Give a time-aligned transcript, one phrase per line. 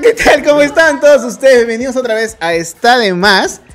[0.00, 0.42] Hola, ¿qué tal?
[0.44, 1.56] ¿Cómo están todos ustedes?
[1.58, 3.60] Bienvenidos otra vez a Está de Más.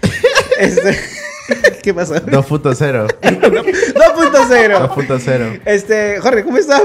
[0.59, 0.97] Este,
[1.83, 2.15] ¿Qué pasó?
[2.15, 3.07] 2.0.
[3.21, 4.89] 2.0.
[4.89, 5.61] 2.0.
[5.65, 6.81] Este, Jorge, ¿cómo estás?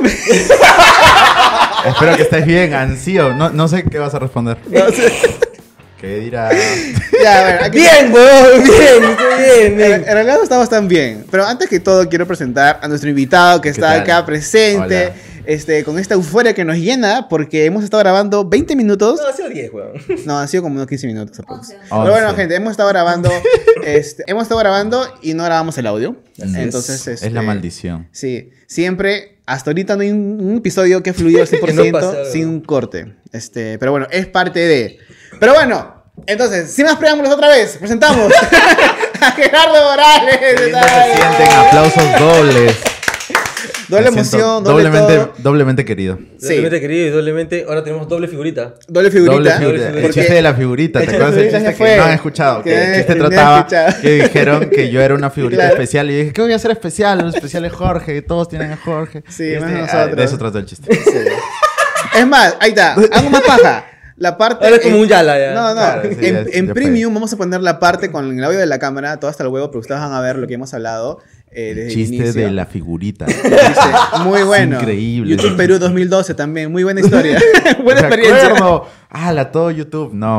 [1.87, 3.33] Espero que estés bien, ansío.
[3.33, 4.59] No, no sé qué vas a responder.
[4.69, 5.13] No sé.
[6.01, 6.51] ¿Qué dirá?
[7.23, 8.75] Ya, aquí- Bien, weón, bien,
[9.39, 9.93] bien, En, bien.
[10.07, 11.25] en realidad no estamos tan bien.
[11.31, 14.01] Pero antes que todo, quiero presentar a nuestro invitado que ¿Qué está tal?
[14.01, 15.07] acá presente.
[15.07, 15.15] Hola.
[15.45, 19.21] Este, con esta euforia que nos llena, porque hemos estado grabando 20 minutos.
[19.21, 19.93] No, ha sido 10, weón.
[20.27, 21.41] No, han sido como unos 15 minutos.
[21.47, 23.31] Pero bueno, gente, hemos estado grabando.
[23.85, 26.17] este, hemos estado grabando y no grabamos el audio.
[26.41, 28.09] Así Entonces, es, este, es la maldición.
[28.13, 31.73] Sí, siempre, hasta ahorita no hay un, un episodio que ha fluido al 100% Que
[31.73, 33.15] no pasa, sin un corte.
[33.33, 34.99] Este, pero bueno, es parte de.
[35.39, 38.33] Pero bueno, entonces, sin más preámbulos otra vez, presentamos
[39.21, 40.39] a Gerardo Morales.
[40.41, 42.90] Se sienten aplausos dobles.
[43.91, 45.33] Doble emoción, doble doblemente, todo.
[45.39, 46.19] doblemente querido.
[46.39, 46.47] Sí.
[46.49, 47.65] Doblemente querido y doblemente.
[47.69, 48.75] Ahora tenemos doble figurita.
[48.89, 49.35] Doble figurita.
[49.35, 49.85] Doble figurita.
[49.87, 50.99] Doble El porque- chiste de la figurita.
[51.01, 52.63] ¿Te El acuerdas de del chiste figurita que no han escuchado?
[52.63, 53.67] Que Que el chiste trataba
[54.01, 55.75] que dijeron que yo era una figurita Claro.
[55.75, 56.11] especial.
[56.11, 57.19] Y dije, ¿qué voy a hacer especial?
[57.21, 58.23] Lo especial es Jorge.
[58.23, 59.23] Todos tienen a Jorge.
[59.29, 60.17] Sí, Y más ah, nosotros.
[60.17, 60.95] De eso trata el chiste.
[60.95, 61.19] Sí.
[62.19, 62.93] Es más, ahí está.
[62.95, 63.85] Hago más paja.
[64.17, 64.65] La parte.
[64.67, 65.55] Ahora es como en- un Yala ya.
[65.55, 65.75] No, no.
[65.77, 68.59] Claro, sí, en ya- en ya Premium vamos a poner la parte con el audio
[68.59, 70.75] de la cámara, todo hasta el huevo, pero ustedes van a ver lo que hemos
[70.75, 71.21] hablado
[71.53, 72.43] eh, desde el Chiste inicio.
[72.43, 73.27] de la figurita.
[74.25, 74.79] Muy bueno.
[74.79, 75.37] increíble.
[75.37, 76.71] YouTube Perú 2012 también.
[76.71, 77.41] Muy buena historia.
[77.85, 78.47] buena experiencia.
[78.47, 78.87] acuerdo.
[79.09, 80.13] Ah, la todo YouTube.
[80.13, 80.39] No.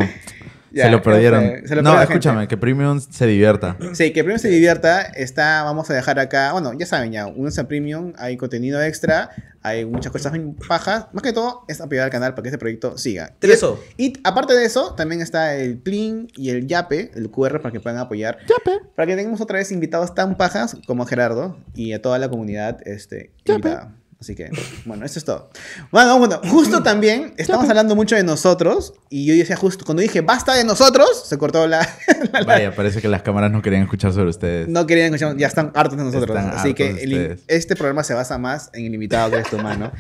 [0.74, 1.68] Ya, se lo perdieron.
[1.68, 2.48] Se lo no, escúchame, gente.
[2.50, 3.78] que Premium se divierta.
[3.94, 5.02] Sí, que Premium se divierta.
[5.02, 6.52] Está, vamos a dejar acá.
[6.54, 7.28] Bueno, ya saben, ya.
[7.28, 8.14] Únanse a Premium.
[8.18, 9.30] Hay contenido extra.
[9.64, 10.34] Hay muchas cosas
[10.68, 11.08] pajas.
[11.14, 13.34] Más que todo, es apoyar al canal para que este proyecto siga.
[13.42, 13.80] Y- Eso.
[13.98, 17.80] Y aparte de eso, también está el Plin y el Yape, el QR para que
[17.80, 18.38] puedan apoyar.
[18.48, 18.80] Yape.
[18.96, 22.80] Para que tengamos otra vez invitados tan pajas como Gerardo y a toda la comunidad
[22.88, 23.96] este, invitada.
[24.22, 24.52] Así que,
[24.86, 25.50] bueno, eso es todo.
[25.92, 30.22] Bueno, bueno, justo también estamos hablando mucho de nosotros y yo decía justo, cuando dije
[30.22, 31.90] basta de nosotros, se cortó la...
[32.46, 34.68] Vaya, parece que las cámaras no querían escuchar sobre ustedes.
[34.68, 36.38] no querían escuchar, ya están hartos de nosotros.
[36.38, 39.50] Están Así que hartos el- este programa se basa más en el invitado que es
[39.50, 39.92] tu mano.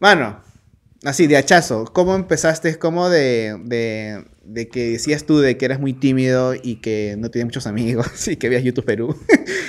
[0.00, 0.40] Mano,
[1.06, 2.78] así, de hachazo, ¿cómo empezaste?
[2.78, 7.30] ¿Cómo de, de, de que decías tú de que eras muy tímido y que no
[7.30, 9.16] tenías muchos amigos y que veías YouTube Perú?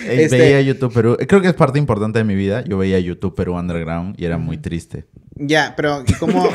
[0.06, 1.18] Eh, Este- Veía YouTube Perú.
[1.28, 2.64] Creo que es parte importante de mi vida.
[2.66, 5.06] Yo veía YouTube Perú Underground y era muy triste.
[5.40, 6.50] Ya, pero ¿y cómo,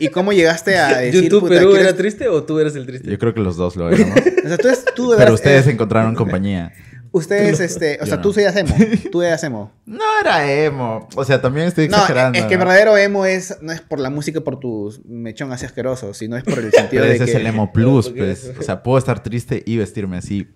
[0.00, 2.86] ¿y cómo llegaste a decir, ¿YouTube puta, Perú ¿quieres- era triste o tú eres el
[2.86, 3.10] triste?
[3.10, 4.16] Yo creo que los dos lo éramos.
[4.44, 6.72] O sea, tú, eres- tú Pero eras- ustedes eh, encontraron compañía.
[7.14, 8.22] Ustedes, este, o Yo sea, no.
[8.22, 8.74] tú eras emo,
[9.12, 9.70] tú eras emo.
[9.84, 11.08] No era emo.
[11.14, 12.38] O sea, también estoy No, exagerando.
[12.38, 12.60] es que ¿no?
[12.60, 16.42] verdadero emo es, no es por la música, por tu mechón así asqueroso, sino es
[16.44, 17.30] por el sentido Pero de ese que...
[17.32, 18.50] es el emo plus, pues.
[18.58, 20.48] O sea, puedo estar triste y vestirme así.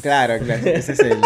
[0.00, 1.18] Claro, claro, ese es el...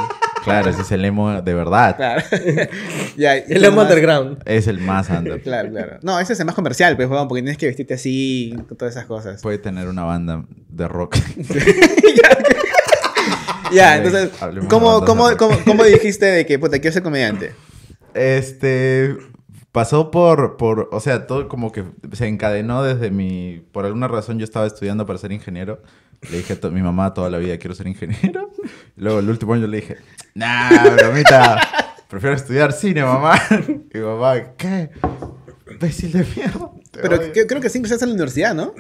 [0.45, 1.97] Claro, ese es el emo de verdad.
[1.97, 2.23] Claro.
[3.17, 4.43] ya, El emo más- underground.
[4.47, 5.41] Es el más under.
[5.43, 5.99] Claro, claro.
[6.03, 9.07] No, ese es el más comercial, pues, porque tienes que vestirte así, con todas esas
[9.07, 9.41] cosas.
[9.43, 11.17] Puede tener una banda de rock.
[13.75, 14.31] Ya, entonces,
[14.69, 17.53] ¿cómo, cómo, cómo, cómo dijiste de que, puta, quiero ser comediante?
[18.15, 19.17] Este
[19.75, 21.83] pasó por, por, o sea, todo como que
[22.13, 25.83] se encadenó desde mi, por alguna razón yo estaba estudiando para ser ingeniero.
[26.31, 28.51] Le dije a mi mamá toda la vida quiero ser ingeniero.
[28.97, 29.97] Luego el último año le dije,
[30.35, 31.61] nah, bromita,
[32.09, 33.35] prefiero estudiar cine, mamá.
[33.95, 34.91] Y mamá, ¿qué?
[35.69, 36.71] Imbécil de mierda.
[36.93, 37.33] Pero odio".
[37.33, 38.73] que- creo que sí ingresaste a la universidad, ¿no?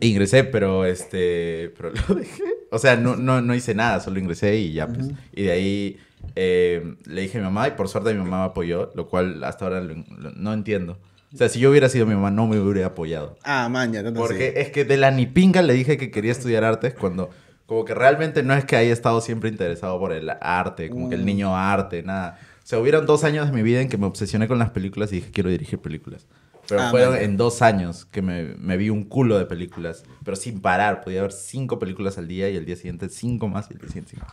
[0.00, 2.42] Ingresé, pero este, pero lo dejé.
[2.70, 5.08] O sea, no, no, no hice nada, solo ingresé y ya, pues.
[5.32, 5.96] Y de ahí
[6.36, 9.42] eh, le dije a mi mamá y por suerte mi mamá me apoyó, lo cual
[9.44, 10.98] hasta ahora lo- lo- no entiendo.
[11.32, 13.36] O sea, si yo hubiera sido mi mamá, no me hubiera apoyado.
[13.44, 14.58] Ah, man, ya, tanto Porque así.
[14.58, 17.30] es que de la ni pinga le dije que quería estudiar artes cuando
[17.66, 21.14] como que realmente no es que haya estado siempre interesado por el arte, como que
[21.14, 21.26] el Mm.
[21.26, 22.38] niño arte, nada.
[22.64, 25.12] O sea, hubieron dos años de mi vida en que me obsesioné con las películas
[25.12, 26.26] y dije quiero dirigir películas.
[26.70, 27.22] Pero Ah, fueron man.
[27.22, 31.02] en dos años que me, me vi un culo de películas, pero sin parar.
[31.02, 33.88] Podía ver cinco películas al día y el día siguiente cinco más y el día
[33.88, 34.26] siguiente cinco.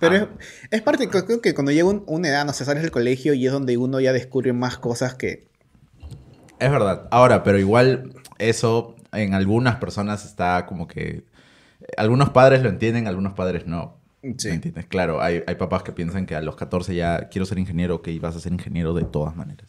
[0.00, 0.28] Pero Ah.
[0.40, 3.34] es, es parte, creo que cuando llega un- una edad, no sé, sales del colegio
[3.34, 5.46] y es donde uno ya descubre más cosas que...
[6.58, 7.06] Es verdad.
[7.10, 11.24] Ahora, pero igual eso en algunas personas está como que...
[11.96, 13.98] Algunos padres lo entienden, algunos padres no.
[14.38, 14.48] Sí.
[14.48, 14.86] ¿Me entiendes?
[14.86, 18.18] Claro, hay, hay papás que piensan que a los 14 ya quiero ser ingeniero, que
[18.20, 19.68] vas a ser ingeniero de todas maneras.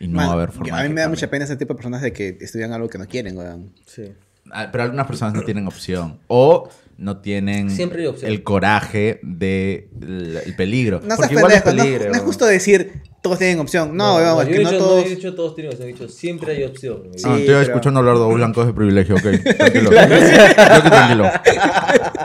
[0.00, 1.16] Y no Man, va a haber forma A mí me da cambie.
[1.16, 3.72] mucha pena ese tipo de personas de que estudian algo que no quieren, weón.
[3.86, 4.12] Sí.
[4.50, 6.20] Ah, Pero algunas personas no tienen opción.
[6.28, 8.30] O no tienen Siempre hay opción.
[8.30, 11.00] el coraje de el, el peligro.
[11.04, 12.10] No Porque igual es pendejo, no- peligro.
[12.12, 13.96] no, es justo decir todos tienen opción.
[13.96, 15.04] No, weón, yo es he que no dicho, todos...
[15.04, 17.02] he dicho todos tienen opción, he dicho siempre hay opción.
[17.16, 19.22] Sí, Ah, estoy pero- escuchando hablar de dos blancos de privilegio, ok.
[19.58, 19.90] Tranquilo.
[19.92, 21.30] Yo tranquilo.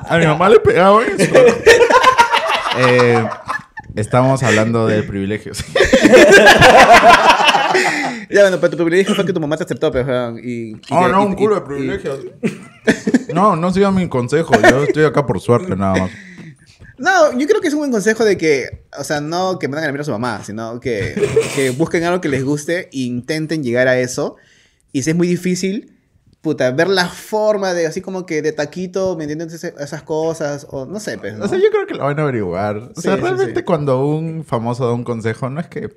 [0.08, 1.34] A mi mamá le pegaba eso.
[2.80, 3.24] Eh,
[3.96, 5.64] estamos hablando de privilegios.
[8.30, 10.08] Ya, bueno, pero tu privilegio fue que tu mamá te aceptó, pero...
[10.08, 12.20] weón, Y, y Oh, no, un culo de privilegios.
[13.34, 14.54] No, no sigan mi consejo.
[14.70, 16.12] Yo estoy acá por suerte nada más.
[16.98, 19.86] No, yo creo que es un buen consejo de que, o sea, no que mandan
[19.86, 21.16] a la mierda a su mamá, sino que,
[21.56, 24.36] que busquen algo que les guste e intenten llegar a eso.
[24.92, 25.98] Y si es muy difícil,
[26.42, 29.64] puta, ver la forma de así como que de taquito, ¿me entiendes?
[29.64, 31.46] Esas cosas, o no sé, pues, ¿no?
[31.46, 32.78] O sea, yo creo que lo van a averiguar.
[32.96, 33.66] O sea, Sí, sí, realmente sí.
[33.66, 35.90] cuando un famoso da un consejo, no es que,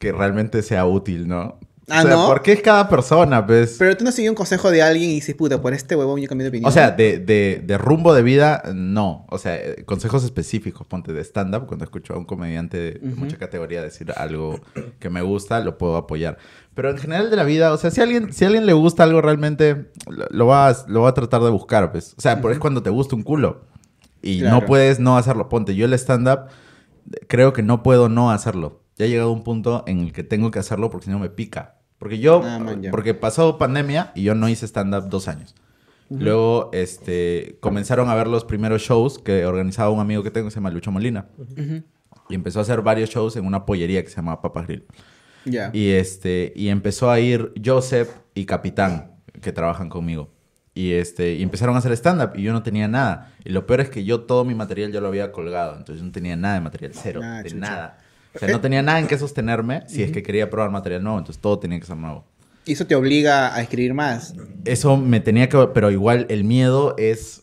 [0.00, 1.58] que realmente sea útil, ¿no?
[1.92, 2.26] Ah, o sea, ¿no?
[2.28, 3.74] porque es cada persona, pues.
[3.76, 6.28] Pero tú no sigues un consejo de alguien y dices, puta, por este huevón yo
[6.28, 6.68] cambié de opinión.
[6.68, 9.26] O sea, de, de, de rumbo de vida, no.
[9.28, 13.38] O sea, eh, consejos específicos, ponte de stand-up, cuando escucho a un comediante de mucha
[13.38, 14.60] categoría decir algo
[15.00, 16.38] que me gusta, lo puedo apoyar.
[16.74, 18.72] Pero en general de la vida, o sea, si a alguien, si a alguien le
[18.72, 22.14] gusta algo realmente, lo, lo va, lo va a tratar de buscar, pues.
[22.16, 23.64] O sea, por es cuando te gusta un culo.
[24.22, 24.60] Y Claro.
[24.60, 25.48] no puedes no hacerlo.
[25.48, 26.42] Ponte, yo el stand-up
[27.26, 28.79] creo que no puedo no hacerlo.
[29.00, 31.30] Ya ha llegado un punto en el que tengo que hacerlo porque si no me
[31.30, 31.76] pica.
[31.98, 35.54] Porque yo, Ah, man, porque pasó pandemia y yo no hice stand-up dos años.
[36.10, 40.50] Luego, este, comenzaron a ver los primeros shows que organizaba un amigo que tengo que
[40.50, 41.28] se llama Lucho Molina.
[41.38, 41.82] Ujú.
[42.28, 44.84] Y empezó a hacer varios shows en una pollería que se llama Papa Grill.
[45.46, 45.70] Ya.
[45.72, 50.30] Y, este, y empezó a ir Joseph y Capitán, que trabajan conmigo.
[50.74, 53.32] Y, este, y empezaron a hacer stand-up y yo no tenía nada.
[53.44, 55.76] Y lo peor es que yo todo mi material ya lo había colgado.
[55.76, 57.60] Entonces no tenía nada de material, cero, Ah, de chucha.
[57.60, 57.98] nada.
[58.34, 61.18] O sea, no tenía nada en que sostenerme si es que quería probar material nuevo.
[61.18, 62.24] Entonces todo tenía que ser nuevo.
[62.66, 64.34] Y eso te obliga a escribir más.
[64.64, 65.68] Eso me tenía que...
[65.74, 67.42] Pero igual el miedo es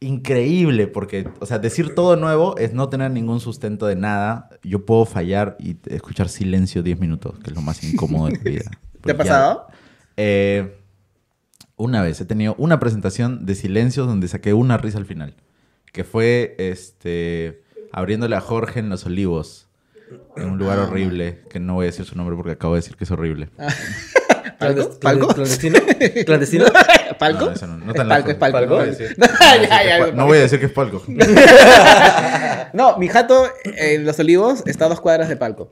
[0.00, 4.48] increíble porque, o sea, decir todo nuevo es no tener ningún sustento de nada.
[4.62, 8.50] Yo puedo fallar y escuchar silencio 10 minutos, que es lo más incómodo de mi
[8.52, 8.70] vida.
[9.02, 9.66] ¿Te ha ya- pasado?
[10.16, 10.76] Eh,
[11.76, 15.34] una vez he tenido una presentación de silencios donde saqué una risa al final.
[15.92, 17.62] Que fue este
[17.92, 19.66] abriéndole a Jorge en Los Olivos.
[20.36, 20.82] En un lugar Ah.
[20.84, 23.48] horrible, que no voy a decir su nombre porque acabo de decir que es horrible.
[24.58, 24.80] ¿Palco?
[24.82, 25.28] Clandes- ¿Palco?
[25.28, 25.78] ¿Clandestino?
[26.26, 26.64] ¿Clandestino?
[27.18, 27.46] ¿Palco?
[27.46, 28.58] No, eso no, tan palco, es palco.
[28.58, 28.76] ¿Palco?
[28.78, 28.84] ¿no?
[28.86, 29.26] No,
[29.68, 31.02] ya, ya, No voy a decir que es palco.
[32.72, 35.70] No, mi jato en Los Olivos está a dos cuadras de palco.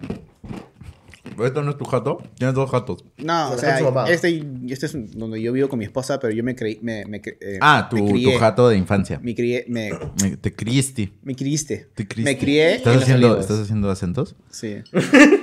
[1.45, 2.19] ¿Esto no es tu jato?
[2.37, 3.05] Tienes dos jatos.
[3.19, 6.43] No, o Se sea, este, este es donde yo vivo con mi esposa, pero yo
[6.45, 9.21] me creí, me, me, eh, Ah, tu, me crié, tu jato de infancia.
[9.23, 9.91] Me crié, me,
[10.23, 11.13] Me- te cristi.
[11.23, 11.89] me criiste.
[11.95, 12.25] Te cristi.
[12.33, 13.45] Me crié ¿Estás en Los haciendo, Olivos.
[13.45, 14.37] ¿Estás haciendo acentos?
[14.51, 14.77] Sí.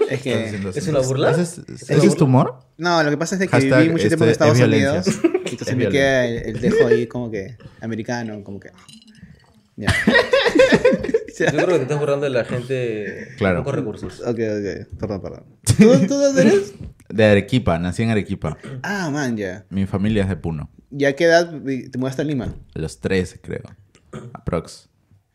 [0.06, 0.80] Es ¿Estás que...
[0.80, 1.32] ¿Es una burla?
[1.32, 2.60] ¿Haces- ¿Es ¿Ese es tu humor?
[2.78, 5.08] No, lo que pasa es que Hashtag, viví mucho tiempo en este, Estados es Unidos.
[5.46, 8.70] Entonces Es me queda el, el dejo ahí como que americano, como que...
[9.78, 9.88] Ya.
[11.38, 13.58] Yo creo que te estás burlando de la gente Claro.
[13.58, 14.20] con pocos recursos.
[14.22, 14.98] Ok, ok.
[15.00, 15.44] Perdón, perdón.
[15.78, 16.74] ¿Tú, ¿Tú dónde eres?
[17.10, 18.58] De Arequipa, nací en Arequipa.
[18.84, 19.66] Ah, man, ya.
[19.70, 20.72] Mi familia es de Puno.
[20.92, 21.52] ¿Y a qué edad
[21.92, 22.56] te mudaste a Lima?
[22.74, 23.64] A los 13, creo.
[24.34, 24.88] Aprox.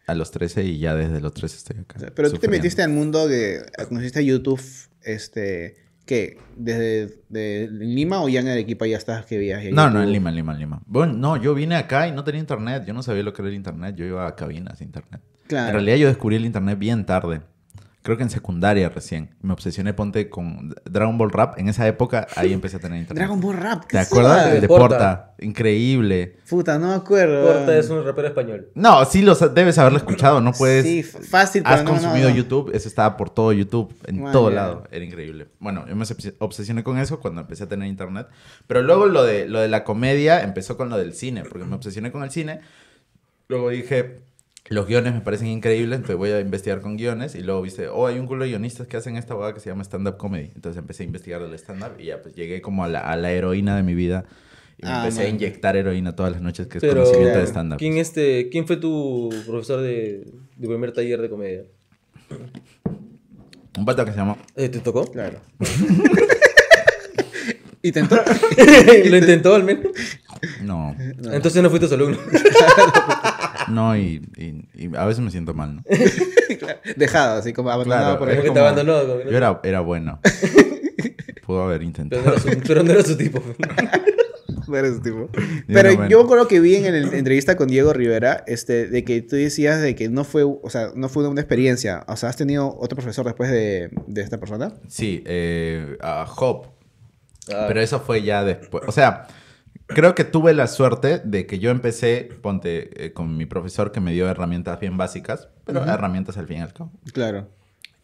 [0.06, 2.12] A los 13 y ya desde los 13 estoy acá.
[2.14, 3.64] Pero tú te metiste al mundo de...
[3.88, 4.60] Conociste a YouTube,
[5.02, 5.76] este...
[6.10, 6.38] ¿Qué?
[6.56, 9.70] ¿Desde de Lima o ya en Arequipa ya estás que viajas?
[9.70, 10.82] No, no, en Lima, en Lima, en Lima.
[10.86, 12.82] Bueno, no, yo vine acá y no tenía internet.
[12.84, 13.94] Yo no sabía lo que era el internet.
[13.94, 15.20] Yo iba a cabinas de internet.
[15.46, 15.68] Claro.
[15.68, 17.42] En realidad yo descubrí el internet bien tarde.
[18.02, 19.34] Creo que en secundaria recién.
[19.42, 21.58] Me obsesioné, ponte, con Dragon Ball Rap.
[21.58, 23.18] En esa época, ahí empecé a tener internet.
[23.22, 23.82] Dragon Ball Rap.
[23.82, 24.54] ¿qué ¿Te acuerdas?
[24.54, 24.88] El de Porta.
[24.88, 25.34] Porta.
[25.40, 26.36] Increíble.
[26.48, 27.44] Puta, no me acuerdo.
[27.46, 28.68] Corta es un rapero español.
[28.74, 30.40] No, sí lo debes haberlo escuchado.
[30.40, 30.84] No puedes...
[30.84, 32.34] Sí, fácil, pero Has no, no, consumido no.
[32.34, 35.48] YouTube, eso estaba por todo YouTube, en Man, todo lado, era increíble.
[35.58, 38.28] Bueno, yo me obses- obsesioné con eso cuando empecé a tener internet,
[38.66, 41.74] pero luego lo de, lo de la comedia empezó con lo del cine, porque me
[41.74, 42.60] obsesioné con el cine,
[43.48, 44.20] luego dije,
[44.70, 48.06] los guiones me parecen increíbles, entonces voy a investigar con guiones, y luego viste, oh,
[48.06, 50.78] hay un culo de guionistas que hacen esta boda que se llama stand-up comedy, entonces
[50.78, 53.76] empecé a investigar del stand-up y ya pues llegué como a la, a la heroína
[53.76, 54.24] de mi vida,
[54.78, 57.46] y me Ah, empecé a inyectar heroína todas las noches, que es Pero, conocimiento de
[57.46, 57.78] stand-up.
[57.78, 60.24] ¿quién, este, ¿quién fue tu profesor de,
[60.56, 61.64] de primer taller de comedia?
[63.76, 64.36] Un pato que se llama...
[64.54, 65.04] Eh, ¿Te tocó?
[65.10, 65.40] Claro.
[67.82, 68.16] ¿Intentó?
[69.06, 69.86] ¿Lo intentó al menos?
[70.62, 70.94] No,
[71.32, 72.18] Entonces no fuiste su alumno.
[73.70, 75.82] No, y, y- y a veces me siento mal, ¿no?
[76.96, 79.00] Dejado, así como abandonado Claro, por Como te abandonó.
[79.02, 80.20] como no- Yo era, era bueno.
[81.46, 82.22] Pudo haber Pero, intentado.
[82.24, 83.42] no era su, pero no era su tipo.
[84.68, 85.28] No eres tipo.
[85.32, 86.08] Yo Pero era bueno.
[86.08, 89.34] yo me acuerdo que vi en la entrevista con Diego Rivera, este, de que tú
[89.34, 92.04] decías de que no fue, o sea, no fue una experiencia.
[92.06, 94.72] O sea, ¿has tenido otro profesor después de, de esta persona?
[94.86, 96.66] Sí, eh, a Hop.
[97.52, 98.84] Ah, Pero eso fue ya después.
[98.86, 99.26] O sea,
[99.94, 104.00] creo que tuve la suerte de que yo empecé, ponte, eh, con mi profesor que
[104.00, 106.90] me dio herramientas bien básicas, pero herramientas al fin y al cabo.
[107.12, 107.48] Claro.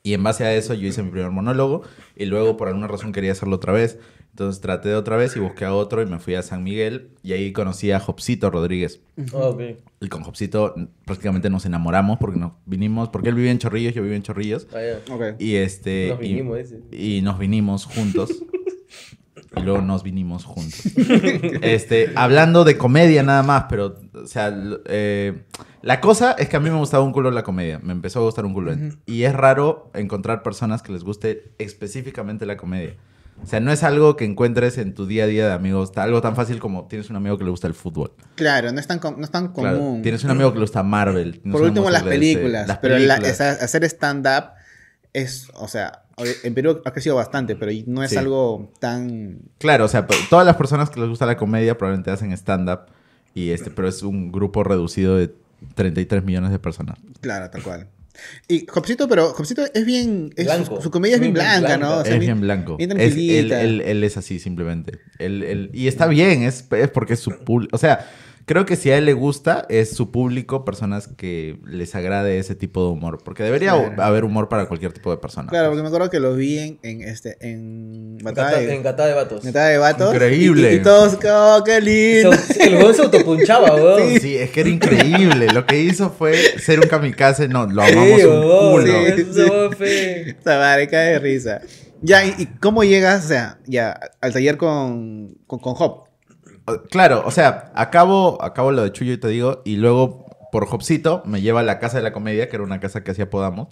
[0.02, 1.82] Y en base a eso yo hice mi primer monólogo
[2.14, 3.98] y luego por alguna razón quería hacerlo otra vez.
[4.30, 7.08] Entonces traté de otra vez y busqué a otro y me fui a San Miguel
[7.22, 9.00] y ahí conocí a Jopsito Rodríguez.
[9.32, 9.62] ah, ok.
[10.00, 10.74] Y con Jopsito
[11.06, 14.68] prácticamente nos enamoramos porque nos vinimos, porque él vivía en Chorrillos, yo vivía en Chorrillos.
[14.74, 14.78] Ah,
[15.08, 15.14] ya.
[15.14, 15.40] Ok.
[15.40, 16.10] Y este.
[16.10, 16.80] Nos y- vinimos, ese.
[16.92, 18.30] Y, nos vinimos juntos.
[19.56, 20.80] y luego nos vinimos juntos.
[21.62, 24.54] este, hablando de comedia nada más, pero, o sea,
[24.86, 25.44] eh,
[25.82, 28.22] la cosa es que a mí me gustaba un culo la comedia, me empezó a
[28.22, 28.74] gustar un culo.
[29.06, 32.94] Y es raro encontrar personas que les guste específicamente la comedia.
[33.42, 36.22] O sea, no es algo que encuentres en tu día a día de amigos, algo
[36.22, 38.12] tan fácil como tienes un amigo que le gusta el fútbol.
[38.34, 40.00] Claro, no es tan, no es tan Claro, común.
[40.02, 41.40] tienes un amigo que le gusta Marvel.
[41.52, 42.66] Por último, las gusta- películas.
[42.66, 43.40] las pero la- películas.
[43.40, 44.55] esa- hacer stand-up
[45.22, 46.02] es, o sea,
[46.44, 48.16] en Perú ha crecido bastante, pero no es Sí.
[48.16, 49.38] algo tan...
[49.58, 52.80] Claro, o sea, todas las personas que les gusta la comedia probablemente hacen stand-up,
[53.34, 55.34] y este, pero es un grupo reducido de
[55.74, 56.98] 33 millones de personas.
[57.20, 57.88] Claro, tal cual.
[58.48, 60.32] Y Jopsito, pero Jopsito es bien...
[60.36, 61.76] es- su, su comedia es bien blanca, blanca.
[61.78, 61.98] ¿no?
[61.98, 62.76] O sea, es bien blanco.
[62.78, 63.10] Bien Es- él,
[63.48, 63.60] tranquilita.
[63.62, 64.98] él- él es así, simplemente.
[65.18, 67.74] Él- él- y está bien, es, es porque es su público.
[67.74, 68.08] O sea,
[68.46, 72.54] creo que si a él le gusta, es su público, personas que les agrade ese
[72.54, 73.18] tipo de humor.
[73.24, 74.02] Porque debería Claro.
[74.02, 75.48] haber humor para cualquier tipo de persona.
[75.50, 79.44] Claro, porque me acuerdo que lo vi en, en este, en Batalla Encata- de, vatos.
[79.44, 80.14] Batalla de Vatos.
[80.14, 80.72] Increíble.
[80.72, 82.30] Y, y todos, oh, qué lindo.
[82.60, 84.20] El huevón se autopunchaba, weón.
[84.20, 85.48] Sí, es que era increíble.
[85.52, 87.48] Lo que hizo fue ser un kamikaze.
[87.48, 88.92] No, lo amamos Sí, un huevón, culo.
[89.78, 90.34] Sí.
[90.40, 91.60] Esa cae de risa.
[92.02, 96.05] Ya, ¿y, y cómo llegas, o sea, ya, al taller con, con, con Hop?
[96.90, 101.22] Claro, o sea, acabo, acabo lo de Chuyo y te digo, y luego por Hopsito
[101.26, 103.68] me lleva a la Casa de la Comedia, que era una casa que hacía Podamos,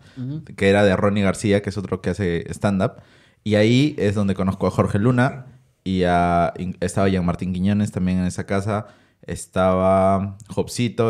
[0.57, 2.95] que era de Ronnie García, que es otro que hace stand-up.
[3.43, 5.47] Y ahí es donde conozco a Jorge Luna
[5.83, 8.87] y a, estaba Jean Martín Quiñones también en esa casa.
[9.27, 10.37] Estaba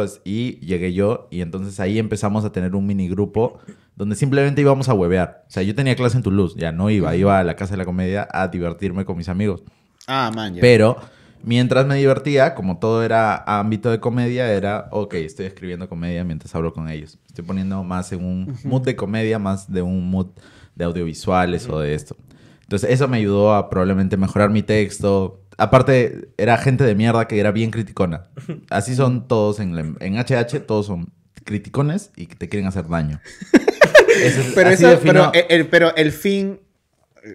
[0.02, 1.28] es- y llegué yo.
[1.30, 3.58] Y entonces ahí empezamos a tener un mini grupo
[3.96, 5.44] donde simplemente íbamos a huevear.
[5.48, 7.78] O sea, yo tenía clase en Toulouse, ya no iba, iba a la Casa de
[7.78, 9.62] la Comedia a divertirme con mis amigos.
[10.06, 10.60] Ah, man, ya.
[10.60, 10.96] Pero
[11.44, 16.54] mientras me divertía, como todo era ámbito de comedia, era, ok, estoy escribiendo comedia mientras
[16.54, 17.18] hablo con ellos.
[17.26, 20.28] Estoy poniendo más en un mood de comedia, más de un mood
[20.74, 22.16] de audiovisuales o de esto.
[22.62, 25.40] Entonces eso me ayudó a probablemente mejorar mi texto.
[25.58, 28.28] Aparte, era gente de mierda que era bien criticona.
[28.70, 31.12] Así son todos en, la- en HH, todos son
[31.44, 33.20] criticones y que te quieren hacer daño.
[34.22, 36.60] Es- pero, eso, pero, el, el- pero el fin,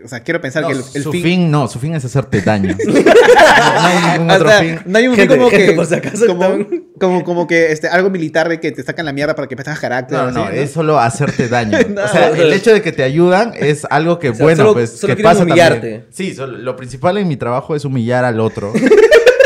[0.03, 1.23] o sea, quiero pensar No, que el, el su fin...
[1.23, 1.51] fin...
[1.51, 2.75] no, su fin es hacerte daño.
[2.85, 4.79] no, no hay ningún o otro sea, fin.
[4.85, 5.71] no hay un Gente- fin como gente, que...
[5.75, 6.67] por si acaso, como,
[6.99, 9.79] como, como que este, algo militar de que te sacan la mierda para que tengas
[9.79, 10.17] carácter.
[10.17, 11.77] No, así, no, es solo hacerte daño.
[12.03, 14.73] O sea, el hecho de que te ayudan es algo que, O sea, bueno, solo-
[14.73, 15.79] pues, solo que pasa humillarte.
[15.79, 16.05] también.
[16.11, 18.71] Sí, solo- lo principal en mi trabajo es humillar al otro.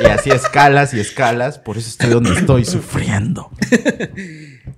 [0.03, 1.57] y así escalas y escalas.
[1.59, 3.49] Por eso estoy donde estoy sufriendo.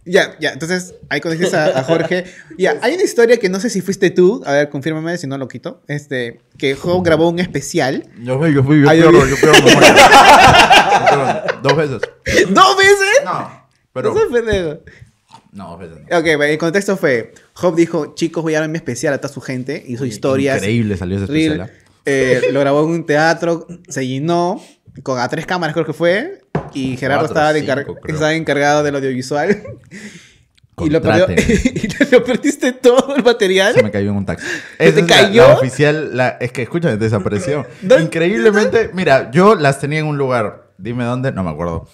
[0.04, 2.26] Ya, ya, entonces ahí conociste a, a Jorge.
[2.58, 5.38] Ya, hay una historia que no sé si fuiste tú, a ver, confírmame si no
[5.38, 5.82] lo quito.
[5.88, 8.08] Este, que Joe grabó un especial.
[8.22, 9.26] Yo fui, yo fui, yo Ay, yo pierdo-
[11.62, 12.02] Dos veces.
[12.50, 13.22] ¿Dos veces?
[13.24, 14.14] No, pero...
[14.14, 14.80] No seas pendejo.
[15.52, 16.18] No, veces no.
[16.18, 19.42] Ok, el contexto fue: Job dijo, chicos, voy a dar mi especial a toda su
[19.42, 19.84] gente.
[19.88, 20.58] Hizo historias.
[20.58, 21.62] Increíble salió ese especial.
[21.62, 21.70] ¿ah?
[22.06, 24.62] eh, lo grabó en un teatro, se llenó
[25.04, 26.42] con a tres cámaras, creo que fue.
[26.74, 29.64] Y Gerardo Cuatro, estaba, de encar- estaba encargado del audiovisual.
[30.80, 31.28] y lo perdió.
[31.36, 33.74] Y lo perdiste todo el material.
[33.74, 34.46] Se me cayó en un taxi.
[34.78, 35.48] ¿Se Esa te es la- cayó?
[35.48, 37.66] La, oficial, la- es que escúchame, desapareció.
[37.82, 40.72] ¿Dónde- Increíblemente, mira, yo las tenía en un lugar.
[40.78, 41.88] Dime dónde, no me acuerdo.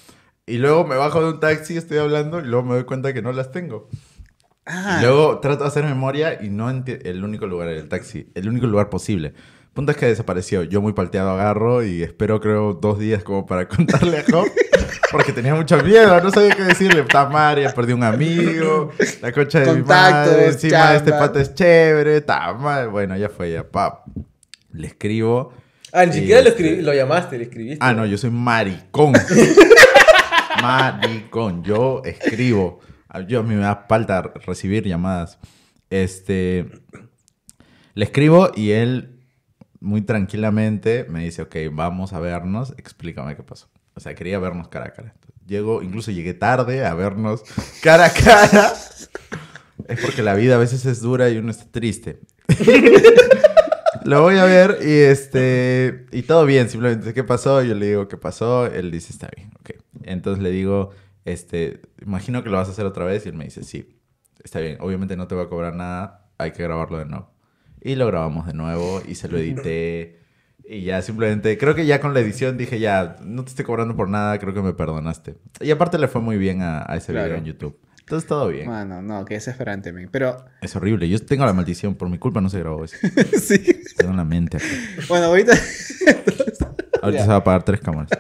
[0.48, 3.22] Y luego me bajo de un taxi, estoy hablando y luego me doy cuenta que
[3.22, 3.88] no las tengo.
[4.66, 8.32] Ah, Y luego trato de hacer memoria y no el único lugar era el taxi,
[8.36, 9.34] el único lugar posible.
[9.74, 10.64] Punto es que desapareció.
[10.64, 14.48] Yo muy palteado agarro y espero creo dos días como para contarle a Job.
[15.12, 17.02] Porque tenía mucho miedo, no sabía qué decirle.
[17.02, 21.28] Está madre, ya perdí un amigo, la concha de mi madre, encima este chamba.
[21.28, 22.90] pata es chévere, está mal.
[22.90, 24.06] Bueno, ya fue, ya, pap.
[24.72, 25.54] Le escribo.
[25.94, 27.78] Ah, ni siquiera lo, este- escribí- lo llamaste, le escribiste.
[27.82, 29.14] Ah, no, yo soy maricón.
[30.62, 31.64] maricón.
[31.64, 32.80] Yo escribo.
[33.28, 35.40] Yo a mí me da falta recibir llamadas.
[35.90, 36.66] Este.
[37.94, 39.11] Le escribo y él,
[39.82, 42.74] muy tranquilamente, me dice: Ok, vamos a vernos.
[42.78, 43.68] Explícame qué pasó.
[43.94, 45.14] O sea, quería vernos cara a cara.
[45.46, 47.44] Llego, incluso llegué tarde a vernos
[47.82, 48.74] cara a cara.
[49.88, 52.22] Es porque la vida a veces es dura y uno está triste.
[54.06, 58.08] Lo voy a ver y este y todo bien, simplemente qué pasó, yo le digo
[58.08, 59.72] qué pasó, él dice está bien, ok.
[60.04, 60.90] Entonces le digo,
[61.24, 64.00] este, imagino que lo vas a hacer otra vez y él me dice sí,
[64.44, 67.32] está bien, obviamente no te voy a cobrar nada, hay que grabarlo de nuevo.
[67.82, 70.20] Y lo grabamos de nuevo y se lo edité
[70.64, 73.96] y ya simplemente, creo que ya con la edición dije ya, no te estoy cobrando
[73.96, 75.36] por nada, creo que me perdonaste.
[75.60, 77.26] Y aparte le fue muy bien a, a ese Claro.
[77.28, 77.78] video en YouTube.
[78.00, 78.68] Entonces todo bien.
[78.68, 80.08] Mano, no, que desesperante, men.
[80.12, 82.96] Pero, Es horrible, yo tengo la maldición, por mi culpa no se grabó eso.
[83.42, 83.60] sí.
[83.98, 84.66] Tengo una mente acá.
[85.10, 85.54] Bueno, ahorita.
[87.04, 87.24] Ahorita Ya.
[87.24, 88.12] se va a apagar tres cámaras.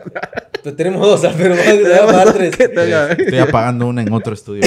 [0.64, 2.60] Pues tenemos dos, pero vamos a pagar tres.
[2.60, 4.64] Estoy apagando una en otro estudio.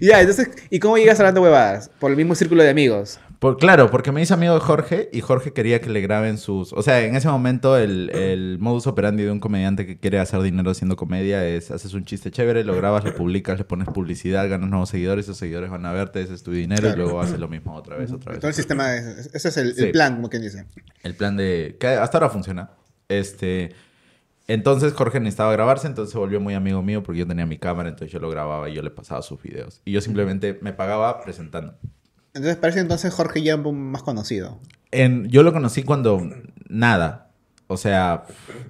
[0.06, 1.90] ya, entonces, ¿y cómo llegas hablando huevadas?
[1.98, 3.18] Por el mismo círculo de amigos.
[3.38, 6.74] Por- claro, porque me hice amigo de Jorge y Jorge quería que le graben sus...
[6.74, 10.42] O sea, en ese momento el, el modus operandi de un comediante que quiere hacer
[10.42, 14.46] dinero haciendo comedia es haces un chiste chévere, lo grabas, lo publicas, le pones publicidad,
[14.50, 17.38] ganas nuevos seguidores, esos seguidores van a verte, ese es tu dinero y luego haces
[17.38, 18.40] lo mismo otra vez, otra vez.
[18.40, 20.66] Todo el sistema, es- ese es el, el plan, como quien dice.
[21.02, 21.76] El plan de...
[21.80, 22.70] que hasta ahora funciona.
[23.08, 23.72] Este...
[24.52, 27.88] Entonces Jorge necesitaba grabarse, entonces se volvió muy amigo mío porque yo tenía mi cámara,
[27.88, 29.80] entonces yo lo grababa y yo le pasaba sus videos.
[29.84, 31.76] Y yo simplemente me pagaba presentando.
[32.34, 34.58] Entonces parece entonces Jorge ya más conocido.
[34.90, 36.20] En, yo lo conocí cuando
[36.68, 37.29] nada.
[37.72, 38.24] O sea,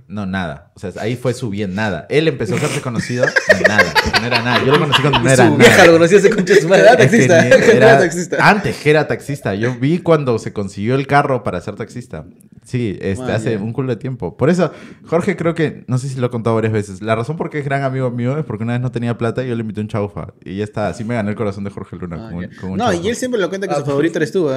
[0.09, 0.73] no, nada.
[0.75, 2.07] O sea, ahí fue su bien, nada.
[2.11, 3.90] Él empezó a hacerse conocido de nada.
[4.21, 4.59] No era nada.
[4.62, 5.57] Yo lo conocí cuando no era Su nada.
[5.57, 6.83] vieja lo conocía ese concha de su madre.
[6.83, 8.37] Era taxista, ni- era era- taxista.
[8.47, 9.54] Antes que era taxista.
[9.54, 12.26] Yo vi cuando se consiguió el carro para ser taxista.
[12.62, 14.37] Sí, este, Man, hace un culo de tiempo.
[14.37, 14.71] Por eso,
[15.07, 17.59] Jorge creo que, no sé si lo he contado varias veces, la razón por qué
[17.61, 19.80] es gran amigo mío es porque una vez no tenía plata y yo le invité
[19.80, 20.28] un chaufa.
[20.45, 22.16] Y ya está, así me gané el corazón de Jorge Luna.
[22.21, 22.61] Ah, con un- ya.
[22.61, 23.02] con un no, chaufa.
[23.02, 24.49] y él siempre lo cuenta que Ah, su favorito eres tú.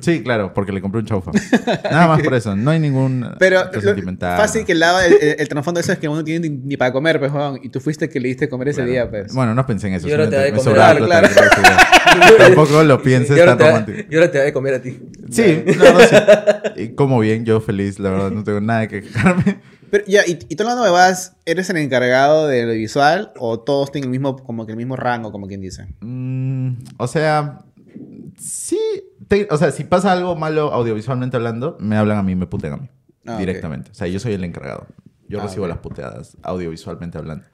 [0.00, 1.32] Sí, claro, porque le compré un chaufa.
[1.90, 2.54] Nada más por eso.
[2.54, 4.36] No hay ningún Pero lo- sentimental.
[4.38, 6.48] fácil que el, lado- el, el- el trasfondo de eso es que uno no tiene
[6.48, 7.32] ni, ni para comer, pues.
[7.62, 8.90] Y tú fuiste que le diste comer ese Claro.
[8.90, 9.34] día, pues.
[9.34, 10.08] Bueno, no pensé en eso.
[10.08, 10.64] Y ahora te da de comer.
[10.64, 11.28] me sobraba plata, claro.
[11.34, 12.36] creo que sí.
[12.38, 13.98] Tampoco lo pienses tan te da- romántico.
[14.10, 14.98] Y ahora te da de comer a ti.
[15.30, 16.80] Sí, la verdad sí.
[16.82, 19.60] Y como bien, yo feliz, la verdad, no tengo nada que quejarme.
[19.90, 23.58] Pero ya, y, y tú hablando de vas, ¿eres el encargado de lo visual o
[23.60, 25.88] todos tienen el mismo, como que el mismo rango, como quien dice?
[26.00, 27.58] Mm, o sea,
[28.38, 28.78] sí.
[29.28, 32.72] te- o sea, si pasa algo malo audiovisualmente hablando, me hablan a mí, me putean
[32.74, 32.88] a mí.
[33.26, 33.90] Ah, directamente.
[33.90, 34.86] O sea, yo soy el encargado.
[35.28, 37.44] Yo Ah, recibo las puteadas audiovisualmente hablando.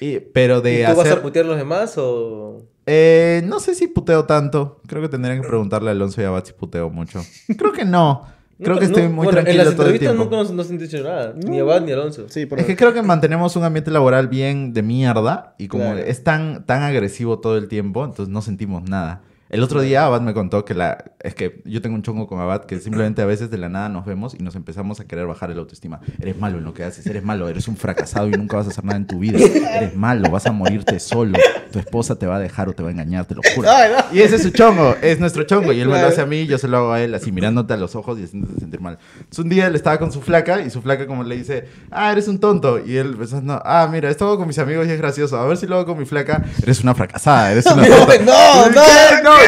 [0.00, 1.18] Y, pero de ¿Y tú vas hacer...
[1.18, 2.66] a putear a los demás o...?
[2.86, 4.80] Eh, no sé si puteo tanto.
[4.86, 7.22] Creo que tendrían que preguntarle a Alonso y a Bat si puteo mucho.
[7.56, 8.26] Creo que no.
[8.58, 10.22] Creo Nunca- que estoy no- muy bueno, En tranquilo las todo el tiempo.
[10.24, 11.34] nunca nos, nos han dicho nada.
[11.36, 12.28] Ni Abad ni Alonso.
[12.28, 15.84] Sí, por Es que creo que mantenemos un ambiente laboral bien de mierda y como
[15.84, 15.98] Claro.
[15.98, 19.22] es tan, tan agresivo todo el tiempo, entonces no sentimos nada.
[19.54, 22.40] El otro día Abad me contó que la es que yo tengo un chongo con
[22.40, 25.26] Abad que simplemente a veces de la nada nos vemos y nos empezamos a querer
[25.26, 26.00] bajar el autoestima.
[26.20, 28.70] Eres malo en lo que haces, eres malo, eres un fracasado y nunca vas a
[28.70, 29.38] hacer nada en tu vida.
[29.38, 31.38] Eres malo, vas a morirte solo.
[31.70, 33.68] Tu esposa te va a dejar o te va a engañar, te lo juro.
[34.12, 35.72] Y ese es su chongo, es nuestro chongo.
[35.72, 37.74] Y él me lo hace a mí, yo se lo hago a él, así mirándote
[37.74, 38.98] a los ojos y haciéndote sentir mal.
[39.18, 42.10] Entonces un día él estaba con su flaca y su flaca como le dice, ah,
[42.10, 42.84] eres un tonto.
[42.84, 45.38] Y él pensando, ah, mira, esto hago con mis amigos y es gracioso.
[45.38, 46.42] A ver si lo hago con mi flaca.
[46.60, 48.18] Eres una fracasada, eres una tonta.
[48.18, 49.43] no, no, no.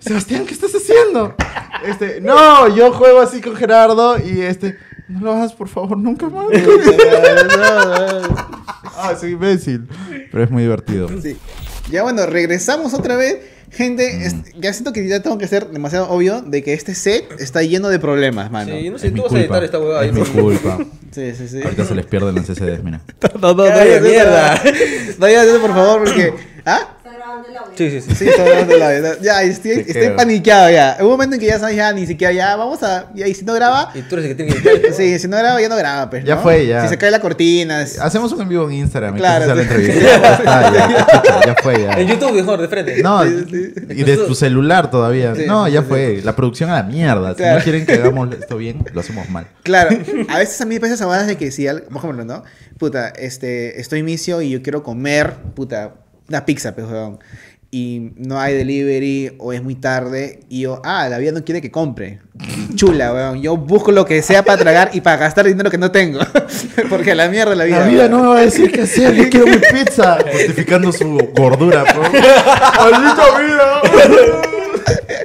[0.00, 1.34] Sebastián, ¿qué estás haciendo?
[1.86, 6.28] Este, no, yo juego así con Gerardo y este, no lo hagas por favor nunca
[6.28, 6.46] más.
[8.96, 9.88] ah, soy imbécil.
[10.30, 11.08] Pero es muy divertido.
[11.20, 11.36] Sí.
[11.90, 13.38] Ya bueno, regresamos otra vez.
[13.70, 17.62] Gente, ya siento que ya tengo que ser demasiado obvio de que este set está
[17.62, 18.72] lleno de problemas, mano.
[18.78, 20.04] Sí, no sé, tú vas a editar esta huevada.
[20.04, 20.78] Es mi culpa.
[21.10, 21.60] Sí, sí, sí.
[21.62, 23.00] Ahorita se les pierden los CCDs, mira.
[23.40, 24.62] No, no, no, eso, mierda.
[25.18, 26.34] No digas eso, por favor, porque.
[26.64, 26.93] ¿Ah?
[27.44, 27.72] Grabando el audio.
[27.76, 28.14] Sí, sí, sí.
[28.14, 29.18] Sí, está grabando la verdad.
[29.20, 30.96] Ya, estoy, estoy paniqueado ya.
[31.00, 33.10] Hubo un momento en que ya sabes, ya ni siquiera ya, vamos a.
[33.14, 34.92] Ya, y si no graba, Y tú eres el que tiene que editar.
[34.94, 36.24] sí, si no graba, ya no graba, pues.
[36.24, 36.82] Ya fue, ya.
[36.82, 37.82] Si se cae la cortina.
[37.82, 39.16] es- Hacemos un en vivo en Instagram.
[39.16, 39.60] Claro, la sí.
[39.60, 40.00] entrevista.
[40.00, 41.92] Ya, está, ya, fue, ya.
[42.00, 43.02] En YouTube mejor, de frente.
[43.02, 43.72] No, Sí, sí.
[43.90, 45.34] y de tu celular todavía.
[45.34, 46.20] Sí, no, ya sí, fue.
[46.24, 47.34] La producción a la mierda.
[47.34, 49.46] Si no quieren que hagamos esto bien, lo hacemos mal.
[49.62, 49.96] Claro,
[50.28, 52.42] a veces a mí me pasa esa de que si, por ejemplo, ¿no?
[52.78, 55.94] Puta, este, estoy misio y yo quiero comer, puta,
[56.28, 57.18] una pizza, pues, weón.
[57.70, 61.60] Y no hay delivery o es muy tarde y yo, ah, la vida no quiere
[61.60, 62.20] que compre.
[62.76, 63.42] Chula, weón.
[63.42, 66.20] Yo busco lo que sea para tragar y para gastar dinero que no tengo.
[66.88, 67.80] Porque a la mierda la vida.
[67.80, 68.10] La vida weón.
[68.12, 69.14] no me va a decir qué hacer.
[69.14, 70.18] Yo quiero mi pizza.
[70.30, 72.02] Justificando su gordura, bro.
[72.12, 74.50] ¡Maldita vida!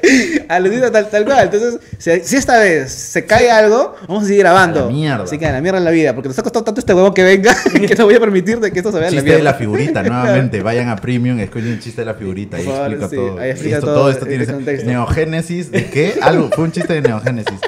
[0.49, 1.45] Aludida tal, tal cual.
[1.51, 4.81] Entonces, si, si esta vez se cae algo, vamos a seguir grabando.
[4.83, 5.23] A la mierda.
[5.23, 6.13] Así que a la mierda en la vida.
[6.15, 7.55] Porque nos ha costado tanto este huevón que venga
[7.87, 9.53] que no voy a permitir de que esto se vea en la Chiste de la
[9.53, 10.61] figurita, nuevamente.
[10.63, 12.57] Vayan a Premium, escuchen el chiste de la figurita.
[12.57, 13.39] Ahí favor, explica sí, todo.
[13.39, 14.89] ahí explica Esto- todo todo esto tiene contexto.
[14.89, 15.71] neogénesis.
[15.71, 16.13] ¿De qué?
[16.21, 16.49] Algo.
[16.49, 17.59] Fue un chiste de neogénesis.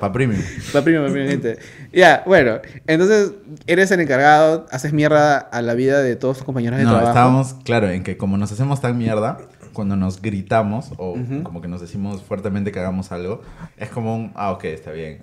[0.00, 0.40] Para Premium.
[0.74, 1.58] Va primero, va primero, gente.
[1.92, 2.60] Ya, bueno.
[2.86, 3.32] Entonces,
[3.66, 7.10] eres el encargado, haces mierda a la vida de todos tus compañeros de No, trabajo.
[7.10, 9.38] estábamos, claro, en que como nos hacemos tan mierda,
[9.72, 13.42] cuando nos gritamos o como que nos decimos fuertemente que hagamos algo,
[13.76, 15.22] es como un, ah, ok, está bien,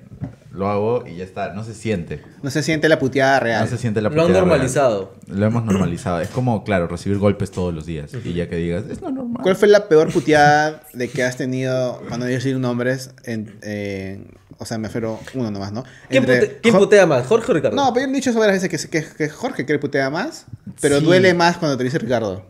[0.52, 2.22] lo hago y ya está, no se siente.
[2.42, 3.62] No se siente la puteada real.
[3.64, 4.48] No se siente la Lo han puteada real.
[4.50, 5.14] normalizado.
[5.28, 6.20] Lo hemos normalizado.
[6.22, 8.12] Es como, claro, recibir golpes todos los días.
[8.26, 9.44] Y ya que digas, es lo normal.
[9.44, 13.12] ¿Cuál fue la peor puteada de que has tenido cuando yo decir nombres?
[13.26, 15.84] En, en- o sea, me refiero uno nomás, ¿no?
[16.10, 17.26] ¿Quién, Entre pute- quién putea más?
[17.28, 17.78] ¿Jorge o Ricardo?
[17.78, 20.48] No, pero yo he dicho eso varias veces que, que, que Jorge que putea más,
[20.82, 21.06] pero Sí.
[21.06, 22.44] duele más cuando te dice Ricardo.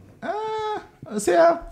[1.12, 1.69] O sea,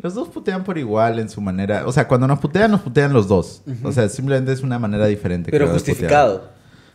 [0.00, 1.86] los dos putean por igual en su manera.
[1.86, 3.62] O sea, cuando nos putean, nos putean los dos.
[3.82, 5.50] O sea, simplemente es una manera diferente.
[5.50, 6.50] Pero creo, justificado.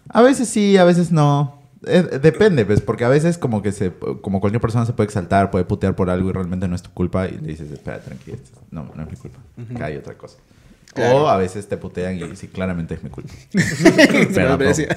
[0.10, 1.62] A veces sí, a veces no.
[1.86, 5.51] eh, depende, pues, porque a veces como que se, como cualquier persona se puede exaltar,
[5.51, 8.38] puede putear por algo y realmente no es tu culpa y le dices, espera, tranquilo,
[8.71, 9.39] no, no es mi culpa,
[9.73, 10.38] acá hay otra cosa.
[10.93, 11.23] Claro.
[11.23, 13.34] O a veces te putean y sí, claramente es mi culpa.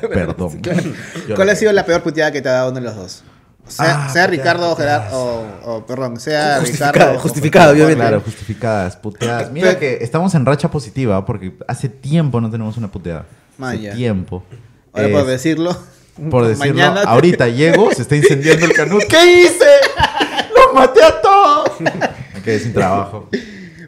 [0.08, 0.60] perdón,
[1.36, 3.24] ¿Cuál ha sido la peor puteada que te ha dado uno de los dos?
[3.66, 4.76] Sea, Ah, sea Ricardo.
[4.76, 5.46] Gerardo, o,
[5.76, 7.16] o, perdón, sea Justificada, Ricardo.
[7.16, 8.00] o- justificada, obviamente.
[8.00, 9.50] Claro, justificadas, puteadas.
[9.50, 13.24] Mira que estamos en racha positiva porque hace tiempo no tenemos una puteada.
[13.60, 13.94] Hace ya.
[13.94, 14.42] tiempo.
[14.92, 15.76] Ahora por decirlo.
[16.30, 19.02] por decirlo, mañana te- ahorita llego, se está incendiando el canut.
[19.04, 19.64] ¿Qué hice?
[20.54, 21.80] ¡Los maté a todos!
[21.80, 23.28] Me quedé sin trabajo.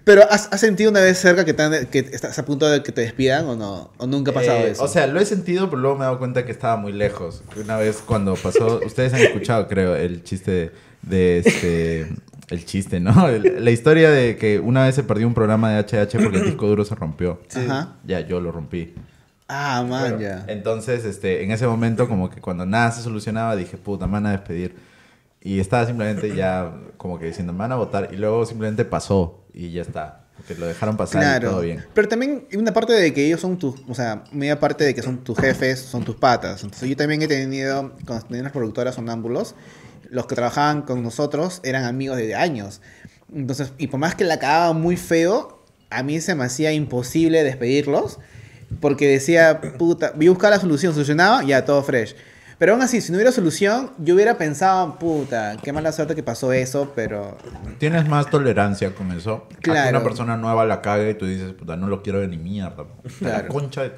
[0.06, 2.80] Pero ¿has, has sentido una vez cerca que, te han- que estás a punto de
[2.84, 3.90] que te despidan o no?
[3.98, 4.84] ¿O nunca ha pasado Eh, eso?
[4.84, 7.42] O sea, lo he sentido, pero luego me he dado cuenta que estaba muy lejos.
[7.60, 10.70] Una vez cuando pasó, ustedes han escuchado, creo, el chiste
[11.02, 12.06] de este.
[12.48, 13.26] El chiste, ¿no?
[13.58, 16.68] La historia de que una vez se perdió un programa de HH porque el disco
[16.68, 17.40] duro se rompió.
[17.52, 17.94] Ajá.
[18.06, 18.94] Ya, yo lo rompí.
[19.48, 20.44] Ah, man, ya.
[20.46, 24.26] Entonces, este, en ese momento, como que cuando nada se solucionaba, dije, puta, me van
[24.26, 24.76] a despedir.
[25.46, 28.08] Y estaba simplemente ya como que diciendo, me van a votar.
[28.12, 30.24] Y luego simplemente pasó y ya está.
[30.36, 31.84] Porque lo dejaron pasar y todo bien.
[31.94, 35.02] Pero también una parte de que ellos son tus, o sea, media parte de que
[35.02, 36.64] son tus jefes, son tus patas.
[36.64, 39.54] Entonces yo también he tenido, cuando tenía las productoras sonámbulos,
[40.10, 42.80] los que trabajaban con nosotros eran amigos de años.
[43.32, 47.44] Entonces, y por más que la cagaba muy feo, a mí se me hacía imposible
[47.44, 48.18] despedirlos.
[48.80, 52.16] Porque decía, puta, yo buscaba la solución, solucionaba, ya todo fresh.
[52.58, 56.22] Pero aún así, si no hubiera solución, yo hubiera pensado, puta, qué mala suerte que
[56.22, 57.36] pasó eso, pero
[57.78, 59.46] Tienes más tolerancia con eso.
[59.46, 59.90] A que Claro.
[59.90, 62.84] una persona nueva la cague y tú dices, puta, no lo quiero de ni mierda.
[63.20, 63.48] La Claro.
[63.48, 63.92] concha de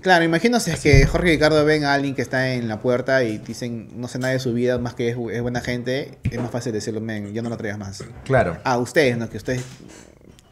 [0.00, 2.80] Claro, imagino si es que Jorge y Ricardo ven a alguien que está en la
[2.80, 6.18] puerta y dicen no sé nada de su vida, más que es, es buena gente,
[6.30, 8.04] es más fácil decirlo, men, ya no lo traigas más.
[8.24, 8.56] Claro.
[8.62, 9.28] A ustedes, ¿no?
[9.28, 9.64] Que ustedes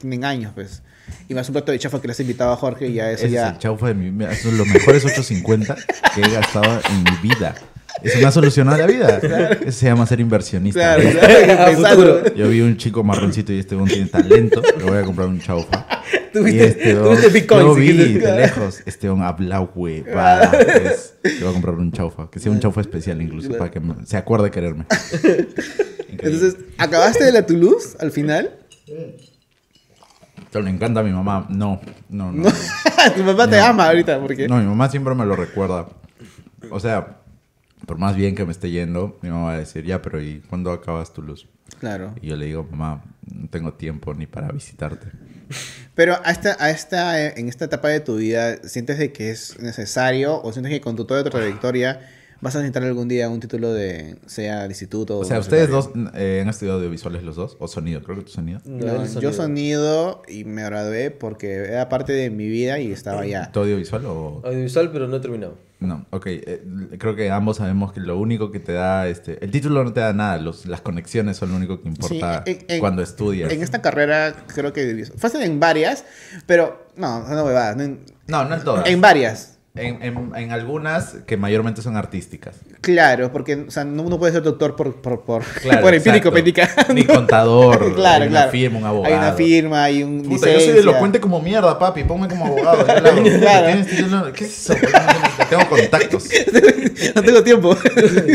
[0.08, 0.82] tienen años, pues.
[1.28, 3.24] Y más un plato de chafa que les he invitado a Jorge y ya eso
[3.26, 3.46] Ese ya...
[3.48, 4.34] es el chaufa de mi vida.
[4.36, 5.76] Son los mejores 850
[6.14, 7.54] que he gastado en mi vida.
[8.02, 9.18] Eso me ha solucionado la vida.
[9.62, 10.96] Eso se llama ser inversionista.
[10.96, 12.34] Claro, claro.
[12.34, 14.62] Yo vi un chico marroncito y este hombre tiene talento.
[14.78, 15.86] Le voy a comprar un chaufa.
[16.32, 18.80] Tú Y este viste Bitcoin, vi de lejos.
[18.84, 20.50] Este hombre habla huevada.
[20.50, 21.14] pues.
[21.22, 22.28] Le voy a comprar un chaufa.
[22.30, 23.50] Que sea un chaufa especial incluso.
[23.56, 24.86] Para que me- se acuerde de quererme.
[25.12, 25.48] Increíble.
[26.10, 28.50] Entonces, ¿acabaste de la Toulouse al final?
[30.62, 31.46] Le encanta a mi mamá.
[31.48, 32.48] No, no, no.
[33.16, 34.48] Tu papá te ama ahorita, porque...
[34.48, 35.86] No, mi mamá siempre me lo recuerda.
[36.70, 37.18] O sea,
[37.86, 40.40] por más bien que me esté yendo, mi mamá va a decir, ya, pero ¿y
[40.48, 41.48] cuándo acabas tu luz?
[41.80, 42.14] Claro.
[42.22, 45.08] Y yo le digo, mamá, no tengo tiempo ni para visitarte.
[45.94, 49.30] Pero a esta, a esta, eh, en esta etapa de tu vida, ¿sientes de que
[49.30, 52.00] es necesario o sientes que con tu toda tu trayectoria
[52.44, 55.90] vas a necesitar algún día un título de, sea de instituto O sea, ¿ustedes dos
[56.14, 57.56] eh, han estudiado audiovisuales los dos?
[57.58, 58.02] ¿O sonido?
[58.02, 58.60] Creo que tu sonido.
[58.64, 59.32] No, No, el yo sonido.
[59.32, 63.50] sonido y me gradué porque era parte de mi vida y estaba allá.
[63.50, 64.42] ¿Tu audiovisual o...?
[64.44, 65.56] Audiovisual, pero no he terminado.
[65.80, 66.26] No, ok.
[66.26, 66.62] eh,
[66.98, 69.06] creo que ambos sabemos que lo único que te da...
[69.08, 70.38] este El título no te da nada.
[70.38, 73.52] Los, las conexiones son lo único que importa Sí, en- en- cuando estudias.
[73.52, 76.04] En esta carrera creo que fácil en varias,
[76.46, 78.86] pero no, no huevadas, no No, no en todas.
[78.86, 79.53] en varias.
[79.76, 82.54] En, en- en algunas que mayormente son artísticas.
[82.80, 86.30] Claro, porque o sea, no uno puede ser doctor por, por, por, Claro, por empírico.
[86.94, 87.92] Ni contador.
[87.96, 88.50] Claro, hay una claro.
[88.52, 89.12] firma, un abogado.
[89.14, 90.80] Hay una firma, hay un Puta, yo soy licencia.
[90.80, 92.04] elocuente como mierda, papi.
[92.04, 92.84] Ponme como abogado.
[93.40, 94.32] Claro.
[94.32, 94.74] ¿Qué es eso?
[95.50, 96.28] Tengo contactos.
[97.16, 97.76] no tengo tiempo.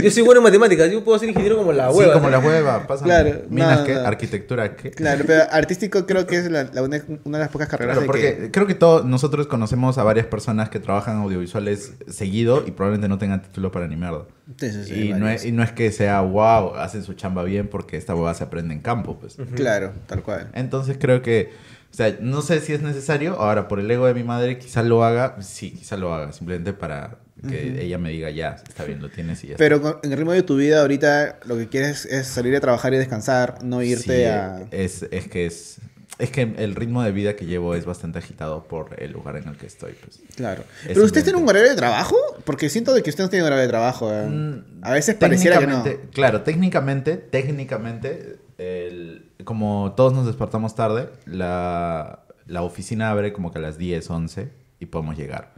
[0.03, 2.13] Yo soy bueno en matemáticas, yo puedo ser ingeniero como la Sí, hueva.
[2.15, 2.85] como la hueva.
[2.85, 3.07] Pásame.
[3.11, 3.93] Claro, Minas, no, ¿qué?
[3.93, 4.01] no.
[4.01, 4.91] Arquitectura, ¿qué?
[4.91, 8.07] Claro, pero artístico creo que es la, la una, una de las pocas carreras Claro,
[8.07, 8.51] porque que...
[8.51, 13.17] creo que todos nosotros conocemos a varias personas que trabajan audiovisuales seguido y probablemente no
[13.17, 14.25] tengan título para ni mierda.
[14.59, 17.43] Sí, sí, sí, y, no es, y no es que sea wow, hacen su chamba
[17.43, 19.37] bien porque esta hueva se aprende en campo, pues.
[19.55, 20.49] Claro, tal cual.
[20.53, 21.51] Entonces creo que,
[21.91, 23.39] o sea, no sé si es necesario.
[23.39, 25.41] Ahora, por el ego de mi madre, quizá lo haga.
[25.41, 26.33] Sí, quizá lo haga.
[26.33, 29.63] Simplemente para que ella me diga, ya, está bien, lo tienes y ya está.
[29.63, 32.59] Pero con- en el ritmo de tu vida ahorita lo que quieres es salir a
[32.59, 34.67] trabajar y descansar, no irte Sí, a...
[34.71, 35.77] Es, es que es...
[36.19, 39.47] Es que el ritmo de vida que llevo es bastante agitado por el lugar en
[39.47, 40.19] el que estoy, pues.
[40.35, 40.63] Claro.
[40.83, 42.15] Es ¿Pero usted tiene un horario de trabajo?
[42.43, 44.11] Porque siento de que usted no tiene horario de trabajo.
[44.13, 44.27] ¿eh?
[44.27, 45.81] Mm, a veces pareciera que no.
[46.11, 53.59] Claro, técnicamente, técnicamente, el- como todos nos despertamos tarde, la, la oficina abre como que
[53.59, 55.53] a las 10, 11 y podemos llegar.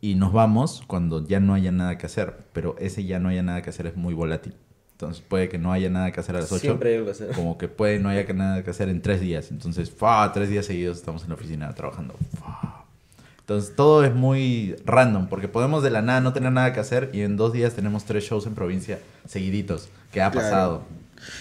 [0.00, 3.42] Y nos vamos cuando ya no haya nada que hacer, pero ese ya no haya
[3.42, 4.54] nada que hacer es muy volátil.
[5.00, 6.60] Entonces puede que no haya nada que hacer a las 8.
[6.60, 7.28] Siempre hay algo que hacer.
[7.34, 9.50] Como que puede no haya que nada que hacer en tres días.
[9.50, 10.30] Entonces, ¡fa!
[10.34, 12.14] tres días seguidos estamos en la oficina trabajando.
[12.38, 12.84] ¡fa!
[13.40, 17.08] Entonces todo es muy random, porque podemos de la nada no tener nada que hacer
[17.14, 19.88] y en dos días tenemos tres shows en provincia seguiditos.
[20.12, 20.46] que ha Claro.
[20.46, 20.82] pasado?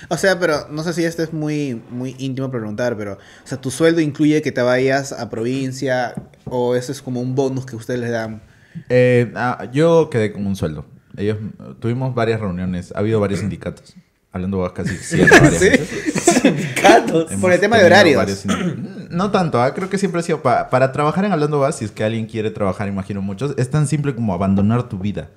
[0.10, 3.60] O sea, pero no sé si esto es muy, muy íntimo preguntar, pero, o sea,
[3.60, 6.14] ¿tu sueldo incluye que te vayas a provincia
[6.46, 8.42] o eso es como un bonus que ustedes les dan?
[8.90, 10.86] Eh, ah, yo quedé con un sueldo.
[11.18, 11.38] Ellos
[11.80, 13.96] tuvimos varias reuniones, ha habido varios sindicatos.
[14.32, 15.70] Hablando vos casi varias ¿Sí?
[15.70, 15.90] veces.
[16.42, 17.32] Sindicatos.
[17.34, 18.46] Por el tema de horarios.
[19.10, 19.74] No tanto, ¿ah?
[19.74, 22.28] creo que siempre ha sido pa- para trabajar en Hablando Vas, si es que alguien
[22.28, 25.30] quiere trabajar, imagino muchos, es tan simple como abandonar tu vida.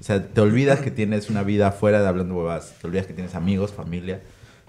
[0.00, 3.14] O sea, te olvidas que tienes una vida fuera de Hablando Huevas, te olvidas que
[3.14, 4.20] tienes amigos, familia,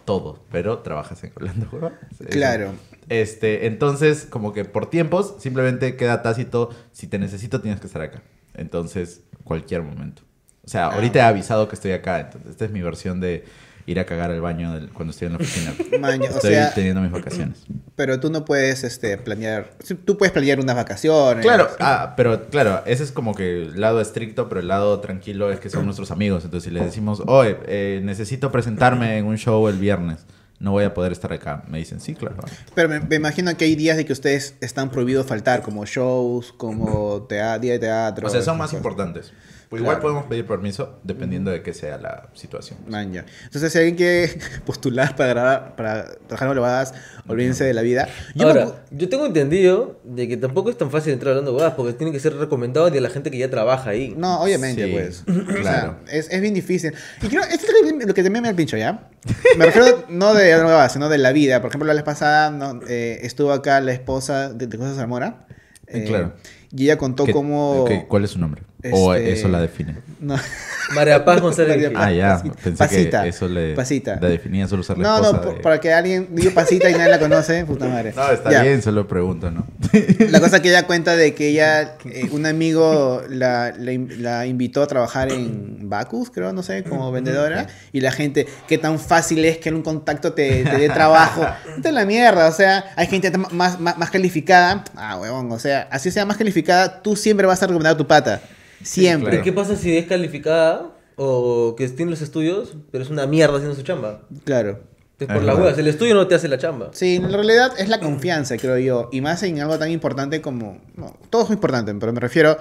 [0.05, 1.93] todo, pero trabajas en Hablando Huevas.
[2.31, 2.71] Claro.
[3.09, 8.01] Este, entonces, como que por tiempos, simplemente queda tácito, si te necesito tienes que estar
[8.01, 8.23] acá.
[8.55, 10.23] Entonces, cualquier momento.
[10.67, 13.45] O sea, ahorita he avisado que estoy acá, entonces esta es mi versión de
[13.86, 15.73] ir a cagar al baño del- cuando estoy en la oficina.
[15.97, 17.60] O Estoy sea, teniendo mis vacaciones.
[17.95, 19.69] pero tú no puedes este, planear.
[20.03, 21.41] Tú puedes planear unas vacaciones.
[21.45, 25.49] Claro, ah, pero claro, ese es como que el lado estricto, pero el lado tranquilo
[25.53, 26.43] es que son nuestros amigos.
[26.43, 30.25] Entonces, si les decimos, oye, eh, necesito presentarme en un show el viernes,
[30.60, 32.36] no voy a poder estar acá, me dicen, sí, claro.
[32.75, 36.51] Pero me, me imagino que hay días de que ustedes están prohibidos faltar, como shows,
[36.51, 38.27] como tea- día de teatro.
[38.27, 38.80] O sea, son más cosas.
[38.80, 39.32] importantes.
[39.69, 40.01] Pues igual Claro.
[40.01, 42.80] podemos pedir permiso dependiendo de qué sea la situación.
[42.88, 43.25] Man, ya.
[43.43, 46.93] Entonces, si alguien quiere postular para grabar, para trabajar en Olevadas,
[47.27, 48.08] olvídense de la vida.
[48.34, 51.51] Yo me Ahora, pu- yo tengo entendido de que tampoco es tan fácil entrar hablando
[51.51, 54.13] huevadas porque tiene que ser recomendado de la gente que ya trabaja ahí.
[54.17, 55.23] No, obviamente, Sí, pues.
[55.62, 55.97] claro.
[56.01, 56.93] O sea, es, es bien difícil.
[57.21, 59.10] Y creo, esto es lo que- también me da el pincho, ¿ya?
[59.58, 61.60] Me refiero no de más, sino de la vida.
[61.62, 65.45] Por ejemplo, la vez pasada no, eh, estuvo acá la esposa de, de José Zamora.
[65.88, 66.34] eh, Claro.
[66.75, 67.86] Y ella contó ¿Qué- cómo...
[67.88, 68.63] qué- ¿Cuál es su nombre?
[68.91, 69.95] ¿O Este- eso la define?
[70.19, 70.36] No.
[70.95, 71.69] María Paz González.
[71.75, 71.91] María.
[71.91, 72.03] Paz.
[72.06, 72.30] Ah, ya.
[72.38, 72.56] Pasita.
[72.63, 73.23] Pensé Pasita.
[73.23, 74.19] que eso le, Pasita.
[74.21, 77.10] la definía solo ser la No, no, de- para que alguien diga pasita y nadie
[77.10, 78.13] la conoce, puta madre.
[78.15, 78.62] No, está Ya.
[78.63, 79.67] bien, solo pregunto, ¿no?
[80.30, 84.82] La cosa que ella cuenta de que ella, eh, un amigo la, la la invitó
[84.82, 87.67] a trabajar en Bacus, creo, no sé, como vendedora.
[87.91, 91.45] Y la gente, qué tan fácil es que en un contacto te, te dé trabajo.
[91.75, 94.84] Esta es la mierda, o sea, hay gente más, más, más calificada.
[94.95, 96.56] Ah, huevón, o sea, así sea más calificada,
[97.03, 98.41] tú siempre vas a recomendar a tu pata.
[98.81, 99.41] Siempre.
[99.41, 103.75] ¿qué pasa si es calificada o que tiene los estudios, pero es una mierda haciendo
[103.75, 104.21] su chamba?
[104.43, 104.79] Claro.
[105.19, 105.77] Es por la huevas.
[105.79, 106.91] El estudio no te hace la chamba.
[106.93, 109.09] Sí, en realidad es la confianza, creo yo.
[109.11, 110.79] Y más en algo tan importante como.
[110.95, 112.57] No, todo es muy importante, pero me refiero.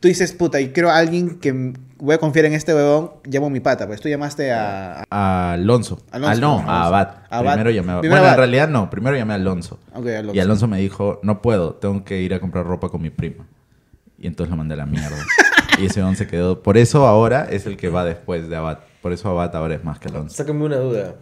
[0.00, 3.48] Tú dices, puta, y quiero a alguien que voy a confiar en este huevón, llamo
[3.48, 3.86] a mi pata.
[3.86, 5.04] Pues tú llamaste a.
[5.10, 6.00] A Alonso.
[6.10, 6.70] Alonso, Ah, no, Alonso.
[6.70, 7.08] a Abad.
[7.28, 7.52] A Abad.
[7.52, 8.36] Primero llamé a Primero Bueno, en Abad.
[8.38, 8.88] realidad no.
[8.90, 9.78] Primero llamé a Alonso.
[10.32, 13.46] Y Alonso me dijo, no puedo, tengo que ir a comprar ropa con mi prima.
[14.18, 15.16] Y entonces lo mandé a la mierda.
[15.78, 16.62] y ese don se quedó.
[16.62, 18.78] Por eso ahora es el que va después de Abad.
[19.02, 20.34] Por eso Abad ahora es más que Alonso.
[20.34, 21.14] Sácame una duda.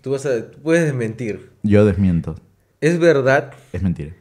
[0.00, 1.50] Tú, vas a, tú puedes desmentir.
[1.62, 2.36] Yo desmiento.
[2.80, 4.12] ¿Es verdad Es mentira.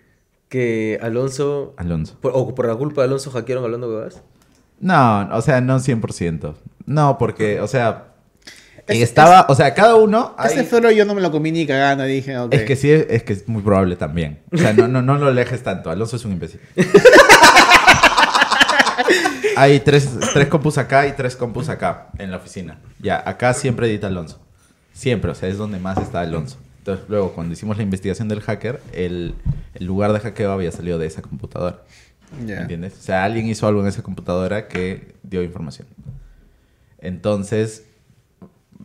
[0.52, 2.18] Que Alonso, Alonso.
[2.22, 4.22] por- o por la culpa de Alonso, hackearon hablando huevas?
[4.82, 6.56] No, o sea, no 100%.
[6.86, 8.08] No, porque, o sea,
[8.86, 10.36] Es- estaba, o sea, cada uno...
[10.44, 12.04] Ese hay- floro yo no me lo comí ni cagando.
[12.04, 12.36] Dije.
[12.52, 14.42] Es que sí, es, es que es muy probable también.
[14.52, 15.90] O sea, no, no, no lo alejes tanto.
[15.90, 16.60] Alonso es un imbécil.
[19.56, 22.80] Hay tres, tres compus acá y tres compus acá en la oficina.
[23.00, 24.40] Ya, acá siempre edita Alonso.
[24.94, 26.58] Siempre, o sea, es donde más está Alonso.
[26.82, 29.36] Entonces, luego, cuando hicimos la investigación del hacker, el,
[29.76, 31.84] el lugar de hackeo había salido de esa computadora.
[32.48, 32.62] Ya.
[32.62, 32.94] ¿Entiendes?
[32.98, 35.88] O sea, alguien hizo algo en esa computadora que dio información.
[36.98, 37.84] Entonces,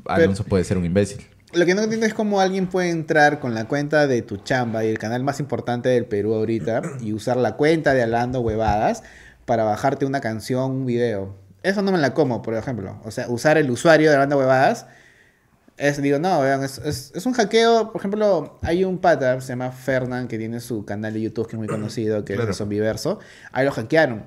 [0.04, 1.24] Alonso puede ser un imbécil.
[1.54, 4.84] Lo que no entiendo es cómo alguien puede entrar con la cuenta de tu chamba
[4.84, 9.04] y el canal más importante del Perú ahorita y usar la cuenta de Hablando Huevadas
[9.46, 11.34] para bajarte una canción, un video.
[11.62, 13.00] Eso no me la como, por ejemplo.
[13.04, 14.84] O sea, usar el usuario de Hablando Huevadas
[15.78, 17.92] es, digo, no, vean, es, es- es un hackeo.
[17.92, 21.56] Por ejemplo, hay un pata, se llama Fernand, que tiene su canal de YouTube que
[21.56, 22.42] es muy conocido, que Claro.
[22.44, 23.18] es de Zombiverso.
[23.52, 24.24] Ahí lo hackearon.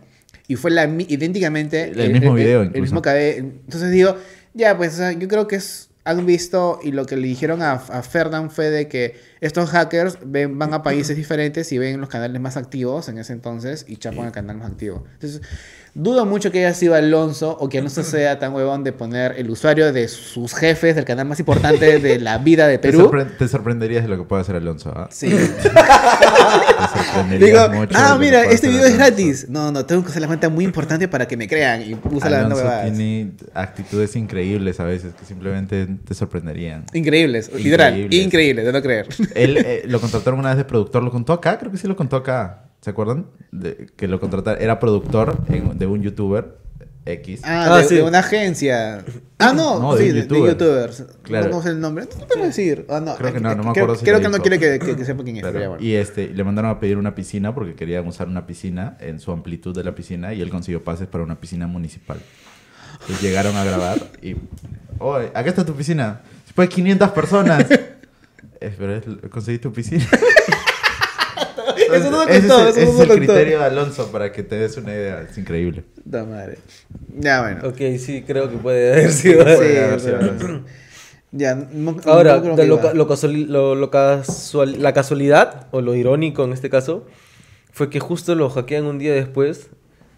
[0.47, 2.81] Y fue la, idénticamente El mismo video, el incluso.
[2.95, 4.15] mismo Entonces digo,
[4.53, 8.01] ya, pues yo creo que es, han visto y lo que le dijeron a, a
[8.01, 12.41] Fernand fue de que estos hackers ven, van a países diferentes y ven los canales
[12.41, 15.03] más activos en ese entonces y chapan el canal más activo.
[15.13, 15.41] Entonces,
[15.93, 19.49] dudo mucho que haya sido Alonso o que Alonso sea tan huevón de poner el
[19.49, 23.09] usuario de sus jefes del canal más importante de la vida de Te, Perú.
[23.11, 24.91] sorpre- te sorprenderías de lo que puede hacer Alonso.
[24.95, 25.07] ¿ah?
[25.11, 25.29] Sí.
[25.59, 29.49] Te sorprenderías Digo, mucho ah, mira, este hacer video es gratis.
[29.49, 32.29] No, no, tengo que usar la cuenta muy importante para que me crean y usa
[32.29, 32.83] la nueva.
[32.83, 36.85] tiene actitudes increíbles a veces que simplemente te sorprenderían.
[36.93, 38.25] Increíbles, literal, Increíbles.
[38.25, 39.07] increíble, de no creer.
[39.35, 41.95] Él eh, lo contrataron una vez de productor, lo contó acá, creo que sí lo
[41.95, 42.68] contó acá.
[42.81, 43.27] ¿Se acuerdan?
[43.51, 46.57] De- que lo contrataron, era productor en- de un youtuber
[47.05, 47.41] X.
[47.43, 47.95] Ah, Ah, de, sí.
[47.95, 49.03] de una agencia.
[49.41, 50.51] Ah, no, No, de sí, un de, de youtuber.
[50.51, 51.03] youtubers.
[51.23, 51.47] Claro.
[51.49, 52.03] No, no sé el nombre.
[52.05, 52.85] No te puedo decir.
[52.89, 54.59] Ah, no, Creo que eh, no, no me creo- acuerdo si Creo que no quiere
[54.59, 55.43] que, que- que sepa quién es.
[55.43, 55.57] Claro.
[55.69, 55.77] bueno.
[55.83, 59.31] Y este, le mandaron a pedir una piscina porque querían usar una piscina en su
[59.31, 62.19] amplitud de la piscina y él consiguió pases para una piscina municipal.
[62.93, 64.35] Entonces llegaron a grabar y...
[64.99, 66.21] Oye, acá está tu piscina.
[66.45, 67.65] Después 500 personas.
[68.61, 70.05] Eh, pero es- conseguí tu piscina.
[71.93, 74.11] Eso no Ese es contó, el- eso ese no es lo el criterio de Alonso
[74.11, 75.21] para que te des una idea.
[75.29, 75.83] Es increíble.
[76.03, 76.57] Puta madre.
[77.17, 77.67] Ya, bueno.
[77.67, 79.39] Ok, sí, creo que puede haber sido.
[79.47, 80.61] Sí, Puede haber sido Alonso.
[81.31, 85.81] Ya, no- no Ahora, de que lo, lo casuali- lo- lo casual- la casualidad, o
[85.81, 87.05] lo irónico en este caso,
[87.71, 89.67] fue que justo lo hackean un día después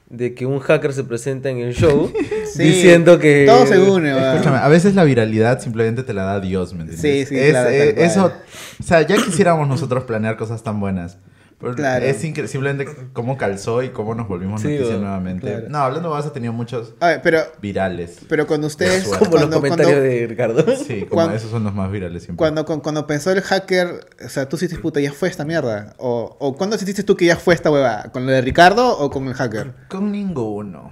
[0.10, 2.12] de que un hacker se presenta en el show
[2.54, 3.46] Sí, diciendo que...
[3.46, 4.34] Todo se une, weón.
[4.36, 7.02] Escúchame, a veces la viralidad simplemente te la da Dios, ¿me entiendes?
[7.02, 8.32] Sí, sí, Es, claro, eh, eso,
[8.80, 11.18] o sea, ya quisiéramos nosotros planear cosas tan buenas.
[11.62, 12.06] Pero Claro.
[12.06, 15.47] Es simplemente cómo calzó y cómo nos volvimos Sí, noticia bueno, nuevamente.
[15.47, 15.69] claro.
[15.69, 18.19] No, hablando de Babas ha tenido muchos A ver, pero, virales.
[18.28, 19.04] pero cuando ustedes.
[19.06, 20.76] Como Como los cuando- comentarios cuando- de Ricardo.
[20.76, 22.38] Sí, como Cuando- esos son los más virales siempre.
[22.38, 25.93] Cuando, cuando, cuando pensó el hacker, o sea, tú hiciste puta, ya fue esta mierda.
[25.97, 28.06] O, o ¿cuándo sentiste tú que ya fue esta hueva?
[28.12, 29.74] ¿Con lo de Ricardo o con el hacker?
[29.88, 30.91] Con ninguno.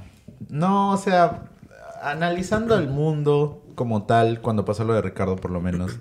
[0.49, 1.43] No, o sea,
[2.01, 5.99] analizando el mundo como tal, cuando pasó lo de Ricardo por lo menos,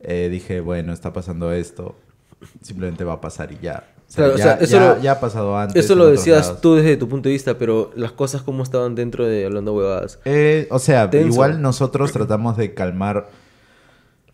[0.00, 1.96] eh, dije, bueno, está pasando esto,
[2.62, 3.84] simplemente va a pasar y ya.
[4.08, 5.84] O sea, Claro, o ya, sea, eso ya- lo- ya ha pasado antes.
[5.84, 6.60] Eso lo decías lados.
[6.60, 10.20] tú desde tu punto de vista, pero las cosas como estaban dentro de Hablando Huevadas.
[10.24, 11.26] Eh, o sea, Tenso.
[11.28, 13.28] igual nosotros tratamos de calmar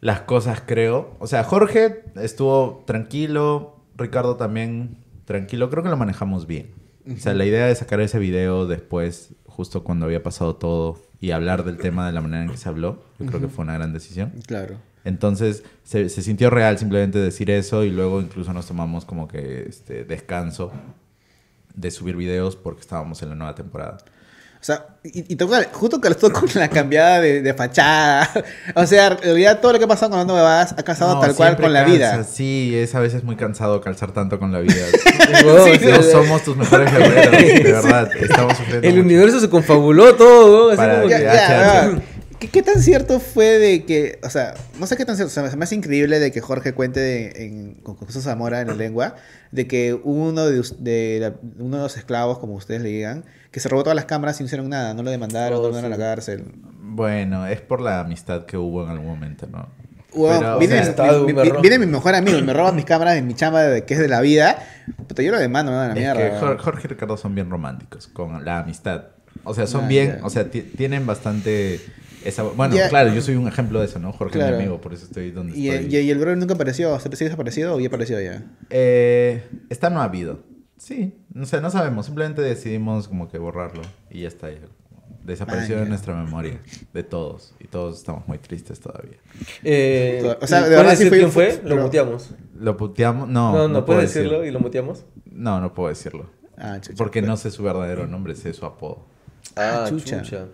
[0.00, 1.14] las cosas, creo.
[1.20, 6.70] O sea, Jorge estuvo tranquilo, Ricardo también tranquilo, creo que lo manejamos bien.
[7.10, 11.30] O sea, la idea de sacar ese video después, justo cuando había pasado todo, y
[11.30, 13.74] hablar del tema de la manera en que se habló, yo creo que fue una
[13.74, 14.32] gran decisión.
[14.46, 14.76] Claro.
[15.04, 19.66] Entonces se, se sintió real simplemente decir eso y luego incluso nos tomamos como que
[19.68, 20.72] este descanso
[21.74, 23.98] de subir videos porque estábamos en la nueva temporada.
[24.60, 25.36] O sea, y, y
[25.72, 28.30] justo que estuvo con la cambiada de, de fachada.
[28.76, 31.20] O sea, en realidad todo lo que ha pasado con las huevadas ha casado No,
[31.20, 31.92] tal cual con la cansa.
[31.96, 32.22] vida.
[32.22, 34.74] Sí, es a veces muy cansado calzar tanto con la vida.
[35.32, 38.08] Sí, no somos tus mejores guerreros, de verdad.
[38.20, 39.04] Estamos sufriendo El mucho.
[39.06, 42.02] universo se confabuló todo, así Para como Ya, que- que- ya,
[42.42, 45.32] ¿Qué, qué tan cierto fue de que, o sea, no sé qué tan cierto, o
[45.32, 48.66] sea, se me hace increíble de que Jorge cuente de- en, con Jesús Zamora en
[48.68, 49.14] la lengua,
[49.52, 53.60] de que uno de, de la- uno de los esclavos, como ustedes le digan, que
[53.60, 55.74] se robó todas las cámaras y no hicieron nada, no lo demandaron, Oh, no lo
[55.74, 56.44] mandaron a la cárcel.
[56.80, 59.68] Bueno, es por la amistad que hubo en algún momento, ¿no?
[60.12, 63.14] Huevón, Pero, o viene, sea, mi- viene mi mejor amigo y me roba mis cámaras
[63.14, 64.58] de mi chamba de, que es de la vida.
[65.06, 66.56] Puta, yo lo demando, me van a la Es mierda.
[66.56, 69.04] que Jorge y Ricardo son bien románticos con la amistad.
[69.44, 71.80] O sea, son Ah, bien, o sea, ti- tienen bastante
[72.24, 72.42] esa...
[72.42, 72.88] Bueno, Ya.
[72.88, 74.12] claro, yo soy un ejemplo de eso, ¿no?
[74.12, 75.94] Jorge es mi amigo, por eso estoy donde Y, estoy.
[75.96, 78.44] y- y el brother nunca apareció, ¿se sigue desaparecido o ya apareció ya?
[78.70, 80.40] Eh, está no ha habido.
[80.78, 84.50] Sí, o sea, no sabemos, simplemente decidimos como que borrarlo y ya está.
[84.50, 84.58] ya.
[85.24, 86.58] Desapareció Ah, de nuestra memoria,
[86.92, 89.18] de todos, y todos estamos muy tristes todavía.
[89.62, 91.60] Eh, O sea, de ¿puedes verdad sí decir fue- quién fue?
[91.62, 92.30] Lo pero- muteamos.
[92.58, 93.28] ¿Lo puteamos?
[93.28, 94.48] No, No, no, no, puedo puedes decirlo decirlo.
[94.48, 95.04] y lo muteamos.
[95.30, 96.28] No, no puedo decirlo.
[96.56, 96.96] Ah, chucha.
[96.98, 99.06] Porque no sé su verdadero nombre, sé su apodo.
[99.54, 100.22] Ah, chucha.
[100.22, 100.46] chucha.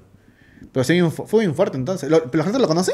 [0.72, 2.10] Pero sí, fue bien fuerte entonces.
[2.10, 2.92] ¿Lo- ¿Pero la gente lo conoce?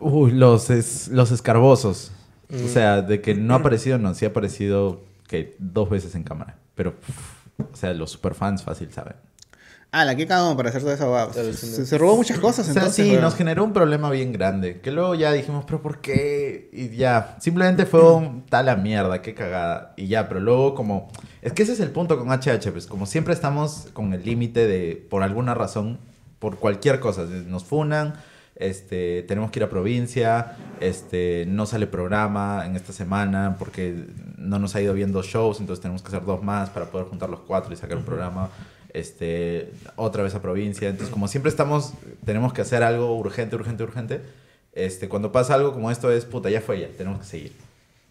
[0.00, 2.12] Uy, los, es- los escarbosos.
[2.48, 2.64] Mm.
[2.64, 6.24] O sea, de que no ha aparecido, no, sí ha aparecido que dos veces en
[6.24, 6.56] cámara.
[6.74, 9.14] Pero, pff, o sea, los superfans fácil saben.
[9.90, 11.10] Ah, la que cagamos para hacer todo eso.
[11.10, 11.30] va.
[11.30, 11.86] Claro, se, sí, no.
[11.86, 13.06] se robó muchas cosas O sea, entonces.
[13.06, 14.80] sí, nos generó un problema bien grande.
[14.80, 16.68] Que luego ya dijimos, pero ¿por qué?
[16.72, 19.94] Y ya, simplemente fue un tal a mierda, qué cagada.
[19.96, 21.08] Y ya, pero luego como...
[21.40, 24.66] Es que ese es el punto con HH, pues como siempre estamos con el límite
[24.66, 25.98] de, por alguna razón,
[26.38, 28.14] por cualquier cosa, nos funan,
[28.56, 34.58] este, tenemos que ir a provincia, este, no sale programa en esta semana porque no
[34.58, 37.30] nos ha ido bien dos shows, entonces tenemos que hacer dos más para poder juntar
[37.30, 38.50] los cuatro y sacar un programa
[38.92, 40.88] este, otra vez a provincia.
[40.88, 41.92] Entonces, como siempre estamos,
[42.24, 44.20] tenemos que hacer algo urgente, urgente, urgente.
[44.72, 47.52] Este, cuando pasa algo como esto es, puta, ya fue ya, tenemos que seguir.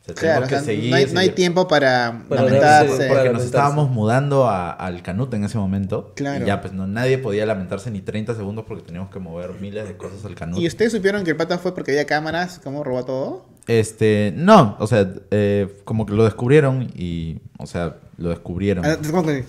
[0.01, 0.89] O sea, Claro, tenemos o sea, que seguir.
[0.91, 1.35] no, hay, no hay seguir.
[1.35, 2.91] tiempo para Para lamentarse.
[3.07, 6.13] Porque para nos estábamos mudando a- al Canut en ese momento.
[6.15, 6.43] Claro.
[6.43, 9.85] Y ya, pues no, nadie podía lamentarse ni 30 segundos porque teníamos que mover miles
[9.87, 10.59] de cosas al Canut.
[10.59, 12.59] ¿Y ustedes supieron que el pata fue porque había cámaras?
[12.63, 13.45] ¿Cómo robó todo?
[13.67, 18.85] Este, no, o sea, eh, como que lo descubrieron y, o sea, lo descubrieron.
[18.85, 19.43] Ah, ¿cómo que-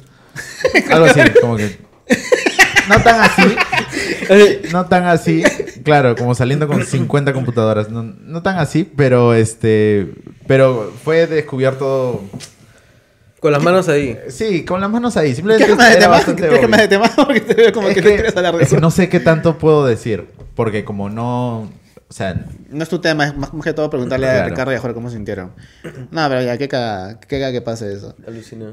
[0.90, 1.78] Algo así, como que.
[2.88, 3.56] No tan así.
[4.72, 5.42] No tan así.
[5.84, 7.90] Claro, como saliendo con 50 computadoras.
[7.90, 10.12] No, no tan así, pero este.
[10.46, 12.24] Pero fue descubierto.
[13.40, 14.18] Con las manos ahí.
[14.30, 15.34] Sí, con las manos ahí.
[15.34, 16.16] Simplemente ¿Quieres más de era tema?
[16.16, 16.68] bastante ¿Quieres obvio.
[16.68, 17.10] más de tema?
[17.14, 18.80] Porque te veo como Es que, que- no quieres hablar de es que eso.
[18.82, 20.26] no sé qué tanto puedo decir.
[20.56, 21.70] Porque como no.
[22.10, 22.34] O sea,
[22.70, 24.46] No es tu tema, es más, que todo preguntarle a.
[24.46, 25.52] Ricardo y a Jorge cómo se sintieron.
[26.10, 28.16] No, pero ya, qué caga, qué caga que pase eso.
[28.26, 28.72] Alucinó.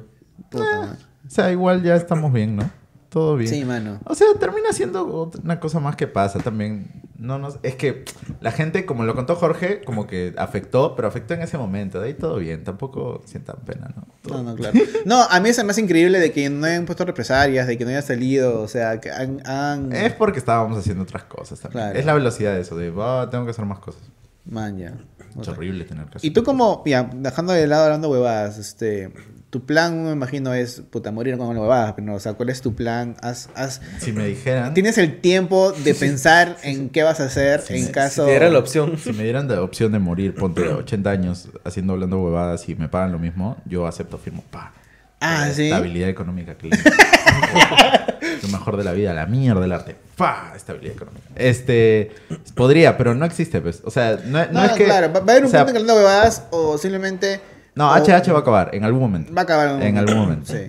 [0.49, 0.79] Puta Ah.
[0.85, 0.99] madre.
[1.25, 2.69] O sea, igual ya estamos bien, ¿no?
[3.09, 3.49] Todo bien.
[3.49, 3.99] Sí, mano.
[4.05, 7.01] O sea, termina siendo una cosa más que pasa también.
[7.17, 8.03] No nos, es que
[8.41, 12.01] la gente, como lo contó Jorge, como que afectó, pero afectó en ese momento.
[12.01, 12.65] De ahí todo bien.
[12.65, 14.05] Tampoco sientan pena, ¿no?
[14.21, 14.77] Todo- No, no, claro.
[15.05, 17.85] No, a mí se me hace increíble de que no hayan puesto represalias, de que
[17.85, 19.41] no haya salido, o sea, que han...
[19.47, 21.83] han- Es porque estábamos haciendo otras cosas también.
[21.85, 21.99] Claro.
[21.99, 24.01] Es la velocidad de eso, de, "Ah, tengo que hacer más cosas.
[24.43, 24.93] Man, ya.
[25.39, 29.11] Es horrible tener que hacer Y tú como, ya, dejando de lado hablando huevadas, este,
[29.55, 32.59] tu plan, me imagino, es, puta, morir con huevadas, pero, no, o sea, ¿cuál es
[32.61, 33.15] tu plan?
[33.21, 34.73] ¿Has, has, Si me dijeran...
[34.73, 38.23] ¿Tienes el tiempo de pensar en qué vas a hacer en caso...
[38.23, 38.97] Si te diera la opción.
[38.97, 42.89] Si me dieran la opción de morir, ponte 80 años haciendo hablando huevadas y me
[42.89, 44.73] pagan lo mismo, yo acepto, firmo, pa.
[45.21, 45.67] Ah, ¿sí?
[45.67, 46.69] Estabilidad económica, que
[48.43, 49.95] Lo mejor de la vida, la mierda del arte.
[50.17, 51.27] Pa, estabilidad económica.
[51.37, 52.11] Este,
[52.55, 53.83] podría, pero no existe, pues.
[53.85, 54.83] O sea, no, no No, es que...
[54.83, 57.54] claro, va a haber un o sea, punto en que hablando huevadas o simplemente...
[57.75, 59.33] No, o- HH va a acabar en algún momento.
[59.33, 60.51] Va a acabar En algún momento.
[60.53, 60.59] Sí.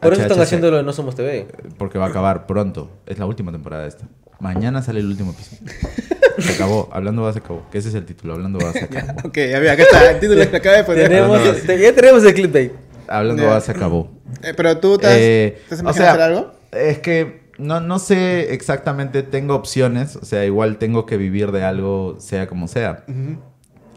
[0.00, 1.46] Por eso están haciendo lo de No Somos TV.
[1.78, 2.90] Porque va a acabar pronto.
[3.06, 4.06] Es la última temporada esta.
[4.38, 5.60] Mañana sale el último episodio.
[6.38, 6.88] Se acabó.
[6.92, 7.66] Hablando va se acabó.
[7.70, 8.32] Que ese es el título.
[8.32, 9.28] Hablando va se acabó.
[9.28, 11.08] Ok, ya mira, acá está, el título que acaba de poner.
[11.08, 12.72] Tenemos, ya tenemos el clickbait.
[13.08, 13.48] Hablando Ya.
[13.50, 14.10] va se acabó.
[14.42, 16.52] Eh, pero tú te has, Eh, ¿te has o sea, hacer algo?
[16.72, 19.22] Es que no, no sé exactamente.
[19.22, 20.16] Tengo opciones.
[20.16, 23.04] O sea, igual tengo que vivir de algo, sea como sea.
[23.06, 23.38] Ujú.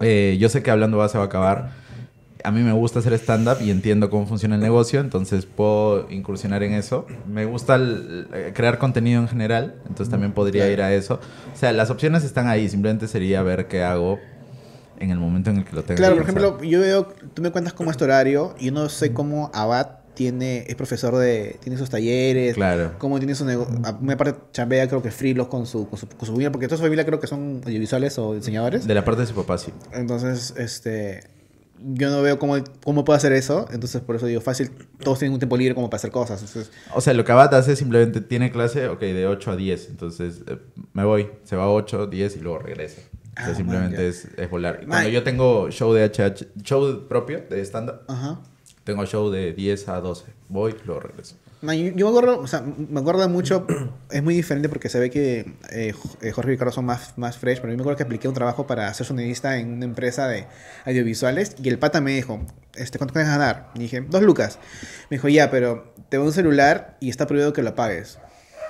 [0.02, 1.72] Eh, yo sé que hablando va se va a acabar.
[2.44, 6.62] A mí me gusta hacer stand-up y entiendo cómo funciona el negocio, entonces puedo incursionar
[6.64, 7.06] en eso.
[7.26, 10.74] Me gusta el- eh, crear contenido en general, entonces también podría claro.
[10.74, 11.20] ir a eso.
[11.54, 14.20] O sea, las opciones están ahí, simplemente sería ver qué hago
[15.00, 15.98] en el momento en el que lo tenga.
[15.98, 18.90] Claro, por ejemplo, yo veo, tú me cuentas cómo es tu horario y yo no
[18.90, 22.92] sé cómo Abad tiene, es profesor de, tiene sus talleres, Claro.
[23.00, 26.20] cómo tiene su negocio, me parte chambea creo que freelos con su, con su, con
[26.20, 28.86] su familia, porque toda su familia creo que son audiovisuales o diseñadores.
[28.86, 29.72] De la parte de su papá, sí.
[29.94, 31.22] Entonces, este,
[31.80, 35.34] yo no veo cómo, cómo puedo hacer eso, entonces por eso digo, fácil, todos tienen
[35.34, 36.42] un tiempo libre como para hacer cosas.
[36.42, 39.90] Entonces, O sea, lo que Abad hace simplemente tiene clase, ok, de 8 a 10.
[39.90, 40.58] Entonces eh,
[40.94, 43.02] me voy, se va a 8, 10 y luego regresa.
[43.02, 44.80] O sea, Ah, simplemente man, es, es volar.
[44.82, 44.90] Man.
[44.90, 48.02] Cuando yo tengo show de HH, show propio de stand-up,
[48.84, 50.26] tengo show de 10 a 12.
[50.50, 51.36] Voy, luego regreso.
[51.64, 53.66] No, yo, yo me acuerdo, o sea, me acuerdo mucho,
[54.12, 57.38] es muy diferente porque se ve que eh, eh, Jorge y Ricardo son más, más
[57.38, 60.28] fresh, pero yo me acuerdo que apliqué un trabajo para ser sonidista en una empresa
[60.28, 60.46] de
[60.84, 62.46] audiovisuales y el pata me dijo,
[62.76, 63.70] este, ¿cuánto quieres ganar?
[63.76, 64.60] Y dije, dos lucas.
[65.10, 68.20] Me dijo, ya, pero te doy un celular y está prohibido que lo apagues.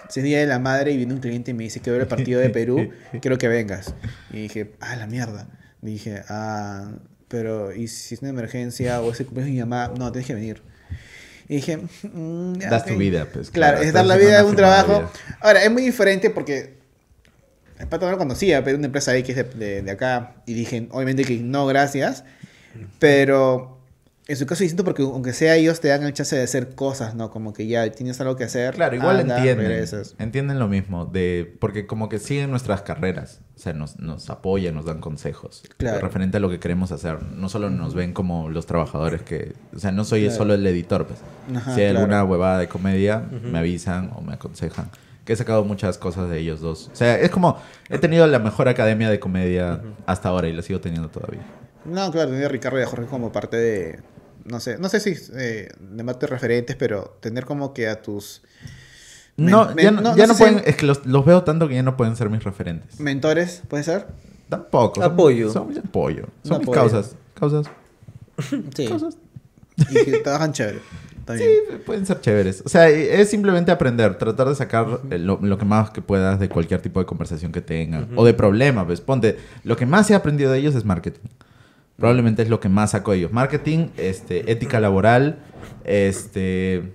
[0.10, 2.00] Si es día de la madre y viene un cliente y me dice que veo
[2.00, 2.92] el partido de Perú,
[3.22, 3.96] quiero que vengas.
[4.32, 5.48] Y dije, ah, la mierda.
[5.82, 6.92] Y dije, ah,
[7.28, 9.92] pero ¿y si es una emergencia o ese cumpleaños de mi mamá?
[9.98, 10.62] No, tienes que venir.
[11.48, 14.42] Y dije, mm, ya, Das tu vida, pues, Claro, claro, es dar la vida de
[14.42, 15.10] una un trabajo.
[15.42, 16.76] Ahora, es muy diferente porque
[17.80, 20.36] el pato no lo conocía, pero una empresa X de, de, de acá.
[20.46, 22.24] Y dije, obviamente que no, gracias.
[23.00, 23.73] Pero
[24.26, 26.76] en su caso es distinto porque aunque sea ellos te dan el chance de hacer
[26.76, 27.30] cosas, ¿no?
[27.30, 28.74] Como que ya tienes algo que hacer.
[28.74, 29.68] Claro, igual anda, entienden.
[29.68, 30.16] regresas.
[30.18, 33.42] Entienden lo mismo, de porque como que siguen nuestras carreras.
[33.56, 35.64] O sea, nos, nos apoyan, nos dan consejos.
[35.78, 36.00] Claro.
[36.00, 37.22] Referente a lo que queremos hacer.
[37.22, 39.54] No solo nos ven como los trabajadores que...
[39.76, 40.38] O sea, no soy Claro.
[40.38, 41.20] solo el editor, pues.
[41.56, 42.00] Ajá, si hay claro.
[42.00, 44.90] alguna huevada de comedia, me avisan o me aconsejan.
[45.26, 46.90] Que he sacado muchas cosas de ellos dos.
[46.92, 47.58] O sea, es como...
[47.90, 51.42] He tenido la mejor academia de comedia hasta ahora y la sigo teniendo todavía.
[51.86, 54.00] No, claro, tener a Ricardo y a Jorge como parte de.
[54.46, 58.02] No sé, no sé si eh, de más de referentes, pero tener como que a
[58.02, 58.42] tus
[59.38, 60.70] Men- No, men- ya no, no- ya no no sé si- pueden...
[60.70, 63.00] Es que los, los veo tanto que ya no pueden ser mis referentes.
[63.00, 64.06] mentores, ¿puede ser?
[64.50, 65.02] Tampoco.
[65.02, 65.52] son- Apoyo.
[65.52, 66.28] Son, mis apoyo.
[66.44, 66.72] Son mis apoyo.
[66.82, 67.16] causas.
[67.34, 67.68] Causas.
[68.76, 68.88] Sí.
[68.88, 69.18] Causas.
[69.90, 70.80] Y que trabajan chévere.
[71.28, 71.40] Bien.
[71.40, 71.46] Sí,
[71.86, 72.62] pueden ser chéveres.
[72.66, 76.38] O sea, es simplemente aprender, tratar de sacar eh, lo, lo que más que puedas
[76.38, 78.86] de cualquier tipo de conversación que tengan o de problema.
[78.86, 81.30] Pues ponte, lo que más he aprendido de ellos es marketing.
[81.98, 83.32] Probablemente es lo que más saco de ellos.
[83.32, 85.38] Marketing, este, ética laboral,
[85.84, 86.94] este,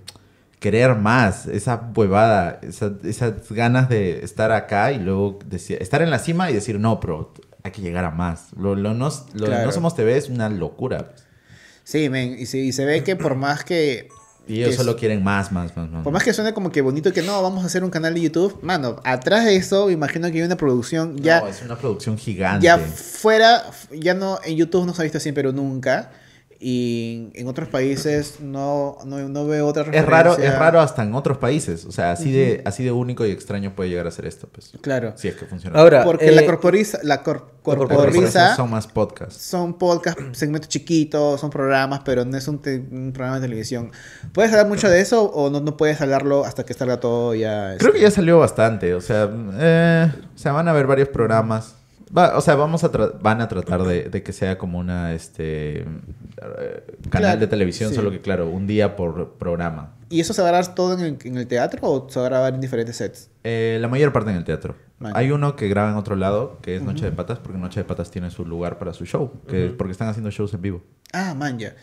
[0.59, 6.09] querer más, esa huevada, esa- esas ganas de estar acá y luego decir, estar en
[6.09, 7.33] la cima y decir, no, pero
[7.63, 8.49] hay que llegar a más.
[8.57, 9.65] Lo, lo no, lo Claro.
[9.65, 11.11] no somos TV es una locura.
[11.83, 14.09] Sí, men, y, se, y se ve que por más que...
[14.49, 16.03] Y ellos solo quieren más, más, más, más.
[16.03, 18.21] Por más que suene como que bonito que no, vamos a hacer un canal de
[18.21, 22.17] YouTube, mano, atrás de eso, imagino que hay una producción ya, No, es una producción
[22.17, 22.65] gigante.
[22.65, 26.11] ya fuera, ya no, en YouTube no se ha visto así, pero nunca,
[26.61, 30.53] y en otros países no, no, no veo otra es raro, referencia.
[30.53, 31.85] es raro hasta en otros países.
[31.85, 34.73] O sea, así de, así de único y extraño puede llegar a ser esto, pues.
[34.81, 35.79] Claro, Si es que funciona.
[35.79, 39.41] Ahora, porque la eh, corporiza, la cor- la Porque corporiza corporiza son más podcasts.
[39.41, 43.91] son podcasts, segmentos chiquitos, son programas, pero no es un, programa de televisión.
[44.33, 47.75] ¿Puedes hablar mucho de eso o no, no puedes hablarlo hasta que salga todo ya?
[47.77, 48.93] Creo que ya salió bastante.
[48.95, 49.29] O sea,
[49.59, 51.75] eh, o sea van a ver varios programas.
[52.15, 55.81] Va- o sea, vamos a van a tratar de, de que sea como una este
[55.81, 55.85] eh,
[57.09, 57.95] canal Claro, de televisión, sí.
[57.95, 59.93] solo que claro, un día por programa.
[60.09, 62.25] ¿Y eso se va a grabar todo en el, en el teatro o se va
[62.25, 63.29] a grabar en diferentes sets?
[63.43, 64.75] Eh, la mayor parte en el teatro.
[64.99, 65.13] Vale.
[65.17, 67.83] Hay uno que graba en otro lado, que es Noche de Patas, porque Noche de
[67.85, 70.81] Patas tiene su lugar para su show, que, porque están haciendo shows en vivo.
[71.13, 71.75] Ah, man, ya.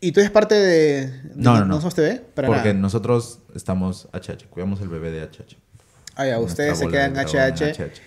[0.00, 1.76] ¿Y tú eres parte de, de No, no, no.
[1.78, 2.22] Somos TV?
[2.34, 2.74] Para porque nada.
[2.80, 5.56] nosotros estamos HH, cuidamos el bebé de HH.
[6.16, 7.72] Ah, ya, ustedes se quedan HH.
[7.72, 8.00] HH.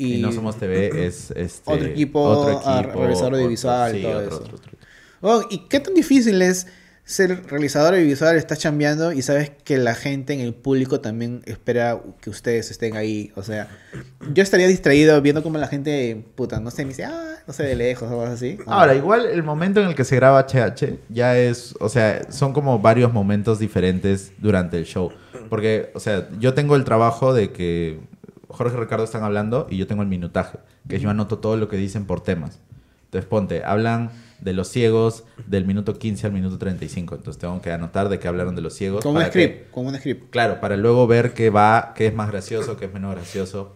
[0.00, 4.36] Y, No Somos TV es este, otro equipo, a realizador audiovisual, sí, todo otro, eso.
[4.36, 4.72] otro, otro.
[5.20, 6.66] Oh, ¿Y qué tan difícil es
[7.04, 8.34] ser realizador audiovisual?
[8.36, 12.96] Estás chambeando y sabes que la gente en el público también espera que ustedes estén
[12.96, 13.30] ahí.
[13.34, 13.68] O sea,
[14.32, 17.64] yo estaría distraído viendo cómo la gente, puta, no sé, me dice, ah, no sé,
[17.64, 18.56] de lejos o algo así.
[18.64, 22.54] Ahora, igual el momento en el que se graba HH ya es, o sea, son
[22.54, 25.12] como varios momentos diferentes durante el show.
[25.50, 28.00] Porque, o sea, yo tengo el trabajo de que
[28.52, 31.68] Jorge y Ricardo están hablando y yo tengo el minutaje, que yo anoto todo lo
[31.68, 32.58] que dicen por temas.
[33.04, 37.16] Entonces, ponte, hablan de los ciegos del minuto 15 al minuto 35.
[37.16, 39.02] Entonces, tengo que anotar de qué hablaron de los ciegos.
[39.02, 40.30] Como un para que- script, como un script.
[40.30, 43.74] Claro, para luego ver qué va, qué es más gracioso, qué es menos gracioso.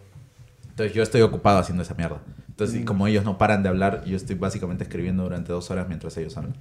[0.69, 2.21] Entonces yo estoy ocupado haciendo esa mierda.
[2.49, 5.87] Entonces, y como ellos no paran de hablar, yo estoy básicamente escribiendo durante dos horas
[5.89, 6.55] mientras ellos hablan.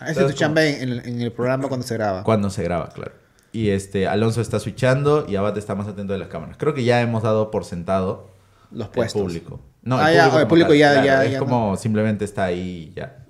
[0.00, 2.24] Ah, Esa es tu chamba en el programa cuando se graba.
[2.24, 3.12] Cuando se graba, claro.
[3.52, 6.56] Y este, Alonso está switchando y Abad está más atento de las cámaras.
[6.58, 8.28] Creo que ya hemos dado por sentado
[8.70, 9.22] Los el puestos.
[9.22, 9.60] público.
[9.82, 12.90] No, Ah, ya, el público tal, ya- claro, ya- Es ya como simplemente está ahí
[12.92, 13.24] y ya.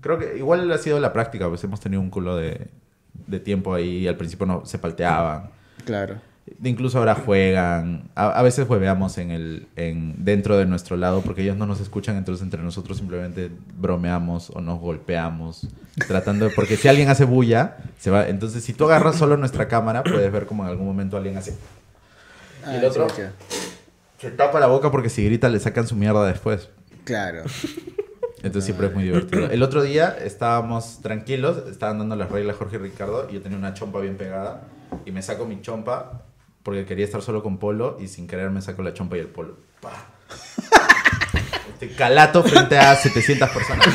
[0.00, 2.66] Creo que igual ha sido la práctica, pues hemos tenido un culo de,
[3.26, 4.06] de tiempo ahí.
[4.08, 5.50] Al principio no se palteaban.
[5.84, 6.16] Claro.
[6.62, 8.10] Incluso ahora juegan.
[8.14, 11.80] A, a veces jueveamos en el, en, dentro de nuestro lado porque ellos no nos
[11.80, 15.68] escuchan, entonces entre nosotros simplemente bromeamos o nos golpeamos.
[16.06, 18.28] Tratando de, porque si alguien hace bulla, se va.
[18.28, 21.56] Entonces, si tú agarras solo nuestra cámara, puedes ver como en algún momento alguien hace.
[22.66, 23.06] Ah, el otro?
[24.18, 26.68] Se tapa la boca porque si grita le sacan su mierda después.
[27.04, 27.42] Claro.
[28.42, 29.50] Entonces siempre es muy divertido.
[29.50, 33.56] El otro día estábamos tranquilos, estaban dando las reglas Jorge y Ricardo y yo tenía
[33.56, 34.64] una chompa bien pegada
[35.06, 36.22] y me saco mi chompa
[36.64, 39.28] porque quería estar solo con Polo y sin querer me saco la chompa y el
[39.28, 39.58] Polo.
[39.80, 39.92] ¡Pah!
[41.74, 43.86] Este calato frente a 700 personas.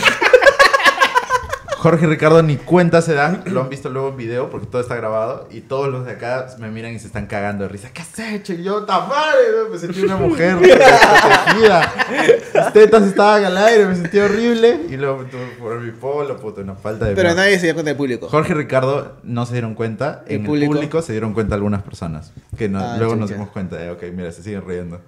[1.80, 4.82] Jorge y Ricardo ni cuenta se dan, lo han visto luego en video porque todo
[4.82, 7.90] está grabado y todos los de acá me miran y se están cagando de risa.
[7.94, 8.52] ¿Qué has hecho?
[8.52, 9.40] Y yo, ¡tamare!
[9.72, 11.94] Me sentí una mujer protegida.
[12.12, 14.82] Mis tetas estaban al aire, me sentí horrible.
[14.90, 17.16] Y luego tuve que poner mi polo, puta, una falta de...
[17.16, 18.28] Pero nadie se dio cuenta del público.
[18.28, 20.24] Jorge y Ricardo no se dieron cuenta.
[20.28, 20.74] ¿El En público?
[20.74, 22.34] el público se dieron cuenta algunas personas.
[22.58, 25.00] Que no- Ah, luego nos dimos cuenta de, ok, mira, se siguen riendo.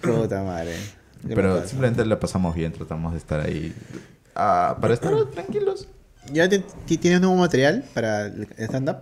[0.00, 0.76] Puta madre.
[1.22, 3.74] ¿Qué me Pero simplemente la pasamos bien, tratamos de estar ahí
[4.36, 5.88] ah, para estar tranquilos.
[6.32, 6.62] ¿Ya te-
[6.98, 8.96] tienes nuevo material para el stand-up?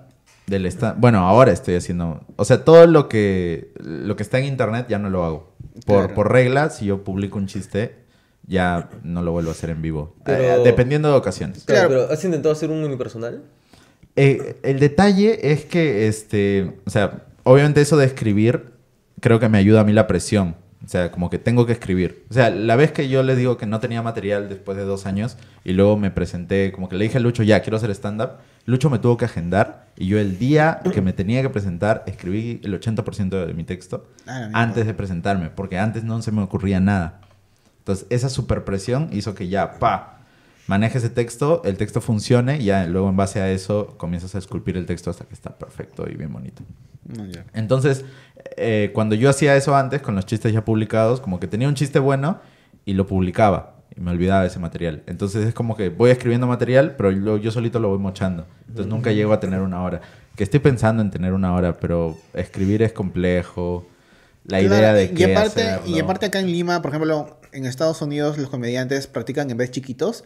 [0.47, 4.47] Del esta- bueno, ahora estoy haciendo, o sea, todo lo que lo que está en
[4.47, 5.53] internet ya no lo hago.
[5.87, 6.15] Por, Claro.
[6.15, 7.97] por regla, si yo publico un chiste,
[8.47, 10.15] ya no lo vuelvo a hacer en vivo.
[10.25, 11.65] Pero- Eh, dependiendo de ocasiones.
[11.65, 12.03] Claro, Claro.
[12.07, 13.43] pero ¿has intentado hacer un unipersonal?
[14.17, 18.73] Eh, el detalle es que, este, o sea, obviamente eso de escribir,
[19.21, 20.57] creo que me ayuda a mí la presión.
[20.89, 22.25] O sea, como que tengo que escribir.
[22.31, 25.05] O sea, la vez que yo les digo que no tenía material después de dos
[25.05, 28.39] años y luego me presenté, como que le dije a Lucho, ya, quiero hacer stand-up,
[28.65, 32.63] Lucho me tuvo que agendar y yo el día que me tenía que presentar escribí
[32.65, 36.81] el 80% de mi texto Ah, antes de presentarme, porque antes no se me ocurría
[36.81, 37.21] nada.
[37.81, 40.21] Entonces, esa superpresión hizo que ya, pa,
[40.69, 44.39] maneje ese texto, el texto funcione y ya luego en base a eso comienzas a
[44.39, 46.63] esculpir el texto hasta que está perfecto y bien bonito.
[47.09, 47.45] Ya.
[47.55, 48.05] Entonces,
[48.57, 51.75] eh, cuando yo hacía eso antes, con los chistes ya publicados, como que tenía un
[51.75, 52.41] chiste bueno
[52.85, 53.77] y lo publicaba.
[53.97, 55.03] Y me olvidaba de ese material.
[55.07, 58.47] Entonces es como que voy escribiendo material, pero yo, yo solito lo voy mochando.
[58.69, 60.01] Entonces nunca llego a tener una hora.
[60.37, 63.87] Que estoy pensando en tener una hora, pero escribir es complejo.
[64.45, 67.67] La Claro, idea de y que aparte, y aparte acá en Lima, por ejemplo, en
[67.67, 70.25] Estados Unidos los comediantes practican en vez chiquitos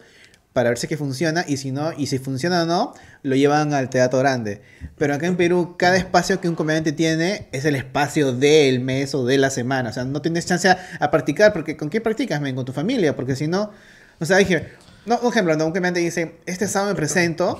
[0.53, 2.93] para ver si es que funciona y si no, y si funciona o no,
[3.23, 4.61] lo llevan al teatro grande.
[4.97, 9.15] Pero acá en Perú, cada espacio que un comediante tiene es el espacio del mes
[9.15, 9.89] o de la semana.
[9.89, 12.39] O sea, no tienes chance a, practicar, porque ¿con quién practicas?
[12.39, 13.71] Con tu familia, porque si no,
[14.19, 14.69] o sea, dije,
[15.05, 17.59] no, un ejemplo, no, un comediante dice, este sábado me presento,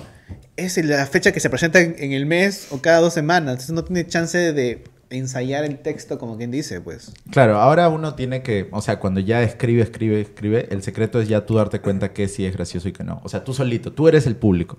[0.56, 3.74] es la fecha que se presenta en, en el mes o cada dos semanas, entonces
[3.74, 7.12] no tiene chance de ensayar el texto como quien dice, pues.
[7.30, 11.28] Claro, ahora uno tiene que, o sea, cuando ya escribe, escribe, escribe, el secreto es
[11.28, 13.20] ya tú darte cuenta que sí es gracioso y que no.
[13.24, 14.78] O sea, tú solito, tú eres el público.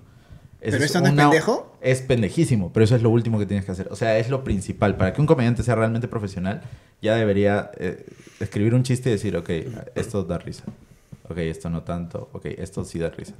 [0.60, 1.76] ¿Pero eso no es pendejo?
[1.80, 3.88] Es pendejísimo, pero eso es lo último que tienes que hacer.
[3.90, 4.96] O sea, es lo principal.
[4.96, 6.62] Para que un comediante sea realmente profesional,
[7.00, 8.04] ya debería eh,
[8.40, 9.50] escribir un chiste y decir, ok,
[9.94, 10.64] esto da risa.
[11.28, 12.30] Ok, esto no tanto.
[12.32, 13.34] Ok, esto sí da risa.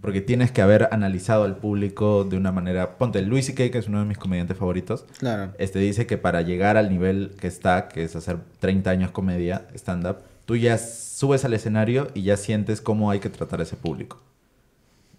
[0.00, 2.96] Porque tienes que haber analizado al público de una manera...
[2.96, 5.52] Ponte, Luis C.K., que es uno de mis comediantes favoritos, Claro.
[5.58, 9.66] este dice que para llegar al nivel que está, que es hacer 30 años comedia,
[9.74, 13.76] stand-up, tú ya subes al escenario y ya sientes cómo hay que tratar a ese
[13.76, 14.18] público.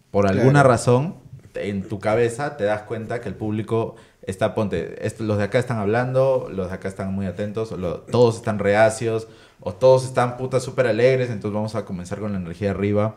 [0.10, 0.40] Por Claro.
[0.40, 1.16] alguna razón,
[1.54, 5.60] en tu cabeza te das cuenta que el público está, ponte, esto- los de acá
[5.60, 9.28] están hablando, los de acá están muy atentos, lo- todos están reacios,
[9.60, 13.16] o todos están putas súper alegres, entonces vamos a comenzar con la energía arriba.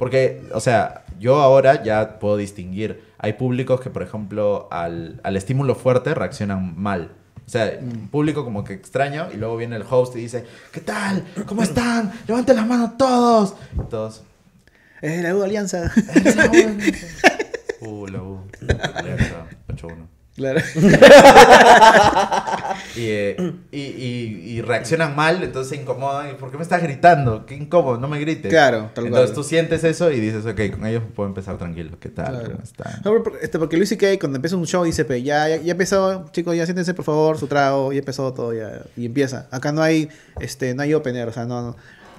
[0.00, 3.04] Porque, o sea, yo ahora ya puedo distinguir.
[3.18, 7.12] Hay públicos que, por ejemplo, al, al estímulo fuerte reaccionan mal.
[7.46, 10.80] O sea, un público como que extraño y luego viene el host y dice, ¿qué
[10.80, 11.22] tal?
[11.44, 12.12] ¿Cómo están?
[12.26, 13.54] Levanten las manos todos.
[13.74, 14.22] Y todos,
[15.02, 15.92] Es la U Alianza.
[16.14, 16.78] "Es la U".
[17.86, 18.40] Uh, la U.
[18.94, 20.19] Alianza, 8-1.
[20.40, 20.60] Claro.
[22.96, 23.36] Y, eh,
[23.70, 26.30] y, y- y reaccionan mal, entonces se incomodan.
[26.30, 27.46] ¿Y por qué me estás gritando?
[27.46, 28.50] Qué incómodo, no me grites.
[28.50, 29.34] Claro, tal Entonces cual.
[29.36, 31.96] tú sientes eso y dices, ok, con ellos puedo empezar tranquilo.
[32.00, 32.30] ¿Qué tal?
[32.30, 32.50] Claro.
[32.52, 32.92] ¿Cómo están?
[33.04, 34.18] No, pero, este, porque Luis C.K.
[34.18, 37.38] cuando empieza un show dice, "Pe, ya, ya, ya empezó, chicos, ya siéntense por favor,
[37.38, 39.46] su trago, ya empezó todo, ya, y empieza.
[39.52, 40.08] Acá no hay,
[40.40, 41.76] este, no hay opener, o sea, no, no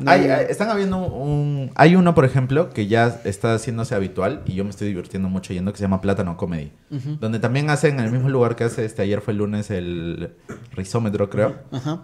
[0.10, 1.72] Hay- están habiendo un...
[1.76, 5.54] Hay uno, por ejemplo, que ya está haciéndose habitual y yo me estoy divirtiendo mucho
[5.54, 6.72] yendo, que se llama Plátano Comedy.
[7.20, 9.02] Donde también hacen en el mismo lugar que hace este...
[9.02, 10.34] Ayer fue el lunes el
[10.74, 11.56] Rizómetro, creo.
[11.72, 12.04] Ajá.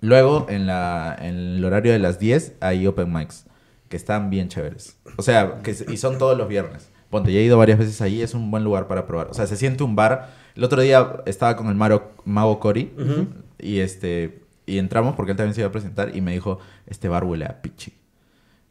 [0.00, 3.44] Luego, en, la, en el horario de las 10, hay open mics,
[3.88, 4.96] que están bien chéveres.
[5.16, 6.88] O sea, que, y son todos los viernes.
[7.08, 9.28] Ponte, ya he ido varias veces ahí, es un buen lugar para probar.
[9.30, 10.30] O sea, se siente un bar.
[10.56, 12.90] El otro día estaba con el Maro, mago Cory
[13.58, 17.08] y este y entramos porque él también se iba a presentar y me dijo, este
[17.08, 17.94] bar huele a pichi.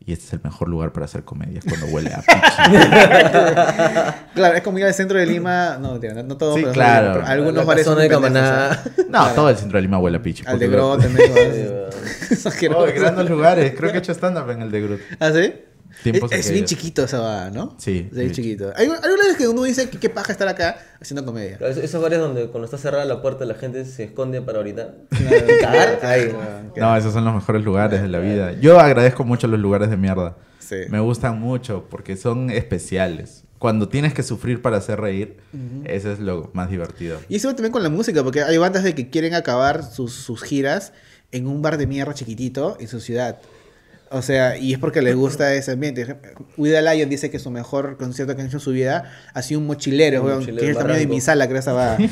[0.04, 2.32] Y este es el mejor lugar para hacer comedia, es cuando huele a pichi.
[4.34, 6.74] Claro, es como ir al centro de Lima, no, mentira, no, no todo, Sí, pero,
[6.74, 7.14] claro.
[7.14, 8.82] pero algunos bares son de Camaná.
[9.10, 10.44] No, todo el centro de Lima huele a pichi.
[10.48, 11.32] Al de Grote, también.
[12.76, 13.74] Oh, grandes lugares.
[13.78, 15.02] Creo que he hecho stand-up en el de Groot.
[15.20, 15.54] ¿Ah, sí?
[16.04, 17.76] Tiempos es, es bien chiquito esa va, ¿no?
[17.78, 18.36] Sí, Es bien sí.
[18.42, 18.72] chiquito.
[18.76, 21.58] Hay, hay una vez que uno dice que qué paja estar acá haciendo comedia.
[21.62, 24.94] Es- Esos bares donde cuando está cerrada la puerta la gente se esconde para ahorita.
[25.60, 26.34] Claro,
[26.76, 28.54] no, No, esos son los mejores lugares de la vida.
[28.60, 30.38] Yo agradezco mucho los lugares de mierda.
[30.60, 30.76] Sí.
[30.90, 33.44] Me gustan mucho porque son especiales.
[33.60, 35.38] Cuando tienes que sufrir para hacer reír,
[35.86, 37.20] eso es lo más divertido.
[37.30, 40.42] Y eso también con la música, porque hay bandas de que quieren acabar sus, sus
[40.42, 40.94] giras
[41.32, 43.40] en un bar de mierda chiquitito en su ciudad.
[44.14, 46.18] O sea, y es porque les gusta ese ambiente.
[46.58, 49.60] Wida Lion dice que su mejor concierto que han hecho en su vida ha sido
[49.62, 51.98] un mochilero, Un weón, mochilero que es el tamaño de mi sala, creo esa va.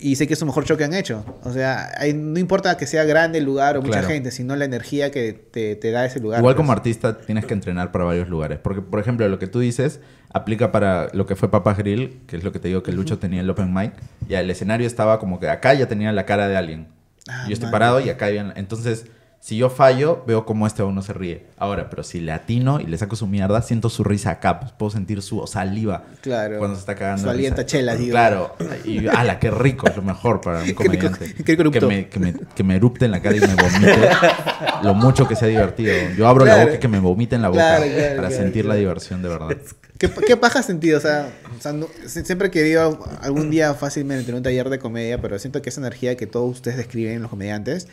[0.00, 1.24] Y sé que es su mejor show que han hecho.
[1.42, 4.08] O sea, hay- no importa que sea grande el lugar o mucha Claro.
[4.08, 6.38] gente, sino la energía que te, te da ese lugar.
[6.38, 6.60] Igual pues.
[6.62, 8.60] como artista tienes que entrenar para varios lugares.
[8.62, 9.98] Porque, por ejemplo, lo que tú dices
[10.32, 13.18] aplica para lo que fue Papa Grill, que es lo que te digo que Lucho
[13.18, 13.92] tenía el open mic.
[14.28, 16.86] Y el escenario estaba como que acá ya tenía la cara de alguien.
[17.28, 17.72] Ah, yo estoy man.
[17.72, 18.52] parado y acá habían...
[18.56, 19.06] Entonces,
[19.40, 21.46] si yo fallo, veo cómo este uno se ríe.
[21.56, 24.60] Ahora, pero si le atino y le saco su mierda, siento su risa acá.
[24.60, 26.58] Pues puedo sentir su saliva Claro.
[26.58, 27.22] cuando se está cagando.
[27.22, 28.10] Su alienta chela, digo.
[28.10, 28.56] Claro.
[28.84, 31.34] Y, ala, qué rico, es lo mejor para un Qué rico- comediante.
[31.44, 34.08] qué rico que, me, que, me, que me erupte en la cara y me vomite
[34.82, 35.94] lo mucho que sea divertido.
[36.16, 38.64] Yo abro la boca y que me vomite en la boca Claro, claro, para sentir
[38.66, 39.56] la diversión de verdad.
[39.98, 40.98] ¿Qué, qué paja sentido?
[40.98, 41.28] O sea,
[41.58, 45.20] o sea, no- si- siempre he querido algún día fácilmente tener un taller de comedia,
[45.20, 47.88] pero siento que esa energía que todos ustedes describen, los comediantes,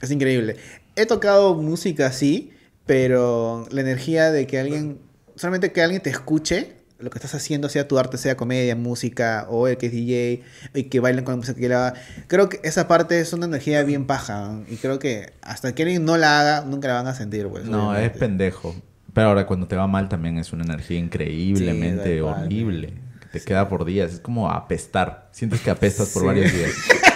[0.00, 0.56] es increíble.
[0.96, 2.52] He tocado música así,
[2.86, 4.98] pero la energía de que alguien,
[5.36, 9.46] solamente que alguien te escuche, lo que estás haciendo, sea tu arte, sea comedia, música,
[9.48, 10.42] o el que es DJ,
[10.74, 11.94] y que bailen con la música que le haga,
[12.26, 14.64] creo que esa parte es una energía bien paja, ¿no?
[14.68, 17.66] y creo que hasta que alguien no la haga, nunca la van a sentir, pues.
[17.66, 18.74] No, es pendejo.
[19.14, 22.94] Pero ahora cuando te va mal también es una energía increíblemente Sí, horrible.
[23.32, 24.12] Que te queda por días.
[24.12, 25.28] Es como apestar.
[25.32, 26.26] Sientes que apestas por Sí.
[26.26, 26.70] varios días.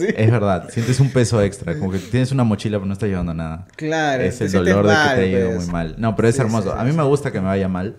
[0.00, 0.68] Es verdad.
[0.70, 1.78] Sientes un peso extra.
[1.78, 3.66] Como que tienes una mochila pero no estás llevando nada.
[3.76, 5.64] Claro, es el dolor de que te ha ido pues.
[5.64, 5.94] muy mal.
[5.98, 6.72] No, pero es Sí, hermoso.
[6.72, 7.96] sí, a mí me gusta que me vaya mal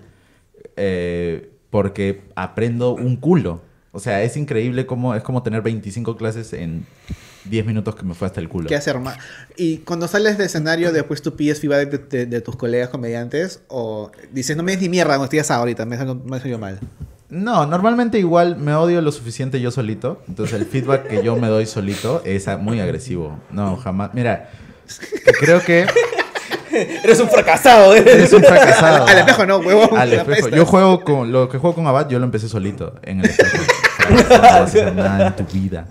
[0.76, 3.62] eh, porque aprendo un culo.
[3.92, 6.86] O sea, es increíble cómo es como tener 25 clases en
[7.46, 8.68] 10 minutos que me fue hasta el culo.
[8.68, 9.18] ¿Qué hacer más?
[9.58, 13.62] Y cuando sales de escenario, después tú pides feedback de, de- de tus colegas comediantes
[13.68, 16.80] o dices, no me des ni mierda cuando estoy asado ahorita, me me salió mal.
[17.30, 20.22] No, normalmente igual me odio lo suficiente yo solito.
[20.28, 23.40] Entonces el feedback que yo me doy solito es muy agresivo.
[23.52, 24.12] No, jamás.
[24.14, 24.50] Mira,
[25.40, 25.88] creo que
[27.04, 28.04] Eres un fracasado, ¿eh?
[28.06, 29.08] eres un fracasado.
[29.08, 29.98] Al espejo no, huevón.
[29.98, 30.50] Al espejo.
[30.50, 33.58] Yo juego con lo que juego con Abad, yo lo empecé solito en el espejo.
[34.10, 35.88] No hacer nada en tu vida.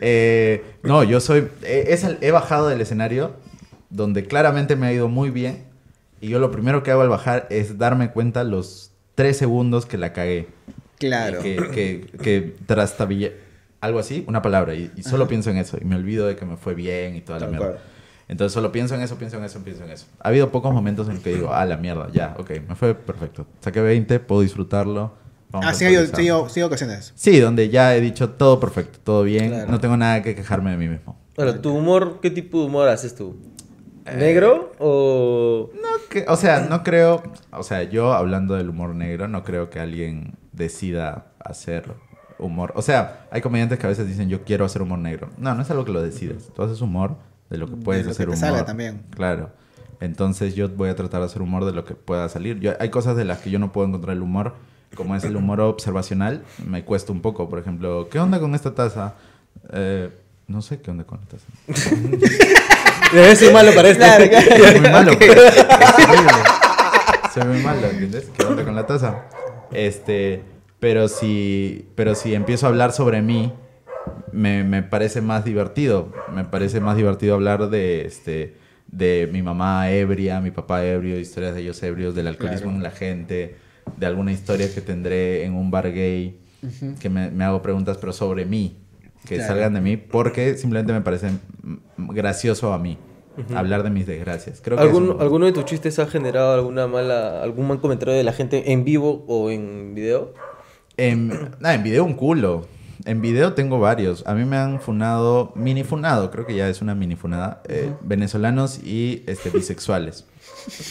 [0.00, 1.48] Eh, no, yo soy.
[1.62, 3.36] es he bajado del escenario
[3.90, 5.64] donde claramente me ha ido muy bien.
[6.20, 9.98] Y yo lo primero que hago al bajar es darme cuenta los tres segundos que
[9.98, 10.48] la cagué.
[10.98, 11.40] Claro.
[11.40, 13.36] Que, que, que trastabillé.
[13.80, 14.74] Algo así, una palabra.
[14.74, 15.76] Y, y solo pienso en eso.
[15.80, 17.66] Y me olvido de que me fue bien y toda la Tal mierda.
[17.72, 17.80] cual.
[18.28, 20.06] Entonces solo pienso en eso, pienso en eso, pienso en eso.
[20.20, 22.94] Ha habido pocos momentos en los que digo, ah, la mierda, ya, ok, me fue
[22.94, 23.46] perfecto.
[23.60, 25.12] Saqué 20, puedo disfrutarlo.
[25.50, 26.20] vamos Ah, sí, hay, actualizar.
[26.20, 27.12] sí, hay- sí ocasiones.
[27.14, 29.70] Sí, donde ya he dicho todo perfecto, todo bien, Claro.
[29.70, 31.18] no tengo nada que quejarme de mí mismo.
[31.36, 33.36] Ahora, ¿tu humor, qué tipo de humor haces tú?
[34.06, 35.70] Eh, ¿Negro o...?
[35.74, 37.22] No, que, o sea, no creo,
[37.52, 41.94] o sea, yo hablando del humor negro, no creo que alguien decida hacer
[42.38, 42.72] humor.
[42.76, 45.30] O sea, hay comediantes que a veces dicen, yo quiero hacer humor negro.
[45.38, 46.50] No, no es algo que lo decidas.
[46.54, 47.16] Tú haces humor
[47.50, 48.40] de lo que puedes lo que hacer te humor.
[48.40, 49.02] salga también.
[49.10, 49.50] Claro.
[50.00, 52.58] Entonces yo voy a tratar de hacer humor de lo que pueda salir.
[52.58, 54.54] Yo, hay cosas de las que yo no puedo encontrar el humor,
[54.96, 57.48] como es el humor observacional, me cuesta un poco.
[57.48, 59.14] Por ejemplo, ¿qué onda con esta taza?
[59.72, 60.10] Eh,
[60.52, 61.46] no sé qué onda con la taza.
[63.12, 63.94] Debe ser malo para.
[63.94, 64.54] Claro, claro.
[64.54, 65.12] Es muy malo.
[67.32, 68.30] Se ve muy malo, ¿entiendes?
[68.36, 69.24] ¿Qué onda con la taza?
[69.72, 70.42] Este,
[70.80, 73.52] pero si, pero si empiezo a hablar sobre mí,
[74.32, 76.12] me, me parece más divertido.
[76.34, 78.56] Me parece más divertido hablar de, este,
[78.88, 82.76] de mi mamá ebria, mi papá ebrio, historias de ellos ebrios, del alcoholismo Claro.
[82.76, 83.56] en la gente,
[83.96, 86.38] de alguna historia que tendré en un bar gay,
[87.00, 88.76] que me, me hago preguntas, pero sobre mí,
[89.26, 89.52] que Claro.
[89.54, 91.30] salgan de mí, porque simplemente me parece
[91.96, 92.98] gracioso a mí.
[93.54, 94.60] Hablar de mis desgracias.
[94.62, 97.80] Creo que ¿Algún- es un- ¿Alguno de tus chistes ha generado alguna mala, algún mal
[97.80, 100.34] comentario de la gente en vivo o en video?
[100.98, 101.30] En,
[101.62, 102.66] ah, en video un culo.
[103.06, 104.22] En video tengo varios.
[104.26, 107.92] A mí me han funado, mini funado, creo que ya es una mini funada, eh,
[108.02, 110.26] venezolanos y este, bisexuales.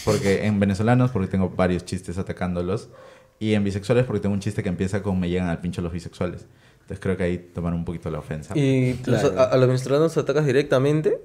[0.04, 2.88] Porque en venezolanos, porque tengo varios chistes atacándolos.
[3.38, 5.92] Y en bisexuales, porque tengo un chiste que empieza con me llegan al pincho los
[5.92, 6.46] bisexuales.
[6.82, 8.54] Entonces creo que ahí toman un poquito la ofensa.
[8.56, 9.28] ¿Y Claro.
[9.30, 11.18] los- a, a los venezolanos atacas directamente?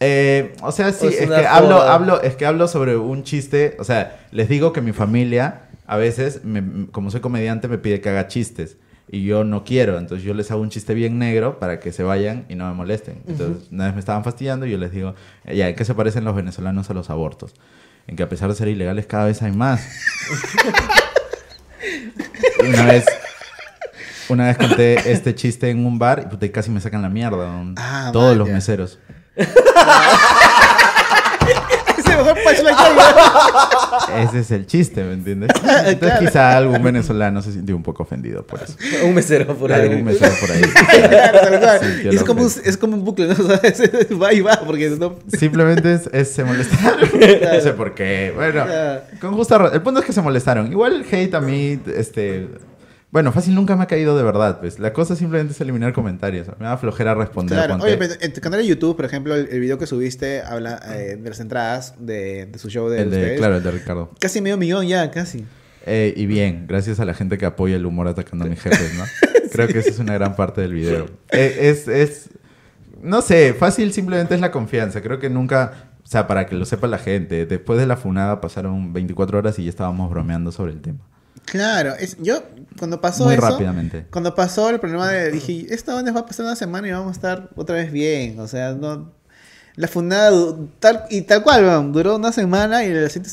[0.00, 1.94] Eh, o sea, sí, O es que hablo, joda.
[1.94, 3.76] hablo, es que hablo sobre un chiste.
[3.78, 8.00] O sea, les digo que mi familia, a veces, me- como soy comediante, me pide
[8.00, 8.76] que haga chistes.
[9.08, 9.98] Y yo no quiero.
[9.98, 12.74] Entonces yo les hago un chiste bien negro para que se vayan y no me
[12.74, 13.22] molesten.
[13.28, 15.94] Entonces, una vez me estaban fastidiando y yo les digo, "Eh, ya, ¿en qué se
[15.94, 17.54] parecen los venezolanos a los abortos?
[18.06, 19.86] En que a pesar de ser ilegales, cada vez hay más.
[22.66, 23.04] Una vez.
[24.28, 27.62] Una vez conté este chiste en un bar y puta, casi me sacan la mierda.
[27.62, 27.74] ¿no?
[27.76, 28.98] Ah, Todos los meseros.
[32.64, 32.86] Mejor.
[34.18, 35.50] Ese es el chiste, ¿me entiendes?
[35.64, 36.20] Entonces Claro.
[36.20, 38.74] quizá algún venezolano se sintió un poco ofendido por eso.
[39.04, 39.82] Un mesero por ahí.
[39.82, 40.62] Algún mesero por ahí.
[41.64, 43.32] Claro, Y es como, un, es como un bucle, ¿no?
[43.34, 43.80] O sea, es-
[44.20, 45.16] va y va, porque no...
[45.38, 47.00] Simplemente es, es- se molestaron.
[47.12, 48.32] No sé por qué.
[48.34, 49.00] Bueno, Claro.
[49.20, 49.74] con justa razón.
[49.74, 50.70] El punto es que se molestaron.
[50.70, 52.48] Igual el hate a mí, este...
[53.14, 54.80] Bueno, fácil nunca me ha caído de verdad, pues.
[54.80, 56.48] La cosa simplemente es eliminar comentarios.
[56.58, 57.56] Me da flojera responder.
[57.56, 57.86] Claro, ponte.
[57.86, 60.80] oye, pero en tu canal de YouTube, por ejemplo, el, el video que subiste habla
[60.88, 63.38] eh, de las entradas de, de su show de el de, ustedes.
[63.38, 64.10] claro, el de Ricardo.
[64.18, 65.44] Casi medio millón ya, casi.
[65.86, 68.94] Eh, y bien, gracias a la gente que apoya el humor atacando a mis jefes,
[68.96, 69.04] ¿no?
[69.52, 71.06] Creo que esa es una gran parte del video.
[71.30, 72.30] Eh, es, es,
[73.00, 75.02] no sé, fácil simplemente es la confianza.
[75.02, 78.40] Creo que nunca, o sea, para que lo sepa la gente, después de la funada
[78.40, 81.13] pasaron 24 horas y ya estábamos bromeando sobre el tema.
[81.46, 82.42] Claro, es, yo
[82.78, 84.06] cuando pasó Muy eso, rápidamente.
[84.10, 87.08] cuando pasó el problema de, dije, esta onda va a pasar una semana y vamos
[87.08, 89.12] a estar otra vez bien, o sea, no,
[89.76, 93.28] la fundada du- tal y tal cual, duró una semana y la gente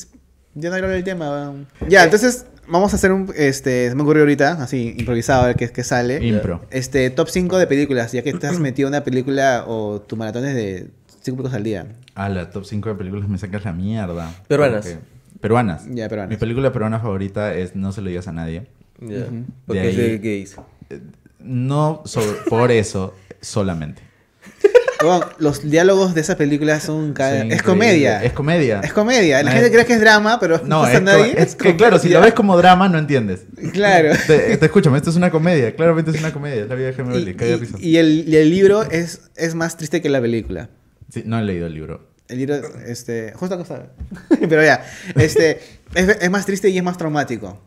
[0.56, 1.54] ya no habló del tema.
[1.88, 5.56] Ya, entonces vamos a hacer un, este, se me ocurrió ahorita, así improvisado a ver
[5.56, 6.24] qué, qué sale.
[6.26, 6.62] Impro.
[6.70, 10.56] Este, top 5 de películas, ya que has metido una película o tu maratón es
[10.56, 10.90] de
[11.22, 11.86] 5 películas al día.
[12.16, 14.32] A la top 5 de películas me sacas la mierda.
[14.48, 14.86] Peruanas.
[14.86, 15.84] Porque- Peruanas.
[15.90, 16.30] Ya, peruanas.
[16.30, 18.68] Mi película peruana favorita es No se lo digas a nadie.
[19.00, 19.20] Ya.
[19.26, 19.46] Ujú.
[19.66, 20.56] Porque De es de gays.
[21.40, 24.04] No sobre- por eso solamente.
[25.40, 27.14] Los diálogos de esa película son...
[27.14, 28.24] ca- Son es comedia.
[28.24, 28.82] Es comedia.
[28.84, 29.38] Es comedia.
[29.42, 31.34] La No gente es- cree que es drama, pero no, No, es, co- nadie.
[31.36, 33.46] es que claro, si lo ves como drama no entiendes.
[33.74, 34.12] Claro.
[34.28, 35.76] Te, te escúchame, esto es una comedia.
[35.76, 36.62] Claramente es una comedia.
[36.64, 37.18] Es la vida de Jaime
[37.80, 40.70] Y, el, y el libro es, es más triste que la película.
[41.10, 42.11] Sí, no he leído el libro.
[42.32, 42.56] El libro,
[42.88, 43.90] este, justo acá está.
[44.50, 45.60] Pero ya, este,
[45.94, 47.60] es, es más triste y es más traumático.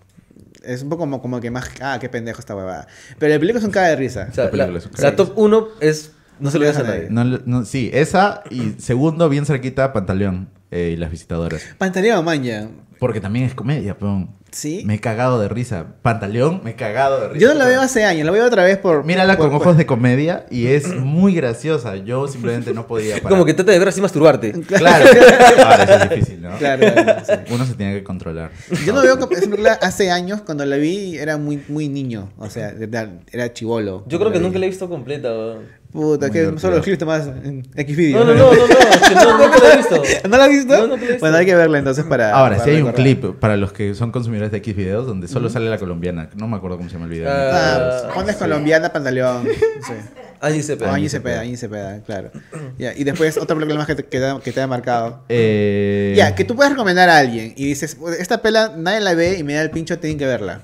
[0.62, 2.86] Es un poco como, como que más, ah, qué pendejo esta huevada.
[3.18, 4.28] Pero la película es un caga de risa.
[4.30, 7.08] O sea, La película la, la top 1 es No se lo digas a nadie.
[7.10, 11.62] No, no, sí, esa y segundo, bien cerquita, Pantaleón eh, y las visitadoras.
[11.76, 12.66] Pantaleón, man, ya.
[12.98, 14.30] Porque también es comedia, peón.
[14.54, 14.82] ¿Sí?
[14.86, 15.96] Me he cagado de risa.
[16.02, 17.40] Pantaleón, me he cagado de risa.
[17.40, 19.04] Yo no la veo hace años, la veo otra vez por...
[19.04, 21.96] Mírala por- con por- ojos de comedia y es muy graciosa.
[21.96, 23.30] Yo simplemente no podía parar.
[23.30, 24.52] Como que trata de ver así masturbarte.
[24.52, 25.04] Claro.
[25.64, 26.56] Ahora eso es difícil, ¿no?
[26.58, 27.52] Claro, claro, sí.
[27.52, 28.52] Uno se tiene que controlar.
[28.86, 32.48] Yo no veo que película hace años, cuando la vi era muy, muy niño, o
[32.48, 34.04] sea, era, era chivolo.
[34.06, 35.30] Yo creo que nunca la he visto completa.
[35.30, 35.83] weón.
[35.94, 38.24] Puta, que solo los clips más en Xvideo.
[38.24, 40.02] No, no, no, no, no, es no, nunca la he visto.
[40.28, 40.86] ¿No la has visto?
[40.88, 40.96] No.
[41.20, 42.32] Bueno, hay que verla entonces para...
[42.34, 45.28] Ahora, para sí hay un clip para los que son consumidores de X videos donde
[45.28, 46.30] solo sale la colombiana.
[46.34, 47.30] No me acuerdo cómo se llama el video.
[47.30, 49.46] Ah, Ah, pones colombiana, pantaleón.
[49.86, 49.92] Sí.
[50.40, 50.92] Angie Cepeda.
[50.92, 52.30] Añi Cepeda, Añi Cepeda, claro.
[52.76, 55.22] Y después otra película más que te, que te, que te haya marcado.
[55.28, 59.38] Eh, Ya, que tú puedes recomendar a alguien y dices, esta pela nadie la ve
[59.38, 60.60] y me da el pincho, tienen que verla.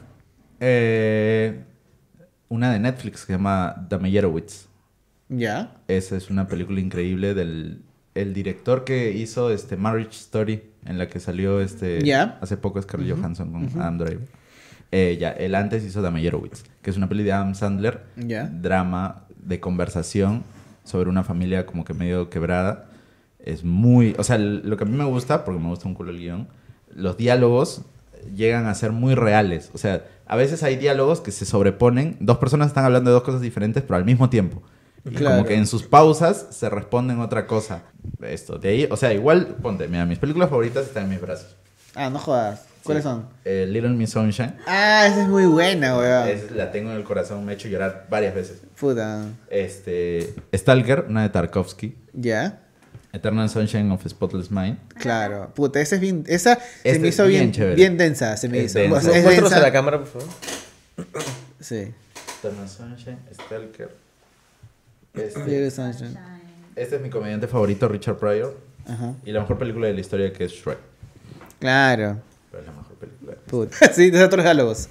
[0.59, 1.61] eh,
[2.49, 4.67] una de Netflix que se llama The Meyerowitz.
[5.31, 5.77] ¿Ya?
[5.89, 7.83] Esa es una película increíble del
[8.15, 12.03] el director que hizo este Marriage Story, en la que salió este
[12.43, 14.29] hace poco Scarlett Johansson con Adam Driver.
[14.93, 18.47] Eh, ya, él antes hizo The Meyerowitz, que es una peli de Adam Sandler, Ya.
[18.47, 20.43] drama de conversación
[20.85, 22.87] sobre una familia como que medio quebrada.
[23.39, 26.11] Es muy, o sea, lo que a mí me gusta, porque me gusta un culo
[26.11, 26.49] el guion,
[26.93, 27.83] los diálogos
[28.35, 29.71] llegan a ser muy reales.
[29.73, 33.23] O sea, a veces hay diálogos que se sobreponen, dos personas están hablando de dos
[33.23, 34.63] cosas diferentes, pero al mismo tiempo.
[35.05, 35.37] Y Claro.
[35.37, 37.83] como que en sus pausas se responden otra cosa.
[38.23, 41.57] Esto, de ahí, o sea, igual, ponte, mira, mis películas favoritas están en mis brazos.
[41.95, 42.65] Ah, no jodas.
[42.83, 43.27] ¿Cuáles son?
[43.45, 44.55] Eh, Little Miss Sunshine.
[44.67, 46.29] Ah, esa es muy buena, weón.
[46.29, 48.59] Es- la tengo en el corazón, me ha hecho llorar varias veces.
[48.79, 49.25] Puta.
[49.51, 51.95] Este, Stalker, una de Tarkovsky.
[52.15, 52.61] ¿Ya?
[53.13, 54.79] Eternal Sunshine of a Spotless Mind.
[54.99, 55.51] Claro.
[55.55, 56.25] Puta, esa es bien.
[56.29, 57.75] Esa se me hizo bien bien, chévere.
[57.75, 58.37] bien densa.
[58.37, 58.79] Se me Es hizo.
[58.79, 58.97] densa.
[58.97, 60.29] O sea, es Muéstralos a la cámara, por favor.
[61.61, 61.93] Sí.
[62.39, 63.91] Eternal Sunshine, Stalker.
[65.15, 66.17] Este, Little Sunshine.
[66.77, 68.57] este es mi comediante favorito, Richard Pryor.
[68.87, 69.15] Ajá.
[69.25, 70.79] Y la mejor película de la historia que es Shrek.
[71.59, 72.19] Claro.
[72.51, 73.35] Pero es la mejor película.
[73.47, 73.77] Puta.
[73.93, 74.89] Sí, de otros diálogos.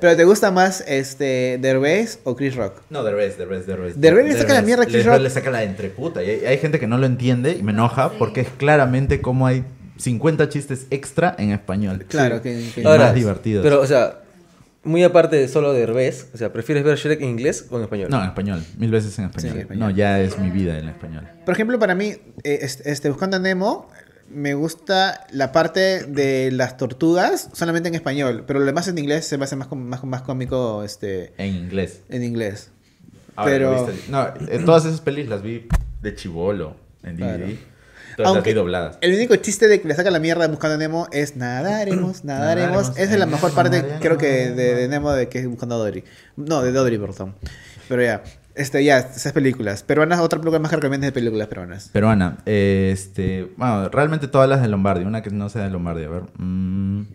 [0.00, 2.80] Pero ¿te gusta más este Derbez o Chris Rock?
[2.88, 4.00] No, Derbez, Derbez, Derbez.
[4.00, 5.20] Derbez le saca la mierda a Chris Le- Rock.
[5.20, 6.22] Le saca la entreputa.
[6.24, 9.46] Y hay, hay gente que no lo entiende y me enoja porque es claramente como
[9.46, 9.62] hay
[9.98, 12.06] 50 chistes extra en español.
[12.08, 13.62] Claro, que, que- Y más divertidos.
[13.62, 14.19] Pero, o sea,
[14.82, 17.84] muy aparte de solo de Herbés, o sea, ¿prefieres ver Shrek en inglés o en
[17.84, 18.08] español?
[18.10, 18.64] No, en español.
[18.78, 19.50] Mil veces en español.
[19.52, 19.88] Sí, en español.
[19.88, 21.28] No, ya es mi vida en español.
[21.44, 22.14] Por ejemplo, para mí,
[22.44, 23.88] eh, este, Buscando a Nemo,
[24.30, 29.26] me gusta la parte de las tortugas solamente en español, pero lo demás en inglés
[29.26, 32.02] se me hace más, más, más cómico este, En inglés.
[32.08, 32.70] en inglés.
[33.36, 33.88] Ahora, Pero-.
[34.08, 35.66] No, eh, todas esas pelis las vi
[36.00, 37.36] de chivolo en DVD.
[37.36, 37.69] Claro.
[38.22, 38.98] Todas Aunque las vi dobladas.
[39.00, 42.90] El único chiste de que le saca la mierda Buscando a Nemo es nadaremos, nadaremos.
[42.96, 44.00] Esa es la mejor parte, nadaremos.
[44.02, 46.04] creo que de, de Nemo de que es Buscando a Dory.
[46.36, 47.34] No, de Dory, perdón.
[47.88, 48.22] Pero ya,
[48.54, 49.82] este, ya, esas películas.
[49.82, 51.88] Peruanas, otra película más que recomiendas de películas peruanas.
[51.92, 52.38] Peruana.
[52.46, 55.04] eh, este, bueno, realmente todas las de Lombardi.
[55.04, 56.04] Una que no sea de Lombardi.
[56.04, 56.22] A ver.
[56.36, 57.06] mm,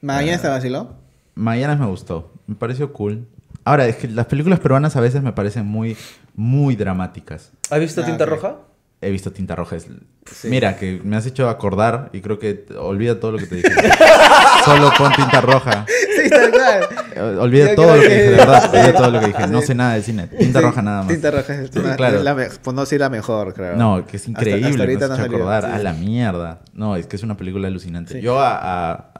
[0.00, 0.94] Magallanes te vaciló.
[1.34, 2.32] Mañanas me gustó.
[2.46, 3.26] Me pareció cool.
[3.64, 5.96] Ahora, es que las películas peruanas a veces me parecen muy,
[6.34, 7.52] muy dramáticas.
[7.70, 8.24] ¿Has visto Ah, Tinta.
[8.24, 8.56] Roja?
[9.00, 9.76] He visto Tinta Roja.
[9.76, 9.86] es-
[10.30, 10.48] Sí.
[10.48, 13.68] Mira, que me has hecho acordar y creo que olvida todo lo que te dije.
[14.64, 15.86] Solo pon Tinta Roja.
[15.88, 17.38] Sí, tal cual.
[17.38, 18.64] Olvida Yo todo lo que que- dije, de verdad.
[18.74, 19.46] Olvida todo lo que dije.
[19.46, 19.66] No Sí.
[19.68, 20.26] sé nada de cine.
[20.26, 21.08] Tinta Sí, Roja nada más.
[21.08, 22.22] Tinta roja es, una- Claro.
[22.22, 23.76] la por no decir la mejor, creo.
[23.76, 24.66] No, que es increíble.
[24.68, 25.64] hasta ahorita me has hecho acordar.
[25.64, 25.70] sí.
[25.72, 26.60] A la mierda.
[26.74, 28.14] No, es que es una película alucinante.
[28.14, 28.20] Sí.
[28.20, 28.52] Yo a,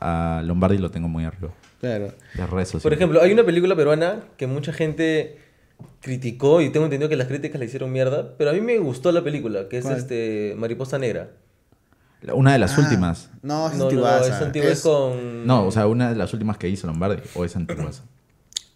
[0.01, 1.49] a- a Lombardi lo tengo muy arriba.
[1.81, 2.12] Claro.
[2.35, 2.81] De rezo.
[2.81, 2.97] Por sí.
[2.97, 5.39] ejemplo, hay una película peruana que mucha gente
[6.01, 9.12] criticó y tengo entendido que las críticas la hicieron mierda, pero a mí me gustó
[9.12, 9.97] la película, que es ¿Cuál?
[9.99, 11.31] este Mariposa Negra.
[12.33, 13.31] Una de las Ah, últimas.
[13.43, 14.37] No, es No, no, no, antiguaza.
[14.37, 15.47] es antigua, es con...
[15.47, 17.22] No, o sea, una de las últimas que hizo Lombardi.
[17.35, 18.03] O es antiguas.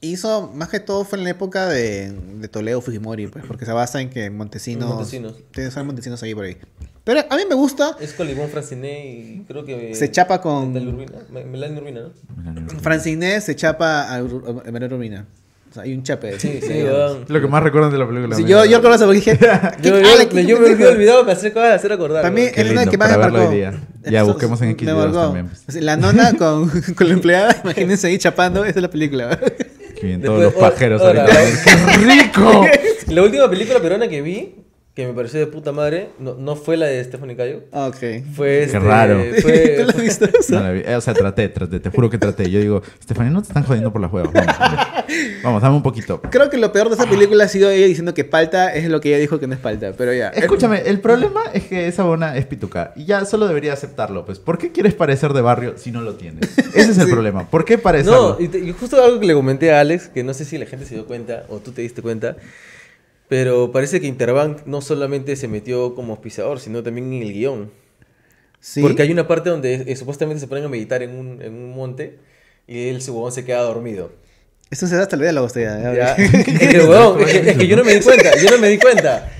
[0.04, 3.70] Hizo, más que todo fue en la época de, de Toledo Fujimori, pues, porque se
[3.72, 4.88] basa en que Montesinos.
[4.88, 5.34] Montesinos.
[5.52, 6.56] Tiene que ser Montesinos ahí por ahí.
[7.04, 7.96] Pero a mí me gusta.
[8.00, 9.94] Es con Ivonne Franciné y creo que...
[9.94, 12.80] Se chapa con- Melanie Urbina, Me- Melanie Urbina, ¿no?
[12.80, 15.26] Francine se chapa a, Ur- a Manuel Urbina.
[15.72, 16.38] O sea, hay un chape.
[16.38, 17.24] Sí, sí, weón.
[17.28, 18.36] Lo que más recuerdan de la película.
[18.36, 19.38] Sí, yo, yo recuerdo eso porque dije.
[19.82, 22.34] Yo, ¿qué- yo, ala, qué yo me olvidé olvidado, me acabo de hacer acordar.
[22.34, 23.50] Qué es una que más me marcó.
[24.04, 25.82] Ya, Eso- busquemos en X me también, pues.
[25.82, 29.38] La nona con, con la empleada, imagínense ahí chapando, esa es la película.
[29.98, 31.26] Qué bien, Después, todos los pajeros ahorita.
[31.64, 32.66] ¡Qué rico!
[33.08, 34.56] La última película peruana que vi,
[34.94, 37.62] que me pareció de puta madre, no, no fue la de Stephanie Cayo.
[37.72, 37.96] ok.
[38.34, 39.22] Fue este, raro.
[39.40, 40.26] Fue, ¿Tú lo has visto?
[40.50, 40.82] No la vi.
[40.84, 42.50] Eh, O sea, traté, traté, te juro que traté.
[42.50, 44.32] Yo digo, Estefanía, no te están jodiendo por las huevas.
[44.34, 44.78] Vamos, vamos.
[45.42, 46.20] Vamos, dame un poquito.
[46.30, 49.00] Creo que lo peor de esa película ha sido ella diciendo que palta es lo
[49.00, 50.28] que ella dijo que no es palta, pero ya.
[50.28, 52.92] Escúchame, el problema es que esa bona es pituca.
[52.94, 54.38] Y ya solo debería aceptarlo, pues.
[54.40, 56.58] ¿Por qué quieres parecer de barrio si no lo tienes?
[56.58, 57.12] Ese es el Sí.
[57.12, 57.48] problema.
[57.48, 58.36] ¿Por qué parecerlo?
[58.38, 60.58] No, y, te- y justo algo que le comenté a Alex, que no sé si
[60.58, 62.36] la gente se dio cuenta o tú te diste cuenta,
[63.32, 67.70] pero parece que Interbank no solamente se metió como auspiciador, sino también en el guion.
[68.60, 68.82] Sí.
[68.82, 71.74] Porque hay una parte donde eh, supuestamente se ponen a meditar en un, en un
[71.74, 72.18] monte
[72.66, 74.12] y él, su huevón se queda dormido.
[74.70, 75.94] Eso se da hasta el diálogo usted ya.
[75.94, 76.14] Ya.
[76.22, 78.68] es, que, huevón, es que- es que yo no me di cuenta, yo no me
[78.68, 79.32] di cuenta.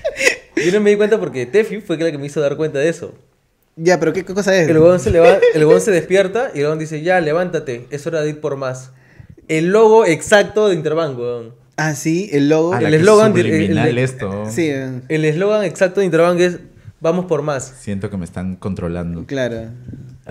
[0.57, 2.88] Yo no me di cuenta porque Tefi fue la que me hizo dar cuenta de
[2.88, 3.12] eso.
[3.76, 4.70] Ya, pero ¿qué, qué cosa es?
[4.70, 8.07] El huevón se, leva- el huevón se despierta y el huevón dice, ya, levántate, es
[8.07, 8.93] hora de ir por más.
[9.49, 11.61] El logo exacto de Interbank, huevón.
[11.76, 12.74] Ah, sí, el logo.
[12.76, 14.44] El es eslogan el- el- esto.
[14.50, 16.58] Sí, eh, El eslogan exacto de Interbank es,
[17.00, 17.72] vamos por más.
[17.80, 19.24] Siento que me están controlando.
[19.26, 19.68] claro.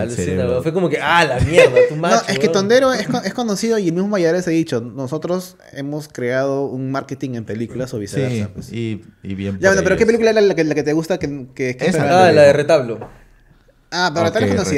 [0.07, 0.47] Cerebro.
[0.47, 0.63] huevón.
[0.63, 2.15] Fue como que, ah, la mierda, tu macho.
[2.15, 2.53] no, es que huevón".
[2.53, 6.91] Tondero es, con- es conocido y el mismo Mayares ha dicho, nosotros hemos creado un
[6.91, 8.45] marketing en películas o viceversa.
[8.45, 8.71] Sí, pues.
[8.71, 9.57] y, y bien.
[9.59, 11.85] Ya, bueno, pero ¿qué película era la que, la que te gusta que, que, que
[11.87, 12.27] Esa.
[12.27, 12.99] Ah, la de retablo.
[13.93, 14.73] Ah, pero tal Ok, es.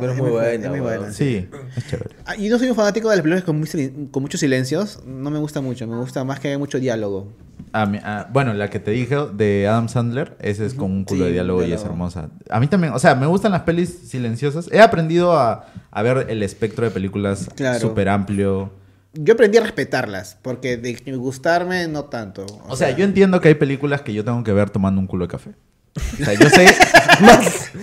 [0.00, 1.12] Pero es muy buena, Es muy buena.
[1.12, 1.46] Sí,
[1.76, 2.10] es chévere.
[2.24, 5.00] Ah, y no soy un fanático de las películas con, muy con muchos silencios.
[5.06, 5.86] No me gusta mucho.
[5.86, 7.28] Me gusta más que haya mucho diálogo.
[7.72, 11.04] A mí- ah, bueno, la que te dije de Adam Sandler, ese es con un
[11.04, 12.30] culo Sí, de diálogo y es hermosa.
[12.48, 14.68] A mí también, o sea, me gustan las pelis silenciosas.
[14.72, 17.80] He aprendido a, a ver el espectro de películas Claro.
[17.80, 18.70] súper amplio.
[19.12, 22.46] Yo aprendí a respetarlas, porque de gustarme no tanto.
[22.68, 25.26] O sea, yo entiendo que hay películas que yo tengo que ver tomando un culo
[25.26, 25.50] de café.
[25.96, 26.66] O sea, yo sé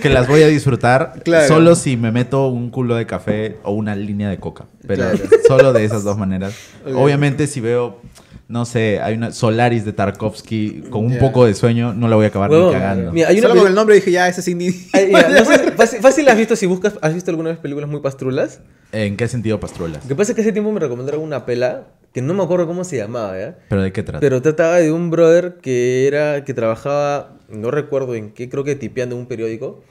[0.02, 1.48] que las voy a disfrutar Claro.
[1.48, 4.66] solo si me meto un culo de café o una línea de coca.
[4.86, 5.20] Pero Claro.
[5.48, 6.54] solo de esas dos maneras.
[6.94, 8.02] Obviamente, si veo,
[8.50, 12.26] no sé, hay una Solaris de Tarkovsky con un poco de sueño, no la voy
[12.26, 13.12] a acabar ni cagando.
[13.14, 14.52] mira, hay una Solo con el nombre dije, ya, ese sí
[14.94, 17.90] Ay, mira, no sé, fácil, fácil has visto si buscas, ¿has visto alguna vez películas
[17.90, 18.60] muy pastrulas?
[18.92, 20.04] ¿En qué sentido pastrulas?
[20.04, 21.84] Lo que pasa es que hace tiempo me recomendaron una pela
[22.14, 23.58] que no me acuerdo cómo se llamaba, ¿ya?
[23.70, 24.20] ¿Pero de qué trata?
[24.20, 28.76] Pero trataba de un brother que era que trabajaba, no recuerdo en qué, creo que
[28.76, 29.82] tipeando en un periódico,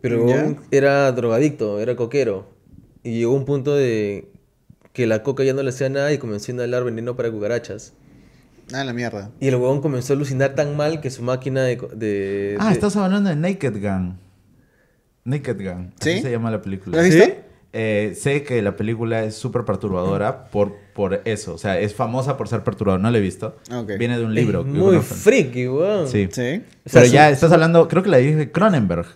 [0.00, 2.50] pero un- era drogadicto, era coquero.
[3.04, 4.28] Y llegó un punto de
[4.92, 7.94] que la coca ya no le hacía nada y comenzó a inhalar veneno para cucarachas.
[8.72, 9.30] Ah, la mierda.
[9.40, 12.56] Y el huevón comenzó a alucinar tan mal que su máquina de...
[12.58, 14.18] Ah, de- estás hablando de Naked Gun.
[15.24, 15.92] Naked Gun.
[16.00, 16.22] Así ¿Sí?
[16.22, 16.96] se llama la película.
[16.96, 17.32] ¿La has visto?
[17.72, 21.54] Eh, sé que la película es súper perturbadora por, por eso.
[21.54, 23.02] O sea, es famosa por ser perturbadora.
[23.02, 23.56] No la he visto.
[23.98, 24.60] Viene de un libro.
[24.60, 26.08] Es muy freaky, weón.
[26.08, 26.28] Sí.
[26.92, 29.06] Pero ya estás hablando, creo que la dirige Cronenberg,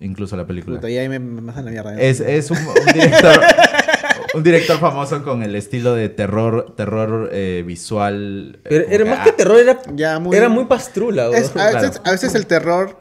[0.00, 0.76] incluso la película.
[0.76, 1.94] Puta, y ahí me, me la mierda.
[1.98, 2.08] ¿eh?
[2.10, 3.40] Es, es un, un director,
[4.34, 8.58] un director famoso con el estilo de terror, terror eh, visual.
[8.64, 11.28] eh, Pero era que, más ah, que terror, era, Ya, muy- era muy pastrula.
[11.28, 12.02] Es- a, veces, Claro.
[12.04, 12.98] a veces el terror,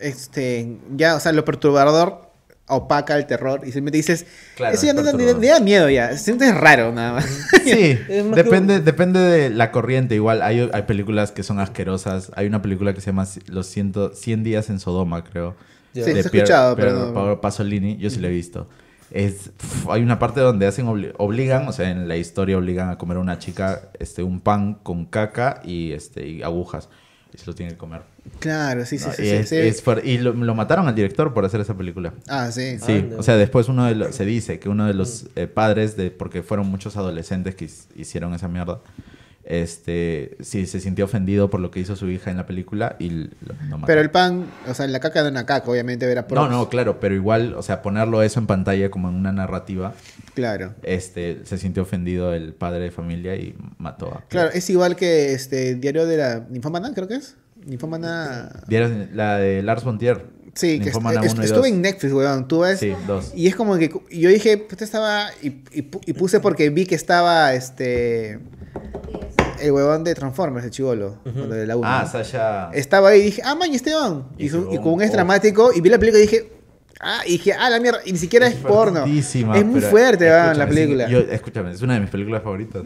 [0.00, 2.23] este, ya, o sea, lo perturbador
[2.66, 6.10] opaca el terror y simplemente dices, Claro, eso ya es no da, da miedo ya,
[6.12, 7.24] se siente raro nada más.
[7.64, 10.14] Sí, Es más que depende, depende de la corriente.
[10.14, 12.30] Igual hay, hay películas que son asquerosas.
[12.36, 15.56] Hay una película que se llama Los 100, 100 días en Sodoma, creo.
[15.92, 17.96] Sí, de se ha escuchado, Pier- pero Pier- Pasolini.
[17.98, 18.68] Yo sí la he visto.
[19.10, 22.88] Es, pf, hay una parte donde hacen obli- obligan, o sea, en la historia obligan
[22.90, 26.88] a comer a una chica este, un pan con caca y, este, y agujas.
[27.32, 28.02] Y se lo tiene que comer.
[28.38, 29.12] Claro, sí, sí, ¿no?
[29.12, 29.22] sí.
[29.22, 29.56] y, sí, es- sí.
[29.56, 32.12] es y lo, lo mataron al director por hacer esa película.
[32.28, 32.78] Ah, sí.
[32.78, 33.18] Sí, Anda.
[33.18, 36.10] o sea, después uno de los, se dice que uno de los eh, padres, de,
[36.10, 38.80] porque fueron muchos adolescentes que hicieron esa mierda,
[39.46, 43.10] este, sí, se sintió ofendido por lo que hizo su hija en la película y
[43.10, 43.28] lo,
[43.68, 43.86] lo mató.
[43.86, 46.38] Pero el pan, o sea, la caca de una caca, obviamente era por...
[46.38, 49.92] No, no, claro, pero igual, o sea, ponerlo eso en pantalla como en una narrativa,
[50.34, 50.74] Claro.
[50.82, 54.22] este, se sintió ofendido el padre de familia y mató a...
[54.28, 57.36] Claro, es igual que este diario de la ninfómana, creo que es.
[57.66, 58.62] Ninfómana...
[58.66, 60.26] Vieron La de Lars von Trier.
[60.54, 62.46] Sí, que est- est- estuve en Netflix, weón.
[62.46, 62.78] Tú ves...
[62.78, 63.32] Sí, dos.
[63.34, 66.86] Y es como que yo dije, pues estaba y, y pu- y puse porque vi
[66.86, 68.38] que estaba este
[69.60, 71.88] el huevón de Transformers, el chivolo, lo de la 1.
[71.88, 72.70] Ah, Sasha...
[72.72, 74.26] Estaba ahí y dije, ah, man, y Esteban.
[74.36, 75.12] Y, Y su- y con un huevón, es oh.
[75.14, 76.52] dramático y vi la película y dije,
[77.00, 79.04] ah, y dije, ah, la mierda, y ni siquiera es, porno.
[79.06, 81.08] Es muy fuerte, va, la escúchame, sí, película.
[81.08, 82.82] yo, escúchame, es una de mis películas favoritas.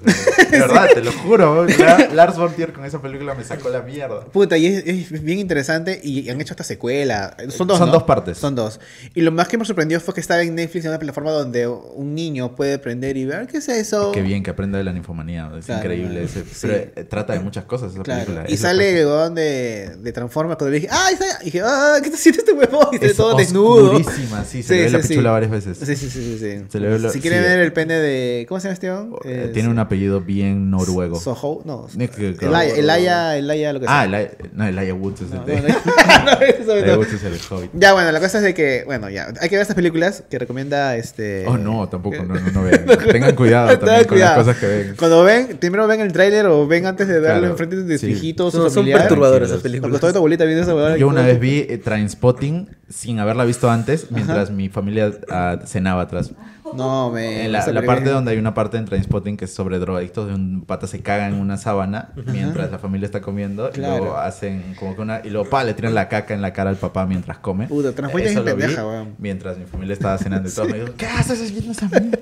[0.51, 1.67] De verdad, te lo juro.
[1.67, 4.25] La- Lars von Trier con esa película me sacó la mierda.
[4.27, 7.37] Puta, y es, es bien interesante y han hecho esta secuela.
[7.51, 7.93] Son dos, Son ¿no?
[7.95, 8.39] dos partes.
[8.39, 8.81] Son dos.
[9.15, 11.67] Y lo más que me sorprendió fue que estaba en Netflix en una plataforma donde
[11.69, 14.13] un niño puede prender y ver, ¿qué es eso?
[14.13, 15.51] Qué bien que aprenda de la ninfomanía.
[15.59, 16.25] Es Claro, increíble.
[16.25, 16.49] ese- sí.
[16.63, 18.25] Pero eh, trata de muchas cosas esa Claro.
[18.25, 18.45] película.
[18.51, 21.09] Y sale el de, de Transformers cuando le dije, ¡ah!
[21.43, 21.97] Y dije, ¡ah!
[22.01, 22.89] ¿Qué está haciendo este huevón?
[22.93, 23.98] Y todo desnudo.
[24.01, 25.79] Oscurísima, sí, se le ve la pichula varias veces.
[25.79, 26.39] Sí, sí, sí, sí.
[26.39, 26.65] sí.
[26.69, 27.49] Se le ve lo- si quieren sí.
[27.49, 28.47] ver el pene de.
[28.49, 28.89] ¿Cómo se llama este?
[29.31, 31.19] Eh, Tiene un apellido bien noruego.
[31.19, 31.87] Soho, no.
[31.95, 34.01] Nick- Elaya, Elaya, Elaya, lo que sea.
[34.01, 35.57] Ah, Eli- no, Elijah Woods es el de...
[35.61, 36.73] no, no, no, eso no.
[36.75, 37.71] Elijah Woods es el Hobbit.
[37.75, 40.39] Ya, bueno, la cosa es de que, bueno, ya, hay que ver estas películas que
[40.39, 41.45] recomienda este...
[41.47, 42.87] Oh, no, tampoco, no, no, no vean.
[43.11, 44.37] Tengan cuidado también Tengan con cuidado.
[44.37, 44.95] las cosas que ven.
[44.99, 48.07] Cuando ven, primero ven el tráiler o ven antes de verlo Claro, enfrente de su
[48.07, 48.13] sí.
[48.13, 50.01] hijito o su Son, perturbadoras esas películas.
[50.01, 53.45] toda tu abuelita viendo esa huevada y Yo una vez vi eh, Trainspotting sin haberla
[53.45, 56.33] visto antes, mientras mi familia ah, cenaba atrás.
[56.75, 57.47] No, me...
[57.47, 60.65] En la, parte donde hay una parte en Trainspotting que es sobre drogadictos, de un
[60.67, 63.97] pata se caga en una sábana mientras la familia está comiendo Claro.
[63.97, 66.53] y luego hacen como que una y luego pa le tiran la caca en la
[66.53, 67.67] cara al papá mientras come.
[67.69, 69.07] Puta, Eso es lo vi pendeja.
[69.19, 72.19] Mientras mi familia estaba cenando y todo me dijo, "¿Qué haces viendo esa mierda?"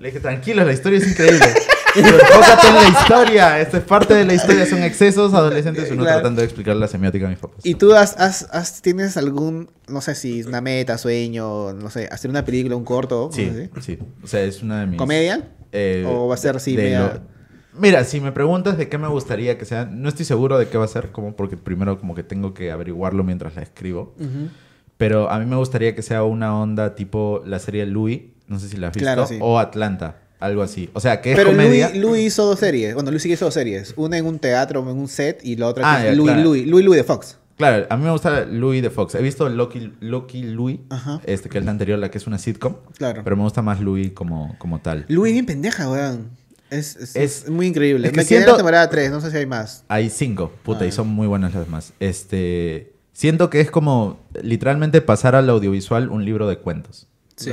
[0.00, 1.46] Le dije, "Tranquilo, la historia es increíble."
[1.94, 6.18] Enfócate en la historia, esto es parte de la historia, son excesos adolescentes, uno Claro.
[6.20, 7.58] tratando de explicar la semiótica a mis papás.
[7.64, 12.08] ¿Y tú has, has, has- tienes algún, no sé si una meta, sueño, no sé,
[12.12, 13.30] hacer una película, un corto?
[13.32, 13.96] Sí, no sé si?
[13.96, 13.98] sí.
[14.22, 14.98] O sea, es una de mis...
[14.98, 15.48] ¿Comedia?
[15.72, 17.40] Eh, ¿O va a ser así media- lo-
[17.80, 20.78] Mira, si me preguntas de qué me gustaría que sea, no estoy seguro de qué
[20.78, 24.14] va a ser, como porque primero como que tengo que averiguarlo mientras la escribo.
[24.18, 24.48] Ujú.
[24.96, 28.68] Pero a mí me gustaría que sea una onda tipo la serie Louis, no sé
[28.68, 29.38] si la has visto, Claro, sí.
[29.40, 30.90] o Atlanta, algo así.
[30.92, 31.88] O sea, que es Pero comedia.
[31.88, 32.92] Louis, Louis hizo dos series.
[32.94, 33.94] Bueno, Louis sí hizo dos series.
[33.96, 36.32] Una en un teatro, en un set, y la otra Ah, que ya, es Louis,
[36.32, 36.44] claro.
[36.48, 37.38] Louis, Louis, Louis de Fox.
[37.56, 39.14] Claro, a mí me gusta Louis de Fox.
[39.14, 41.20] He visto Lucky, Lucky Louis, Ajá.
[41.26, 42.76] este que es la anterior, la que es una sitcom.
[42.96, 43.20] Claro.
[43.22, 45.04] Pero me gusta más Louis como, como tal.
[45.08, 46.30] Louis es bien pendeja, weón.
[46.70, 48.06] Es, es, muy increíble.
[48.06, 49.84] es que Me quedé en siento- la temporada 3, no sé si hay más.
[49.88, 50.86] Hay cinco, puta, Ah.
[50.86, 51.92] y son muy buenas las demás.
[52.00, 57.08] Este, siento que es como literalmente pasar al audiovisual un libro de cuentos.
[57.36, 57.50] Sí.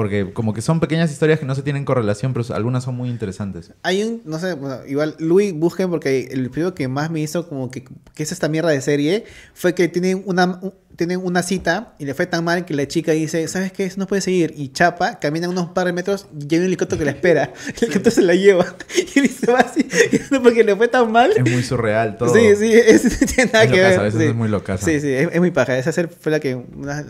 [0.00, 3.10] Porque como que son pequeñas historias que no se tienen correlación, pero algunas son muy
[3.10, 3.72] interesantes.
[3.82, 7.46] Hay un, no sé, bueno, igual Louis busquen porque el primero que más me hizo
[7.46, 7.84] como que,
[8.14, 12.04] que es esta mierda de serie fue que tiene una un- tienen una cita y
[12.04, 13.90] le fue tan mal que la chica dice, ¿sabes qué?
[13.96, 14.52] No puede seguir.
[14.56, 17.52] Y chapa, camina unos par de metros y llega un helicóptero que la espera.
[17.68, 18.66] El helicóptero se la lleva.
[19.14, 19.86] Y él se va así,
[20.42, 21.32] porque le fue tan mal.
[21.36, 22.32] Es muy surreal todo.
[22.34, 23.98] Sí, sí, es, tiene nada Es que ver.
[23.98, 24.26] a veces sí.
[24.28, 24.84] es muy locaza.
[24.84, 25.76] Sí, sí, es, es muy paja.
[25.78, 26.54] Esa fue la que...
[26.54, 27.04] Una,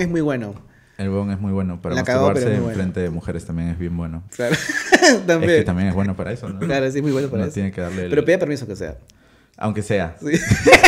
[0.00, 0.54] es muy bueno.
[0.98, 1.80] El bon es muy bueno.
[1.80, 2.74] Para La masturbarse es en bueno.
[2.76, 4.22] frente de mujeres también es bien bueno.
[4.34, 4.54] Claro.
[5.00, 5.60] Es también.
[5.60, 6.58] que también es bueno para eso, ¿no?
[6.58, 7.52] Claro, sí, es muy bueno para eso.
[7.54, 8.96] tiene que darle el- Pero pide permiso que sea.
[9.56, 10.16] Aunque sea.
[10.20, 10.38] Sí.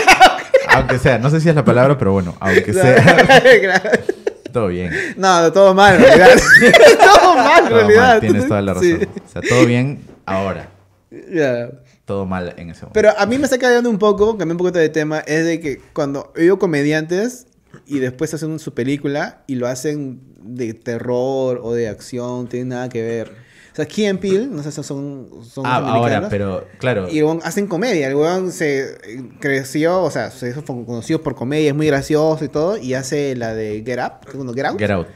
[0.69, 1.19] Aunque sea.
[1.19, 2.37] No sé si es la palabra, pero bueno.
[2.41, 2.97] Aunque sea.
[3.63, 3.91] Claro.
[4.53, 4.91] Todo bien.
[5.17, 6.29] No, todo mal, en realidad.
[6.99, 8.03] todo mal, en Todo realidad.
[8.09, 8.21] mal.
[8.21, 8.89] Tienes toda la razón.
[9.01, 9.09] Sí.
[9.25, 10.69] O sea, todo bien ahora.
[11.33, 11.71] Ya.
[12.05, 12.91] Todo mal en ese momento.
[12.95, 15.61] Pero a mí me está cayendo un poco, cambié un poquito de tema, es de
[15.61, 17.47] que cuando veo comediantes
[17.91, 22.89] y después hacen su película y lo hacen de terror o de acción, tiene nada
[22.89, 23.33] que ver.
[23.73, 27.09] O sea, Key and Peele, no sé si son, son ah, ahora, pero claro.
[27.11, 28.07] Y weón hacen comedia.
[28.07, 28.97] El weón se
[29.41, 32.77] creció, o sea, se hizo conocido por comedia, es muy gracioso y todo.
[32.77, 34.79] Y hace la de Get Up, segundo Get Out.
[34.79, 35.07] Get Out.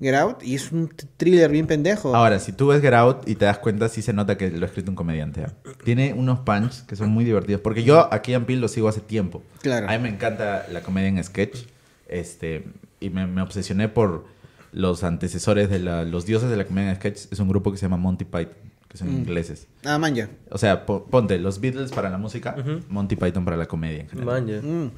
[0.00, 2.14] Get Out, y es un thriller bien pendejo.
[2.14, 4.64] Ahora, si tú ves Get Out y te das cuenta, sí se nota que lo
[4.64, 5.44] ha escrito un comediante.
[5.44, 5.52] ¿ah?
[5.84, 7.60] Tiene unos punch que son muy divertidos.
[7.60, 9.42] Porque yo a Key Peele lo sigo hace tiempo.
[9.62, 9.88] Claro.
[9.88, 11.75] A mí me encanta la comedia en sketch.
[12.08, 12.64] Este,
[13.00, 14.24] y me, me obsesioné por
[14.72, 17.32] los antecesores de la, los dioses de la comedia en sketch.
[17.32, 18.54] Es un grupo que se llama Monty Python,
[18.88, 19.16] que son Mm.
[19.18, 19.66] ingleses.
[19.84, 20.28] Ah, man, ya.
[20.50, 22.54] O sea, po- ponte los Beatles para la música.
[22.88, 24.42] Monty Python para la comedia en general.
[24.42, 24.60] Man, ya.
[24.62, 24.90] Mm.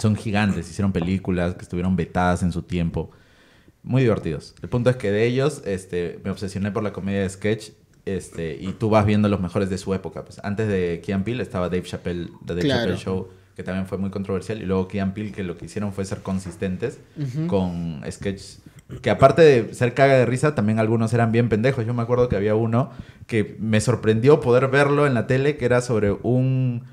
[0.00, 3.10] Son gigantes, hicieron películas que estuvieron vetadas en su tiempo.
[3.82, 4.54] Muy divertidos.
[4.62, 7.70] El punto es que de ellos este, me obsesioné por la comedia de sketch
[8.04, 10.24] este, y tú vas viendo los mejores de su época.
[10.24, 10.40] Pues.
[10.44, 12.80] Antes de Keanu Peele estaba Dave Chappelle, The Dave Claro.
[12.82, 14.60] Chappelle Show, que también fue muy controversial.
[14.62, 17.46] Y luego Keanu Peele, que lo que hicieron fue ser consistentes Ujú.
[17.46, 18.60] con sketches
[19.00, 21.86] que aparte de ser caga de risa, también algunos eran bien pendejos.
[21.86, 22.90] Yo me acuerdo que había uno
[23.26, 26.84] que me sorprendió poder verlo en la tele, que era sobre un,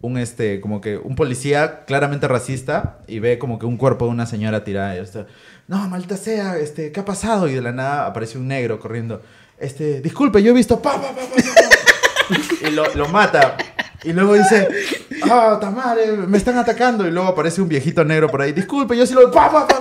[0.00, 4.10] un este, como que un policía claramente racista y ve como que un cuerpo de
[4.10, 5.26] una señora tirada y está,
[5.68, 7.46] no, maldita sea, este, ¿qué ha pasado?
[7.48, 9.22] Y de la nada aparece un negro corriendo,
[9.58, 11.42] este, disculpe, yo he visto, pa, pa, pa, pa, pa,
[12.60, 12.68] pa".
[12.68, 13.56] y lo, lo mata.
[14.04, 14.68] Y luego dice,
[15.30, 17.06] ah, oh, Tamare, me están atacando.
[17.06, 19.30] Y luego aparece un viejito negro por ahí, disculpe, yo sí lo...
[19.30, 19.78] Pa, pa, pa,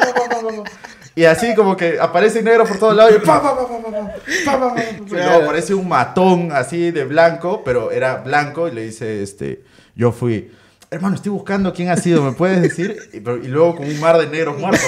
[1.15, 5.43] y así como que aparece negro por todos lados y pa, pa, pa, Y luego
[5.43, 9.63] aparece un matón así de blanco, pero era blanco y le dice, este,
[9.95, 10.51] yo fui,
[10.89, 12.97] hermano, estoy buscando quién ha sido, ¿me puedes decir?
[13.13, 14.81] Y, y luego con un mar de negros muertos.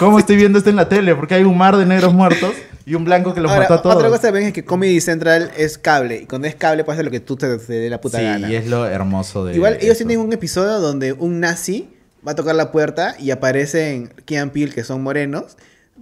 [0.00, 1.14] ¿Cómo estoy viendo esto en la tele?
[1.14, 2.52] Porque hay un mar de negros muertos
[2.86, 3.96] y un blanco que los Ahora, mató a todos.
[3.96, 6.22] otra cosa también es que Comedy Central es cable.
[6.22, 8.24] Y cuando es cable puedes hacer lo que tú te, te dé la puta sí,
[8.24, 8.48] gana.
[8.50, 10.06] y es lo hermoso de Igual ellos eso.
[10.06, 11.90] tienen un episodio donde un nazi
[12.26, 15.56] va a tocar la puerta y aparecen Keanu Peele, que son morenos,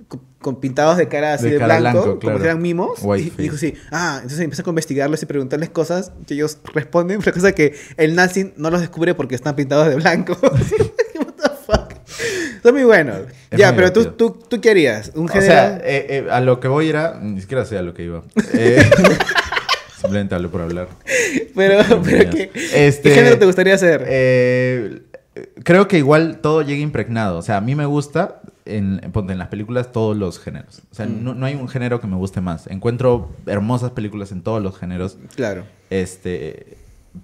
[0.09, 2.39] con, con pintados de cara así De de, cara blanco, blanco, como claro.
[2.39, 2.99] si eran mimos.
[3.03, 7.21] Y, y dijo así, ah, entonces empieza a investigarlos y preguntarles cosas que ellos responden,
[7.21, 10.37] pero cosa que el nazi no los descubre porque están pintados de blanco.
[12.65, 13.19] Son muy buenos.
[13.51, 15.13] Es ya, muy pero tú, tú, tú qué harías?
[15.15, 15.53] Un O género...
[15.53, 18.23] sea, eh, eh, a lo que voy era, ni siquiera sé a lo que iba.
[18.55, 18.83] Eh,
[20.01, 20.89] simplemente hablé por hablar.
[21.55, 22.35] pero, pero Mías.
[22.35, 24.05] ¿qué, Este, ¿qué género te gustaría hacer?
[24.07, 25.01] Eh,
[25.63, 27.39] creo que igual todo llega impregnado.
[27.39, 30.83] O sea, a mí me gusta, en, en las películas, todos los géneros.
[30.91, 31.23] O sea, Mm.
[31.25, 32.67] no, no hay un género que me guste más.
[32.69, 35.19] Encuentro hermosas películas en todos los géneros.
[35.37, 35.65] claro.
[35.91, 36.77] Este,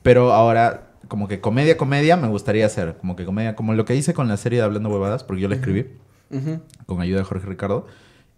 [0.02, 2.96] pero ahora, como que comedia, comedia, me gustaría hacer.
[2.98, 5.48] Como que comedia, como lo que hice con la serie de Hablando Huevadas, porque yo
[5.48, 5.86] la escribí
[6.86, 7.86] con ayuda de Jorge Ricardo.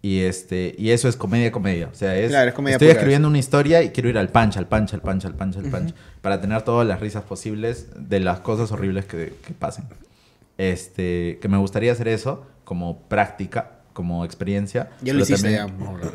[0.01, 1.87] Y este, y eso es comedia, comedia.
[1.89, 4.29] O sea, es, Claro, es comedia estoy pura, escribiendo una historia y quiero ir al
[4.29, 7.87] punch, al punch, al punch, al punch, al punch, para tener todas las risas posibles
[7.95, 9.85] de las cosas horribles que, que pasen.
[10.57, 14.89] Este, que me gustaría hacer eso como práctica, como experiencia.
[15.01, 16.09] Ya lo hiciste, también- ya.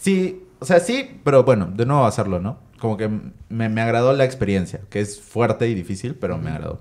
[0.00, 2.58] Sí, o sea, sí, pero bueno, de nuevo hacerlo, ¿no?
[2.82, 3.08] Como que
[3.48, 6.80] me, me agradó la experiencia, que es fuerte y difícil, pero me agradó.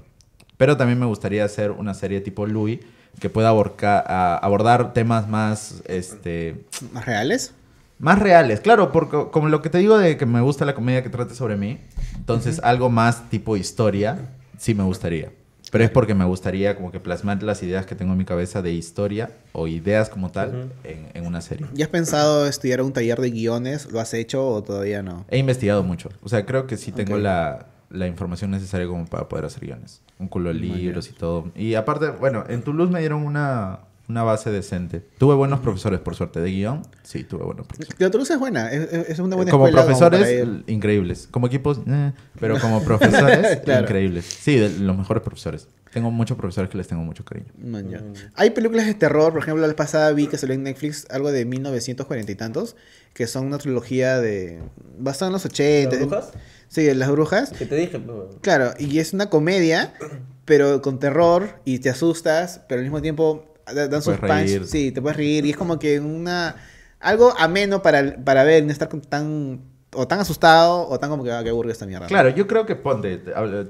[0.57, 2.79] Pero también me gustaría hacer una serie tipo Louis
[3.19, 7.53] que pueda aborca- a- abordar temas más, este, ¿Más reales?
[7.99, 8.61] más reales.
[8.61, 11.35] Claro, porque como lo que te digo de que me gusta la comedia que trate
[11.35, 11.77] sobre mí,
[12.15, 14.17] entonces algo más tipo historia,
[14.57, 15.31] sí me gustaría.
[15.71, 18.61] Pero es porque me gustaría como que plasmar las ideas que tengo en mi cabeza
[18.61, 21.65] de historia o ideas como tal en, en una serie.
[21.73, 23.91] ¿Ya has pensado estudiar un taller de guiones?
[23.91, 25.25] ¿Lo has hecho o todavía no?
[25.29, 26.09] He investigado mucho.
[26.21, 30.01] O sea, creo que sí tengo la, la información necesaria como para poder hacer guiones.
[30.19, 31.51] Un culo de libros y todo.
[31.55, 33.79] Y aparte, bueno, en Toulouse me dieron una,
[34.11, 35.03] una base decente.
[35.17, 36.83] Tuve buenos profesores, por suerte, de guion.
[37.03, 37.99] Sí, tuve buenos profesores.
[37.99, 41.27] La Toulouse es buena, es, es una buena Como escuela profesores, increíbles.
[41.31, 43.83] Como equipos, eh, pero como profesores, Claro.
[43.83, 44.25] increíbles.
[44.25, 45.67] Sí, de los mejores profesores.
[45.93, 47.47] Tengo muchos profesores que les tengo mucho cariño.
[47.61, 48.01] Man, ya.
[48.35, 51.31] Hay películas de terror, por ejemplo, la vez pasada vi que salió en Netflix algo
[51.31, 52.75] de 1940 y tantos,
[53.13, 54.61] que son una trilogía de...
[54.97, 55.95] basada en los 80.
[55.97, 56.31] ¿Las brujas?
[56.69, 57.49] Sí, de las brujas.
[57.51, 58.01] Que te dije,
[58.39, 59.93] Claro, y es una comedia,
[60.45, 64.63] pero con terror y te asustas, pero al mismo tiempo dan sus punch.
[64.65, 66.55] Sí, te puedes reír y es como que una
[66.99, 69.61] algo ameno para, para ver, no estar tan
[69.93, 72.07] o tan asustado o tan como que, ah, que aburrido esta mierda.
[72.07, 73.21] Claro, yo creo que ponte,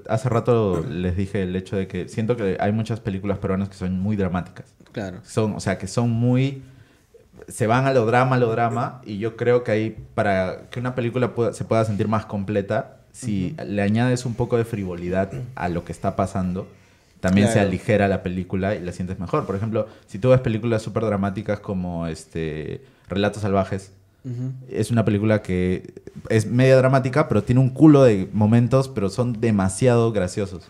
[0.08, 3.76] hace rato les dije el hecho de que siento que hay muchas películas peruanas que
[3.76, 4.66] son muy dramáticas.
[4.92, 5.20] Claro.
[5.24, 6.62] Son, o sea, que son muy
[7.48, 10.80] se van a lo drama, a lo drama, y yo creo que ahí, para que
[10.80, 15.32] una película pueda- se pueda sentir más completa, si le añades un poco de frivolidad
[15.56, 16.68] a lo que está pasando,
[17.22, 19.46] también se aligera la película y la sientes mejor.
[19.46, 23.92] Por ejemplo, si tú ves películas súper dramáticas como este Relatos Salvajes,
[24.70, 25.94] es una película que
[26.30, 30.64] es media dramática, pero tiene un culo de momentos, pero son demasiado graciosos.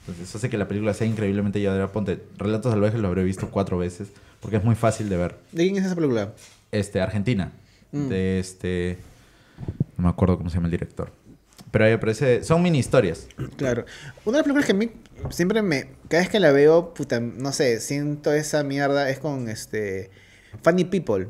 [0.00, 1.90] Entonces, eso hace que la película sea increíblemente llevadera.
[1.90, 4.08] Ponte, Relatos Salvajes lo habré visto cuatro veces,
[4.40, 5.36] porque es muy fácil de ver.
[5.50, 6.32] ¿De quién es esa película?
[6.70, 7.50] Este, Argentina.
[7.90, 8.08] Mm.
[8.08, 8.98] De este.
[9.96, 11.10] No me acuerdo cómo se llama el director.
[11.76, 12.42] Pero ahí aparece.
[12.42, 13.28] Son mini historias.
[13.58, 13.84] Claro.
[14.24, 14.90] Una de las películas que a mí
[15.28, 15.90] siempre me.
[16.08, 19.10] Cada vez que la veo, puta, no sé, siento esa mierda.
[19.10, 20.10] Es con este.
[20.62, 21.28] Funny People.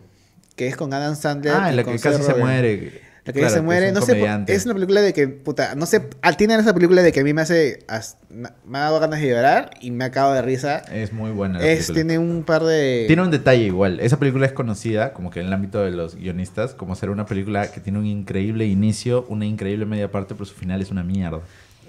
[0.55, 1.53] Que es con Adam Sandler.
[1.53, 3.03] Ah, en la que casi se muere.
[3.27, 6.09] La que Claro, se muere, no sé, es una película de que, puta, no sé,
[6.23, 9.21] ah, tiene esa película de que a mí me hace, as- me ha dado ganas
[9.21, 10.79] de llorar y me ha acabado de risa.
[10.79, 11.59] Es muy buena.
[11.59, 11.95] la Es, película.
[11.97, 13.05] tiene un par de...
[13.09, 13.99] Tiene un detalle igual.
[13.99, 17.27] Esa película es conocida, como que en el ámbito de los guionistas, como ser una
[17.27, 21.03] película que tiene un increíble inicio, una increíble media parte, pero su final es una
[21.03, 21.41] mierda.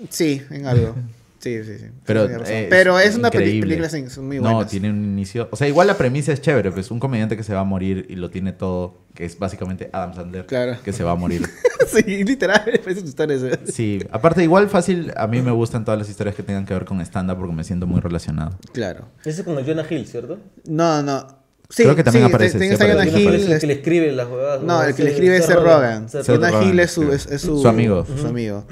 [0.09, 0.95] Sí, en algo.
[1.39, 1.85] Sí, sí, sí.
[2.05, 4.57] Pero, eh, Pero es una película sin- son muy buenas.
[4.59, 5.47] No, tiene un inicio.
[5.51, 8.05] O sea, igual la premisa es chévere, pues un comediante que se va a morir
[8.09, 10.77] y lo tiene todo, que es básicamente Adam Sandler, Claro.
[10.83, 11.43] que se va a morir.
[11.87, 13.59] sí, literal, parece tu historia esa.
[13.71, 16.85] Sí, aparte, igual fácil, a mí me gustan todas las historias que tengan que ver
[16.85, 18.57] con stand-up porque me siento muy relacionado.
[18.73, 19.07] Claro.
[19.23, 20.39] Ese es con el Jonah Hill, ¿cierto?
[20.65, 21.27] No, no.
[21.69, 22.95] Sí, Creo que también sí, aparece, sí aparece.
[23.11, 24.63] Jonah Hill, el que le escribe las jugadas.
[24.63, 26.07] No, el que le escribe es Seth Rogen.
[26.25, 28.05] Jonah Hill es su, es su, Su amigo.
[28.19, 28.65] Su amigo.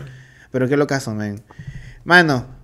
[0.50, 1.42] Pero qué locazo, man.
[2.06, 2.55] Mano,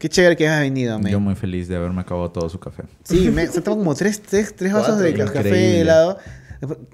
[0.00, 1.12] qué chévere que has venido, man.
[1.12, 2.82] Yo muy feliz de haberme acabado todo su café.
[3.04, 5.32] Sí, me, se toman como tres, tres, tres vasos de increíble.
[5.32, 6.18] café helado.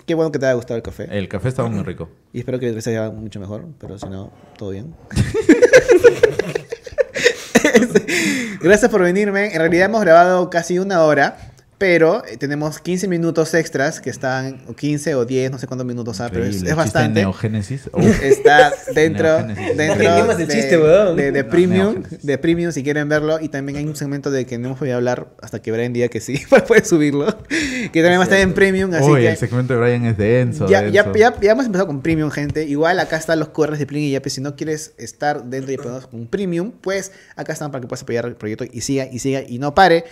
[0.05, 1.09] Qué bueno que te haya gustado el café.
[1.11, 2.11] El café estaba muy rico.
[2.33, 4.95] Y espero que el se vaya mucho mejor, pero si no, todo bien.
[8.61, 9.53] Gracias por venirme.
[9.53, 11.37] En realidad hemos grabado casi una hora,
[11.79, 15.87] pero eh, tenemos 15 minutos extras que están, o 15 o 10, no sé cuántos
[15.87, 17.21] minutos, ah, pero es, es bastante.
[17.21, 17.91] Neogénesis.
[18.23, 19.43] Está dentro,
[19.77, 21.17] dentro ¿Qué más el de, chiste, weón?
[21.17, 23.39] de, de No, premium, de premium si quieren verlo.
[23.41, 26.09] Y también hay un segmento de que no hemos podido hablar hasta que Brian diga
[26.09, 27.27] que sí, para poder subirlo.
[27.49, 29.31] Que también va a estar en premium, así Uy, que...
[29.31, 30.67] el segmento de Brian es denso.
[30.69, 31.19] Ya, ya, denso.
[31.19, 32.65] ya, ya hemos empezado con Premium, gente.
[32.65, 34.31] Igual acá están los QRs de Plin y Yape.
[34.31, 38.03] Si no quieres estar dentro y apoyarnos con Premium, pues acá están para que puedas
[38.03, 40.05] apoyar el proyecto y siga y siga y no pare.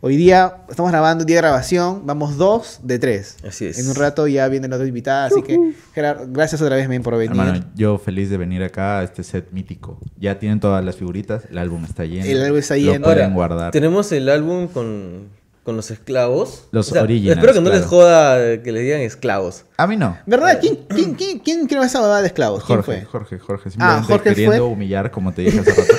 [0.00, 2.02] Hoy día estamos grabando, día de grabación.
[2.06, 3.36] Vamos dos de tres.
[3.44, 3.80] Así es.
[3.80, 5.26] En un rato ya viene la otra invitada.
[5.26, 5.58] Así que,
[5.92, 7.30] Gerardo, gracias otra vez, men, por venir.
[7.32, 9.98] Hermano, yo feliz de venir acá a este set mítico.
[10.16, 12.24] Ya tienen todas las figuritas, el álbum está lleno.
[12.26, 13.04] El álbum está Lo lleno.
[13.06, 13.70] pueden Ahora, guardar.
[13.72, 15.30] tenemos el álbum con,
[15.68, 16.66] con los esclavos.
[16.70, 19.66] Los originals, Espero que no les joda que les digan esclavos.
[19.76, 20.16] A mí no.
[20.24, 20.60] ¿Verdad?
[20.62, 22.64] ¿Quién, quién, quién, quién creó esa babada de esclavos?
[22.64, 23.04] ¿Quién Jorge, fue?
[23.04, 23.70] Jorge, Jorge.
[23.70, 24.72] Simplemente Ah, Jorge queriendo fue.
[24.72, 25.94] humillar, como te dije hace rato.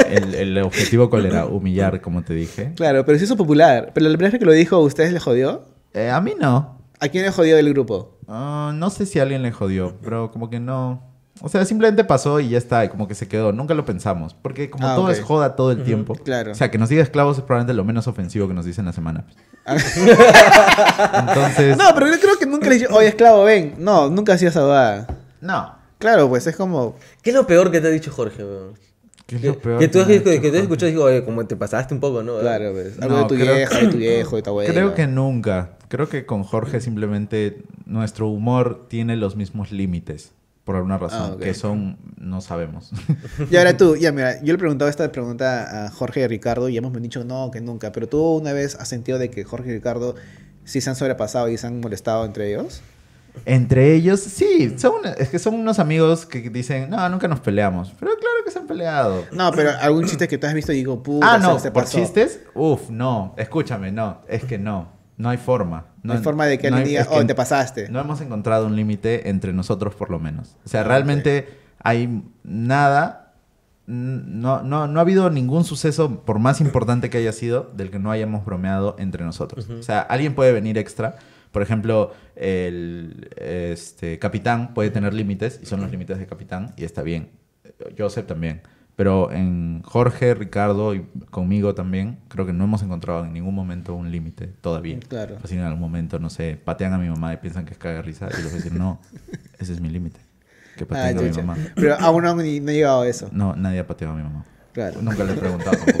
[0.10, 2.72] El, el objetivo cuál era, humillar, como te dije.
[2.74, 3.90] Claro, pero se hizo popular.
[3.92, 5.66] Pero la primera vez que lo dijo, ¿a ustedes le jodió?
[5.92, 6.78] Eh, a mí no.
[6.98, 8.18] ¿A quién le jodió del grupo?
[8.28, 11.02] Ah, no sé si a alguien le jodió, pero como que no.
[11.42, 13.52] O sea, simplemente pasó y ya está, y como que se quedó.
[13.52, 14.34] Nunca lo pensamos.
[14.40, 16.14] Porque como Ah, todo es joda todo el tiempo.
[16.14, 16.52] claro.
[16.52, 18.92] O sea, que nos diga esclavos es probablemente lo menos ofensivo que nos dicen la
[18.92, 19.24] semana.
[21.28, 21.76] Entonces.
[21.76, 23.74] No, pero yo creo que nunca le dije, oye, esclavo, ven.
[23.78, 25.06] No, nunca hacía esa.
[25.40, 25.74] No.
[25.98, 26.96] Claro, pues es como.
[27.22, 28.74] ¿Qué es lo peor que te ha dicho Jorge, weón?
[29.26, 30.58] ¿Qué es Que, lo peor que tú que, tú has Jorge?
[30.60, 32.38] escuchado y digo, oye, como te pasaste un poco, ¿no?
[32.38, 32.98] Claro, pues.
[32.98, 34.72] No, de tu creo- vieja, de tu viejo, de tu abuelo.
[34.72, 35.70] Creo que nunca.
[35.88, 40.32] Creo que con Jorge simplemente nuestro humor tiene los mismos límites.
[40.66, 41.36] Por alguna razón.
[41.36, 41.42] Ah.
[41.42, 41.96] Que son.
[42.18, 42.90] No sabemos.
[43.50, 46.76] Y ahora tú, ya mira, yo le preguntaba esta pregunta a Jorge y Ricardo y
[46.76, 47.92] hemos dicho no, que nunca.
[47.92, 50.16] Pero tú una vez has sentido de que Jorge y Ricardo
[50.64, 52.82] sí se han sobrepasado y se han molestado entre ellos.
[53.44, 54.74] Entre ellos, sí.
[54.78, 57.92] Son, es que son unos amigos que dicen, no, nunca nos peleamos.
[58.00, 59.24] Pero claro que se han peleado.
[59.30, 61.84] No, pero algún chiste que tú has visto y digo, puta, Ah, no, se- por
[61.84, 61.98] pasó.
[61.98, 65.86] chistes, uf, no, escúchame, no, es que no, no hay forma.
[66.06, 67.88] No hay forma de que alguien hay- diga, es que oh, te pasaste.
[67.88, 70.56] No hemos encontrado un límite entre nosotros por lo menos.
[70.64, 71.48] O sea, Ah, realmente
[71.82, 73.26] hay nada
[73.86, 77.98] no, no, no ha habido ningún suceso, por más importante que haya sido, del que
[77.98, 79.68] no hayamos bromeado entre nosotros.
[79.70, 81.16] O sea, alguien puede venir extra.
[81.52, 86.84] Por ejemplo, el este, capitán puede tener límites y son los límites de capitán y
[86.84, 87.30] está bien.
[87.96, 88.62] Joseph también.
[88.96, 93.94] Pero en Jorge, Ricardo y conmigo también, creo que no hemos encontrado en ningún momento
[93.94, 94.98] un límite todavía.
[95.06, 95.36] Claro.
[95.44, 98.00] Así en algún momento, no sé, patean a mi mamá y piensan que es caga
[98.00, 98.98] risa y les voy a decir, no,
[99.58, 100.18] ese es mi límite.
[100.78, 101.56] Que Ah, pateen a mi mamá.
[101.74, 103.28] Pero aún no, ni- no he llegado a eso.
[103.32, 104.44] No, nadie ha pateado a mi mamá.
[104.72, 105.00] Claro.
[105.02, 105.98] Nunca le he preguntado tampoco.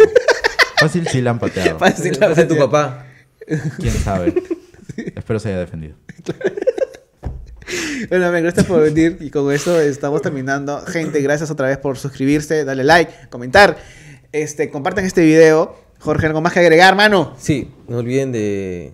[0.78, 1.78] Fácil sí la han pateado.
[1.78, 2.16] Fácil.
[2.18, 3.04] La hace tu papá.
[3.78, 4.34] ¿Quién sabe?
[4.96, 5.96] Espero se haya defendido.
[8.08, 10.80] Bueno, men, gracias por venir y con eso estamos terminando.
[10.86, 13.76] Gente, gracias otra vez por suscribirse, darle like, comentar,
[14.32, 15.76] este, compartan este video.
[15.98, 17.34] Jorge, ¿algo más que agregar, mano?
[17.38, 18.92] Sí, no olviden de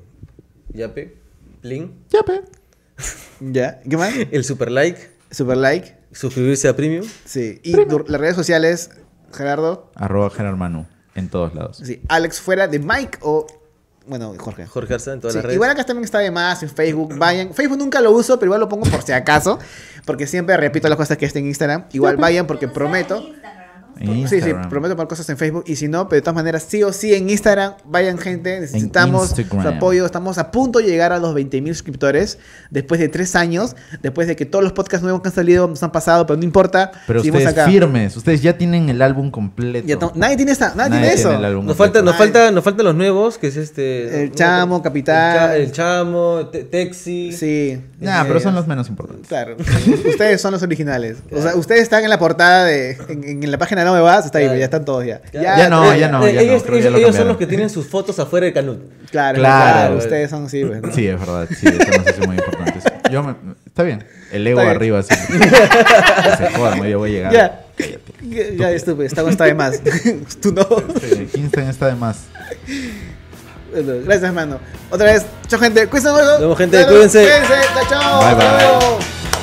[0.73, 1.16] Yape,
[1.61, 2.40] Plin, Ya, pe.
[3.40, 3.81] ¿Ya?
[3.81, 4.15] ¿Qué más?
[4.31, 4.99] el super like,
[5.31, 5.97] Super like.
[6.12, 7.05] suscribirse a Premium.
[7.24, 7.61] Sí.
[7.62, 8.90] Y las redes sociales,
[9.32, 9.90] Gerardo.
[9.97, 10.86] Arroba Gerard Manu.
[11.15, 11.78] En todos lados.
[11.85, 12.01] Sí.
[12.09, 13.47] Alex fuera de Mike o.
[14.07, 14.66] Bueno, Jorge.
[14.66, 15.55] Jorge Arza en todas Sí, las redes.
[15.55, 17.16] igual acá también está de más en Facebook.
[17.16, 17.55] Vayan.
[17.55, 19.59] Facebook nunca lo uso, pero igual lo pongo por si acaso.
[20.05, 21.85] Porque siempre repito las cosas que estén en Instagram.
[21.93, 23.24] Igual vayan porque prometo.
[24.29, 26.83] Sí, sí, prometo poner cosas en Facebook y si no, pero de todas maneras, sí
[26.83, 31.19] o sí en Instagram, vayan gente, necesitamos su apoyo, estamos a punto de llegar a
[31.19, 32.39] los 20.000 suscriptores
[32.70, 35.83] después de tres años, después de que todos los podcasts nuevos que han salido nos
[35.83, 38.16] han pasado, pero no importa, Pero ustedes firmes.
[38.16, 39.87] Ustedes ya tienen el álbum completo.
[39.87, 41.39] Ya nadie tiene esta, nadie, Nadie tiene tiene eso.
[41.39, 41.66] el álbum.
[41.66, 44.23] Nos, falta, nos, falta, nos faltan los nuevos, que es este...
[44.24, 45.33] El Chamo, Capitán.
[45.33, 47.33] El, Cha- el Chamo, Te- Texi.
[47.33, 47.81] Sí.
[48.01, 49.29] Nah, pero son los menos importantes.
[49.29, 49.57] Claro,
[50.07, 51.19] ustedes son los originales.
[51.31, 52.93] O sea, ustedes están en la portada de.
[53.09, 54.64] En, en la página de No Me Vas, está ahí, Ya.
[54.64, 55.20] están todos ya.
[55.32, 57.28] Ya no, ya no, ya no, ellos creo que ya ellos- lo ellos son cambiaron.
[57.28, 58.78] los que tienen sus fotos afuera del Canut.
[59.10, 59.73] Claro, Claro.
[59.78, 59.97] claro.
[59.98, 60.93] Ustedes son así, pues, ¿no?
[60.93, 61.48] Sí, es verdad.
[61.51, 62.85] Sí, eso nos hace muy importantes.
[63.10, 63.35] Yo me-
[63.66, 64.05] está bien.
[64.32, 64.70] El ego bien.
[64.74, 65.14] arriba, sí.
[65.28, 67.32] Que se jodan, yo voy a llegar.
[67.32, 67.59] Ya.
[68.23, 69.81] Ya, ya estúpido, esta está de más.
[70.43, 70.64] Tú no.
[71.01, 72.19] Sí, Kingston está de más.
[73.73, 74.59] Bueno, Gracias, hermano.
[74.90, 75.86] Otra vez, chao, gente.
[75.89, 76.09] Cuídense.
[76.12, 76.86] Nos vemos, gente.
[76.86, 77.23] Cuídense.
[77.24, 77.55] Cuídense.
[77.89, 78.23] Chao.
[78.24, 79.41] Bye, bye.